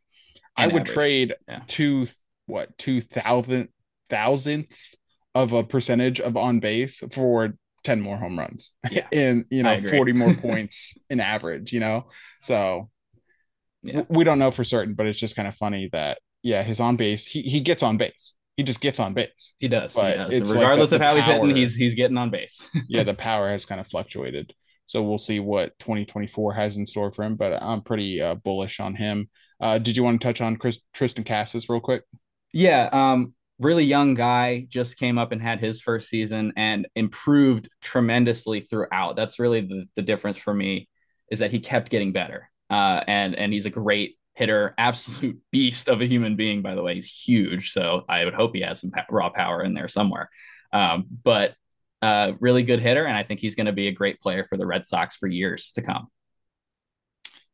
I 0.56 0.68
would 0.68 0.84
average. 0.84 0.94
trade 0.94 1.36
yeah. 1.48 1.62
two 1.66 2.06
what 2.46 2.78
two 2.78 3.02
thousand 3.02 3.70
thousandths 4.12 4.96
of 5.34 5.54
a 5.54 5.64
percentage 5.64 6.22
of 6.22 6.38
on 6.38 6.60
base 6.60 7.04
for 7.12 7.54
10 7.84 8.02
more 8.02 8.18
home 8.18 8.38
runs 8.38 8.74
yeah. 8.90 9.06
and 9.12 9.46
you 9.50 9.64
know 9.64 9.80
40 9.80 10.14
more 10.14 10.34
points 10.42 10.98
in 11.10 11.20
average 11.20 11.74
you 11.74 11.80
know 11.80 12.08
so 12.42 12.90
yeah. 13.84 14.04
we 14.10 14.24
don't 14.24 14.40
know 14.40 14.52
for 14.52 14.64
certain 14.64 14.94
but 14.94 15.06
it's 15.06 15.20
just 15.20 15.36
kind 15.36 15.48
of 15.48 15.56
funny 15.56 15.90
that 15.92 16.20
yeah 16.42 16.64
his 16.64 16.80
on 16.80 16.96
base 16.96 17.26
he, 17.26 17.42
he 17.42 17.60
gets 17.60 17.84
on 17.84 17.98
base 17.98 18.36
he 18.56 18.64
just 18.64 18.82
gets 18.82 19.00
on 19.00 19.14
base 19.14 19.54
he 19.60 19.68
does, 19.68 19.94
but 19.94 20.32
he 20.32 20.40
does. 20.40 20.54
regardless 20.54 20.92
like 20.92 20.92
the, 20.92 20.96
of 20.96 21.02
how 21.02 21.08
power, 21.10 21.18
he's 21.18 21.26
hitting 21.26 21.56
he's 21.56 21.76
he's 21.76 21.96
getting 21.96 22.18
on 22.18 22.30
base 22.30 22.68
yeah 22.88 23.04
the 23.04 23.14
power 23.14 23.48
has 23.48 23.66
kind 23.66 23.80
of 23.80 23.88
fluctuated 23.88 24.54
so 24.88 25.04
we'll 25.04 25.18
see 25.18 25.40
what 25.40 25.78
2024 25.80 26.54
has 26.54 26.78
in 26.78 26.88
store 26.88 27.12
for 27.12 27.24
him, 27.24 27.36
but 27.36 27.62
I'm 27.62 27.82
pretty 27.82 28.22
uh, 28.22 28.36
bullish 28.36 28.80
on 28.80 28.96
him. 28.96 29.30
Uh, 29.60 29.78
did 29.78 29.98
you 29.98 30.04
want 30.04 30.20
to 30.20 30.26
touch 30.26 30.42
on 30.42 30.56
Chris, 30.56 30.80
Triston 30.96 31.26
Casas 31.26 31.70
real 31.70 31.82
quick? 31.82 32.04
Yeah, 32.54 32.90
um, 32.92 33.36
really 33.60 33.84
young 33.84 34.14
guy, 34.14 34.66
just 34.70 34.98
came 34.98 35.18
up 35.18 35.34
and 35.34 35.42
had 35.42 35.60
his 35.60 35.82
first 35.82 36.08
season 36.08 36.54
and 36.56 36.88
improved 36.96 37.70
tremendously 37.82 38.62
throughout. 38.62 39.18
That's 39.18 39.40
really 39.40 39.62
the, 39.62 39.86
the 39.96 40.02
difference 40.02 40.38
for 40.38 40.54
me 40.54 40.88
is 41.30 41.40
that 41.40 41.52
he 41.52 41.60
kept 41.60 41.90
getting 41.90 42.14
better. 42.14 42.50
Uh, 42.70 43.04
and 43.08 43.36
and 43.36 43.52
he's 43.52 43.66
a 43.66 43.70
great 43.70 44.18
hitter, 44.36 44.74
absolute 44.78 45.38
beast 45.52 45.90
of 45.90 46.02
a 46.02 46.06
human 46.06 46.38
being. 46.38 46.62
By 46.62 46.76
the 46.76 46.84
way, 46.84 46.96
he's 46.96 47.12
huge, 47.12 47.72
so 47.72 48.06
I 48.08 48.24
would 48.24 48.34
hope 48.34 48.56
he 48.56 48.62
has 48.62 48.80
some 48.80 48.92
raw 49.10 49.30
power 49.30 49.64
in 49.64 49.74
there 49.74 49.88
somewhere. 49.90 50.30
Um, 50.72 51.06
but 51.24 51.56
uh, 52.02 52.34
really 52.40 52.64
good 52.64 52.80
hitter, 52.80 53.06
and 53.06 53.18
I 53.18 53.24
think 53.24 53.40
he's 53.40 53.56
going 53.56 53.66
to 53.66 53.72
be 53.72 53.88
a 53.88 53.92
great 53.92 54.20
player 54.20 54.46
for 54.46 54.58
the 54.58 54.66
Red 54.66 54.86
Sox 54.86 55.16
for 55.16 55.28
years 55.28 55.74
to 55.74 55.82
come. 55.82 56.08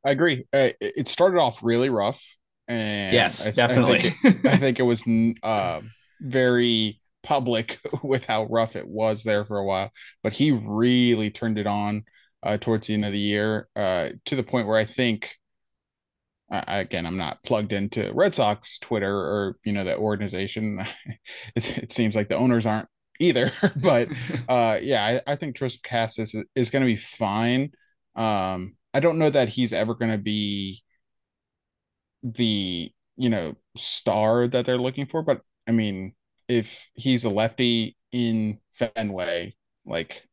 I 0.06 0.12
agree. 0.12 0.46
Uh, 0.52 0.72
it 0.82 1.08
started 1.08 1.39
off 1.39 1.64
really 1.64 1.89
rough, 1.89 2.22
and 2.68 3.14
yes, 3.14 3.48
I, 3.48 3.52
definitely. 3.52 3.98
I 3.98 4.02
think, 4.02 4.46
it, 4.46 4.46
I 4.46 4.58
think 4.58 4.80
it 4.80 4.84
was 4.84 5.04
uh, 5.44 5.82
very 6.20 7.00
public 7.24 7.80
with 8.04 8.26
how 8.26 8.46
rough 8.46 8.76
it 8.76 8.88
was 8.88 9.24
there 9.24 9.46
for 9.46 9.58
a 9.58 9.66
while, 9.66 9.91
but 10.22 10.34
he 10.34 10.52
really 10.52 11.32
turned 11.32 11.58
it 11.58 11.68
on 11.68 12.04
uh, 12.41 12.58
towards 12.58 12.88
the 12.88 12.96
end 12.96 13.06
of 13.06 13.14
the 13.14 13.20
year 13.20 13.70
uh, 13.76 14.10
to 14.26 14.36
the 14.36 14.44
point 14.44 14.68
where 14.68 14.78
I 14.78 14.86
think. 14.86 15.36
again, 16.52 17.06
I'm 17.06 17.18
not 17.18 17.41
plugged 17.44 17.72
into 17.72 18.12
Red 18.14 18.36
Sox 18.36 18.78
Twitter 18.78 19.16
or 19.16 19.58
you 19.64 19.72
know 19.72 19.86
the 19.86 19.98
organization. 19.98 20.86
it, 21.56 21.78
it 21.78 21.91
seems 21.94 22.14
like 22.14 22.28
the 22.28 22.36
owners 22.36 22.66
aren't 22.66 22.89
either. 23.24 23.51
but 23.76 24.09
uh, 24.49 24.78
yeah, 24.82 25.21
I, 25.28 25.34
I 25.34 25.36
think 25.36 25.55
Triston 25.55 25.84
Casas 25.84 26.34
is, 26.34 26.45
is 26.55 26.69
going 26.69 26.82
to 26.82 26.88
be 26.88 26.97
fine. 26.97 27.71
Um, 28.15 28.76
I 28.93 28.99
don't 28.99 29.17
know 29.17 29.30
that 29.30 29.49
he's 29.49 29.74
ever 29.74 29.95
going 29.95 30.11
to 30.11 30.17
be 30.17 30.84
the 32.21 32.91
you 33.17 33.30
know 33.30 33.55
star 33.76 34.47
that 34.47 34.65
they're 34.65 34.78
looking 34.78 35.05
for, 35.05 35.21
but 35.21 35.41
I 35.67 35.71
mean, 35.71 36.13
if 36.47 36.89
he's 36.93 37.24
a 37.24 37.30
lefty 37.30 37.97
in 38.11 38.59
Fenway, 38.74 39.55
like 39.86 40.28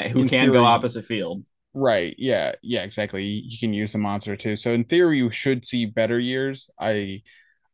who 0.00 0.28
can 0.28 0.28
theory, 0.28 0.52
go 0.52 0.64
opposite 0.64 1.04
field. 1.04 1.44
Right. 1.74 2.14
Yeah. 2.18 2.52
Yeah, 2.62 2.82
exactly. 2.82 3.24
You 3.24 3.58
can 3.58 3.72
use 3.72 3.92
the 3.92 3.98
monster 3.98 4.36
too. 4.36 4.56
So 4.56 4.72
in 4.72 4.84
theory, 4.84 5.18
you 5.18 5.30
should 5.30 5.64
see 5.64 5.86
better 5.86 6.18
years. 6.18 6.70
I 6.78 7.22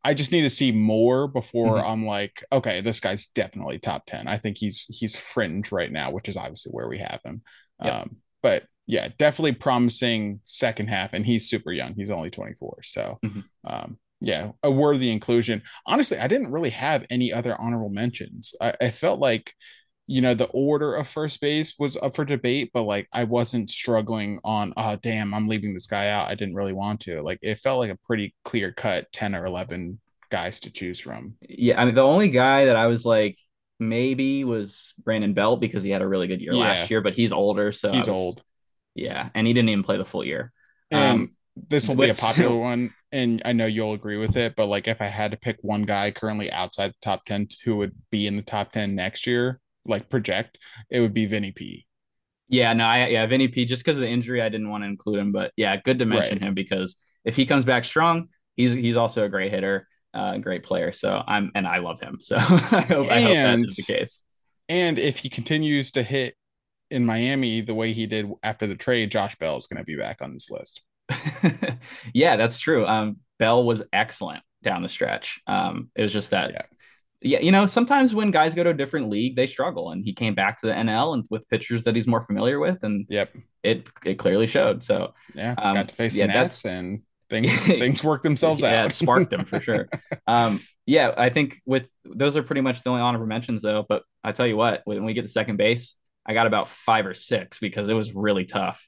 I 0.03 0.13
just 0.13 0.31
need 0.31 0.41
to 0.41 0.49
see 0.49 0.71
more 0.71 1.27
before 1.27 1.77
mm-hmm. 1.77 1.87
I'm 1.87 2.05
like, 2.05 2.43
okay, 2.51 2.81
this 2.81 2.99
guy's 2.99 3.27
definitely 3.27 3.79
top 3.79 4.05
10. 4.07 4.27
I 4.27 4.37
think 4.37 4.57
he's 4.57 4.85
he's 4.85 5.15
fringe 5.15 5.71
right 5.71 5.91
now, 5.91 6.11
which 6.11 6.29
is 6.29 6.37
obviously 6.37 6.71
where 6.71 6.87
we 6.87 6.99
have 6.99 7.19
him. 7.23 7.41
Yep. 7.83 7.93
Um, 7.93 8.17
but 8.41 8.63
yeah, 8.87 9.09
definitely 9.17 9.51
promising 9.53 10.39
second 10.45 10.87
half, 10.87 11.13
and 11.13 11.25
he's 11.25 11.49
super 11.49 11.71
young. 11.71 11.93
He's 11.95 12.09
only 12.09 12.29
24. 12.29 12.79
So 12.83 13.19
mm-hmm. 13.23 13.41
um, 13.65 13.97
yeah, 14.21 14.51
a 14.63 14.71
worthy 14.71 15.11
inclusion. 15.11 15.61
Honestly, 15.85 16.17
I 16.17 16.27
didn't 16.27 16.51
really 16.51 16.71
have 16.71 17.05
any 17.09 17.31
other 17.31 17.59
honorable 17.59 17.89
mentions. 17.89 18.53
I, 18.59 18.73
I 18.81 18.89
felt 18.89 19.19
like 19.19 19.53
you 20.09 20.21
know 20.21 20.33
the 20.33 20.47
order 20.47 20.95
of 20.95 21.07
first 21.07 21.39
base 21.39 21.75
was 21.77 21.95
up 21.97 22.15
for 22.15 22.25
debate 22.25 22.71
but 22.73 22.81
like 22.81 23.07
i 23.13 23.23
wasn't 23.23 23.69
struggling 23.69 24.39
on 24.43 24.73
oh 24.75 24.97
damn 25.03 25.35
i'm 25.35 25.47
leaving 25.47 25.71
this 25.71 25.85
guy 25.85 26.09
out 26.09 26.27
i 26.27 26.33
didn't 26.33 26.55
really 26.55 26.73
want 26.73 26.99
to 26.99 27.21
like 27.21 27.37
it 27.43 27.59
felt 27.59 27.77
like 27.77 27.91
a 27.91 27.97
pretty 28.07 28.33
clear 28.43 28.71
cut 28.71 29.09
10 29.11 29.35
or 29.35 29.45
11 29.45 29.99
guys 30.31 30.59
to 30.59 30.71
choose 30.71 30.99
from 30.99 31.35
yeah 31.47 31.79
i 31.79 31.85
mean 31.85 31.93
the 31.93 32.01
only 32.01 32.29
guy 32.29 32.65
that 32.65 32.75
i 32.75 32.87
was 32.87 33.05
like 33.05 33.37
maybe 33.79 34.43
was 34.43 34.95
brandon 35.03 35.33
belt 35.33 35.61
because 35.61 35.83
he 35.83 35.91
had 35.91 36.01
a 36.01 36.07
really 36.07 36.27
good 36.27 36.41
year 36.41 36.53
yeah. 36.53 36.59
last 36.59 36.89
year 36.89 37.01
but 37.01 37.13
he's 37.13 37.31
older 37.31 37.71
so 37.71 37.91
he's 37.91 38.07
was, 38.07 38.17
old 38.17 38.43
yeah 38.95 39.29
and 39.35 39.45
he 39.45 39.53
didn't 39.53 39.69
even 39.69 39.83
play 39.83 39.97
the 39.97 40.05
full 40.05 40.25
year 40.25 40.51
And 40.89 41.21
um, 41.21 41.35
this 41.69 41.87
will 41.87 41.95
be 41.95 42.09
a 42.09 42.13
popular 42.15 42.55
one, 42.55 42.95
and 43.11 43.43
I 43.45 43.53
know 43.53 43.67
you'll 43.67 43.93
agree 43.93 44.17
with 44.17 44.37
it. 44.37 44.55
But 44.55 44.65
like, 44.65 44.87
if 44.87 45.01
I 45.01 45.05
had 45.05 45.31
to 45.31 45.37
pick 45.37 45.57
one 45.61 45.83
guy 45.83 46.09
currently 46.09 46.51
outside 46.51 46.91
the 46.91 46.97
top 47.01 47.25
ten 47.25 47.47
who 47.63 47.77
would 47.77 47.93
be 48.09 48.25
in 48.25 48.37
the 48.37 48.41
top 48.41 48.71
ten 48.71 48.95
next 48.95 49.27
year, 49.27 49.59
like 49.89 50.09
project, 50.09 50.57
it 50.89 50.99
would 50.99 51.13
be 51.13 51.25
Vinny 51.25 51.51
P. 51.51 51.85
Yeah, 52.47 52.73
no, 52.73 52.85
I 52.85 53.07
yeah, 53.07 53.25
Vinny 53.25 53.47
P. 53.47 53.65
Just 53.65 53.83
because 53.83 53.97
of 53.97 54.01
the 54.01 54.09
injury, 54.09 54.41
I 54.41 54.49
didn't 54.49 54.69
want 54.69 54.83
to 54.83 54.87
include 54.87 55.19
him, 55.19 55.31
but 55.31 55.51
yeah, 55.55 55.75
good 55.77 55.99
to 55.99 56.05
mention 56.05 56.39
right. 56.39 56.47
him 56.47 56.53
because 56.53 56.97
if 57.23 57.35
he 57.35 57.45
comes 57.45 57.65
back 57.65 57.85
strong, 57.85 58.29
he's 58.55 58.73
he's 58.73 58.95
also 58.95 59.23
a 59.23 59.29
great 59.29 59.51
hitter, 59.51 59.87
uh, 60.13 60.37
great 60.37 60.63
player. 60.63 60.91
So 60.91 61.21
I'm 61.25 61.51
and 61.53 61.67
I 61.67 61.77
love 61.77 61.99
him. 61.99 62.17
So 62.19 62.37
I 62.39 62.41
hope, 62.41 62.51
and, 62.51 63.11
I 63.11 63.21
hope 63.21 63.33
that 63.33 63.59
is 63.59 63.75
the 63.75 63.83
case. 63.83 64.23
And 64.67 64.97
if 64.97 65.17
he 65.17 65.29
continues 65.29 65.91
to 65.91 66.03
hit 66.03 66.35
in 66.89 67.05
Miami 67.05 67.61
the 67.61 67.75
way 67.75 67.93
he 67.93 68.07
did 68.07 68.31
after 68.41 68.65
the 68.65 68.75
trade, 68.75 69.11
Josh 69.11 69.35
Bell 69.35 69.57
is 69.57 69.67
going 69.67 69.77
to 69.77 69.83
be 69.83 69.95
back 69.95 70.21
on 70.21 70.33
this 70.33 70.49
list. 70.49 70.81
yeah, 72.13 72.35
that's 72.35 72.59
true. 72.59 72.85
Um, 72.85 73.17
Bell 73.37 73.63
was 73.63 73.83
excellent 73.93 74.43
down 74.63 74.81
the 74.81 74.89
stretch. 74.89 75.39
Um, 75.45 75.91
it 75.95 76.01
was 76.01 76.13
just 76.13 76.31
that 76.31 76.51
yeah 76.51 76.63
yeah, 77.21 77.39
you 77.39 77.51
know, 77.51 77.65
sometimes 77.65 78.13
when 78.13 78.31
guys 78.31 78.55
go 78.55 78.63
to 78.63 78.69
a 78.69 78.73
different 78.73 79.09
league, 79.09 79.35
they 79.35 79.47
struggle. 79.47 79.91
And 79.91 80.03
he 80.03 80.13
came 80.13 80.35
back 80.35 80.59
to 80.61 80.67
the 80.67 80.73
NL 80.73 81.13
and 81.13 81.25
with 81.29 81.47
pitchers 81.49 81.83
that 81.83 81.95
he's 81.95 82.07
more 82.07 82.21
familiar 82.21 82.59
with, 82.59 82.83
and 82.83 83.05
yep, 83.09 83.35
it 83.63 83.89
it 84.05 84.15
clearly 84.15 84.47
showed. 84.47 84.83
So 84.83 85.13
yeah, 85.33 85.55
um, 85.57 85.73
got 85.73 85.89
to 85.89 85.95
face 85.95 86.15
yeah, 86.15 86.27
the 86.27 86.33
Nats 86.33 86.65
and 86.65 87.01
things 87.29 87.65
things 87.65 88.03
work 88.03 88.23
themselves 88.23 88.61
yeah, 88.61 88.81
out. 88.81 88.85
it 88.87 88.93
sparked 88.93 89.29
them 89.31 89.45
for 89.45 89.61
sure. 89.61 89.89
Um, 90.27 90.61
yeah, 90.85 91.13
I 91.17 91.29
think 91.29 91.59
with 91.65 91.91
those 92.05 92.37
are 92.37 92.43
pretty 92.43 92.61
much 92.61 92.83
the 92.83 92.89
only 92.91 93.01
honorable 93.01 93.27
mentions 93.27 93.63
though. 93.63 93.83
But 93.87 94.03
I 94.23 94.31
tell 94.31 94.45
you 94.45 94.55
what, 94.57 94.81
when 94.85 95.05
we 95.05 95.13
get 95.13 95.23
to 95.23 95.27
second 95.27 95.57
base, 95.57 95.95
I 96.25 96.33
got 96.33 96.45
about 96.45 96.67
five 96.67 97.05
or 97.07 97.15
six 97.15 97.59
because 97.59 97.89
it 97.89 97.93
was 97.93 98.13
really 98.13 98.45
tough 98.45 98.87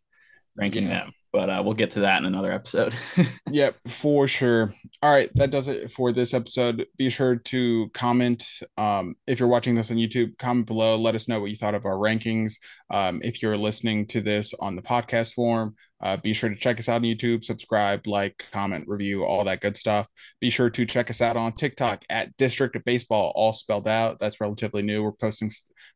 ranking 0.56 0.84
yeah. 0.84 1.00
them 1.00 1.14
but 1.32 1.50
uh, 1.50 1.62
we'll 1.64 1.74
get 1.74 1.92
to 1.92 2.02
that 2.02 2.18
in 2.20 2.26
another 2.26 2.52
episode. 2.52 2.94
yep, 3.52 3.76
for 3.88 4.28
sure. 4.28 4.74
All 5.02 5.12
right, 5.12 5.30
that 5.36 5.52
does 5.52 5.68
it 5.68 5.92
for 5.92 6.12
this 6.12 6.34
episode. 6.34 6.86
Be 6.98 7.10
sure 7.10 7.38
to 7.38 7.90
comment 7.94 8.44
um, 8.78 9.16
if 9.28 9.40
you're 9.40 9.50
watching 9.50 9.76
this 9.76 9.92
on 9.92 9.98
YouTube. 9.98 10.38
Comment 10.38 10.66
below. 10.66 10.98
Let 10.98 11.16
us 11.16 11.28
know 11.28 11.40
what 11.40 11.52
you 11.52 11.58
thought 11.58 11.76
of 11.76 11.86
our 11.86 11.96
rankings. 11.96 12.56
Um, 12.90 13.22
if 13.24 13.42
you're 13.42 13.58
listening 13.58 14.08
to 14.08 14.22
this 14.22 14.54
on 14.60 14.76
the 14.76 14.82
podcast 14.82 15.34
form, 15.34 15.76
uh, 16.04 16.18
be 16.18 16.34
sure 16.34 16.50
to 16.50 16.56
check 16.56 16.80
us 16.80 16.90
out 16.90 16.98
on 16.98 17.04
YouTube. 17.04 17.44
Subscribe, 17.44 18.08
like, 18.08 18.46
comment, 18.52 18.88
review, 18.88 19.24
all 19.24 19.44
that 19.46 19.62
good 19.62 19.78
stuff. 19.78 20.08
Be 20.40 20.50
sure 20.50 20.70
to 20.70 20.86
check 20.86 21.10
us 21.10 21.22
out 21.22 21.38
on 21.38 21.54
TikTok 21.54 22.04
at 22.10 22.36
District 22.38 22.76
of 22.76 22.84
Baseball, 22.84 23.32
all 23.36 23.54
spelled 23.54 23.88
out. 23.88 24.20
That's 24.20 24.42
relatively 24.42 24.82
new. 24.82 25.04
We're 25.04 25.12
posting 25.12 25.52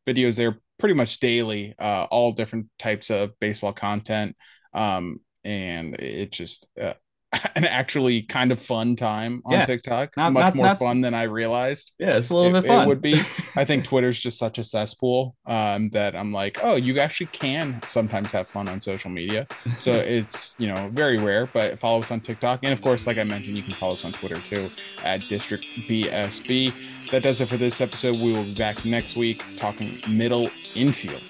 videos 0.08 0.36
there 0.36 0.60
pretty 0.78 0.94
much 0.94 1.20
daily, 1.20 1.74
uh, 1.78 2.06
all 2.10 2.32
different 2.32 2.66
types 2.78 3.10
of 3.10 3.38
baseball 3.40 3.72
content. 3.72 4.36
Um, 4.72 5.20
and 5.46 5.94
it 6.00 6.32
just 6.32 6.66
uh, 6.80 6.94
an 7.56 7.64
actually 7.64 8.22
kind 8.22 8.52
of 8.52 8.60
fun 8.60 8.96
time 8.96 9.42
on 9.44 9.52
yeah. 9.52 9.64
TikTok. 9.64 10.16
Not, 10.16 10.32
Much 10.32 10.44
not, 10.46 10.54
more 10.54 10.66
not, 10.66 10.78
fun 10.78 11.00
than 11.00 11.14
I 11.14 11.24
realized. 11.24 11.92
Yeah, 11.98 12.16
it's 12.16 12.30
a 12.30 12.34
little 12.34 12.54
it, 12.54 12.62
bit 12.62 12.68
fun. 12.68 12.84
It 12.84 12.88
would 12.88 13.02
be. 13.02 13.20
I 13.54 13.64
think 13.64 13.84
Twitter's 13.88 14.18
just 14.18 14.38
such 14.38 14.58
a 14.58 14.64
cesspool 14.64 15.36
um, 15.46 15.90
that 15.90 16.14
I'm 16.14 16.32
like, 16.32 16.58
oh, 16.62 16.76
you 16.76 16.98
actually 16.98 17.26
can 17.26 17.80
sometimes 17.86 18.30
have 18.32 18.48
fun 18.48 18.68
on 18.68 18.80
social 18.80 19.10
media. 19.10 19.46
So 19.78 19.92
it's 19.92 20.54
you 20.58 20.66
know 20.72 20.90
very 20.92 21.18
rare, 21.18 21.46
but 21.46 21.78
follow 21.78 22.00
us 22.00 22.10
on 22.10 22.20
TikTok, 22.20 22.60
and 22.62 22.72
of 22.72 22.82
course, 22.82 23.06
like 23.06 23.18
I 23.18 23.24
mentioned, 23.24 23.56
you 23.56 23.62
can 23.62 23.74
follow 23.74 23.94
us 23.94 24.04
on 24.04 24.12
Twitter 24.12 24.40
too 24.40 24.70
at 25.04 25.22
District 25.28 25.64
BSB. 25.88 26.72
That 27.10 27.22
does 27.22 27.40
it 27.40 27.48
for 27.48 27.56
this 27.56 27.80
episode. 27.80 28.16
We 28.16 28.32
will 28.32 28.44
be 28.44 28.54
back 28.54 28.84
next 28.84 29.16
week 29.16 29.42
talking 29.56 30.00
middle 30.08 30.50
infield. 30.74 31.22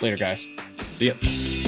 Later, 0.00 0.16
guys. 0.16 0.46
See 0.96 1.08
ya. 1.08 1.67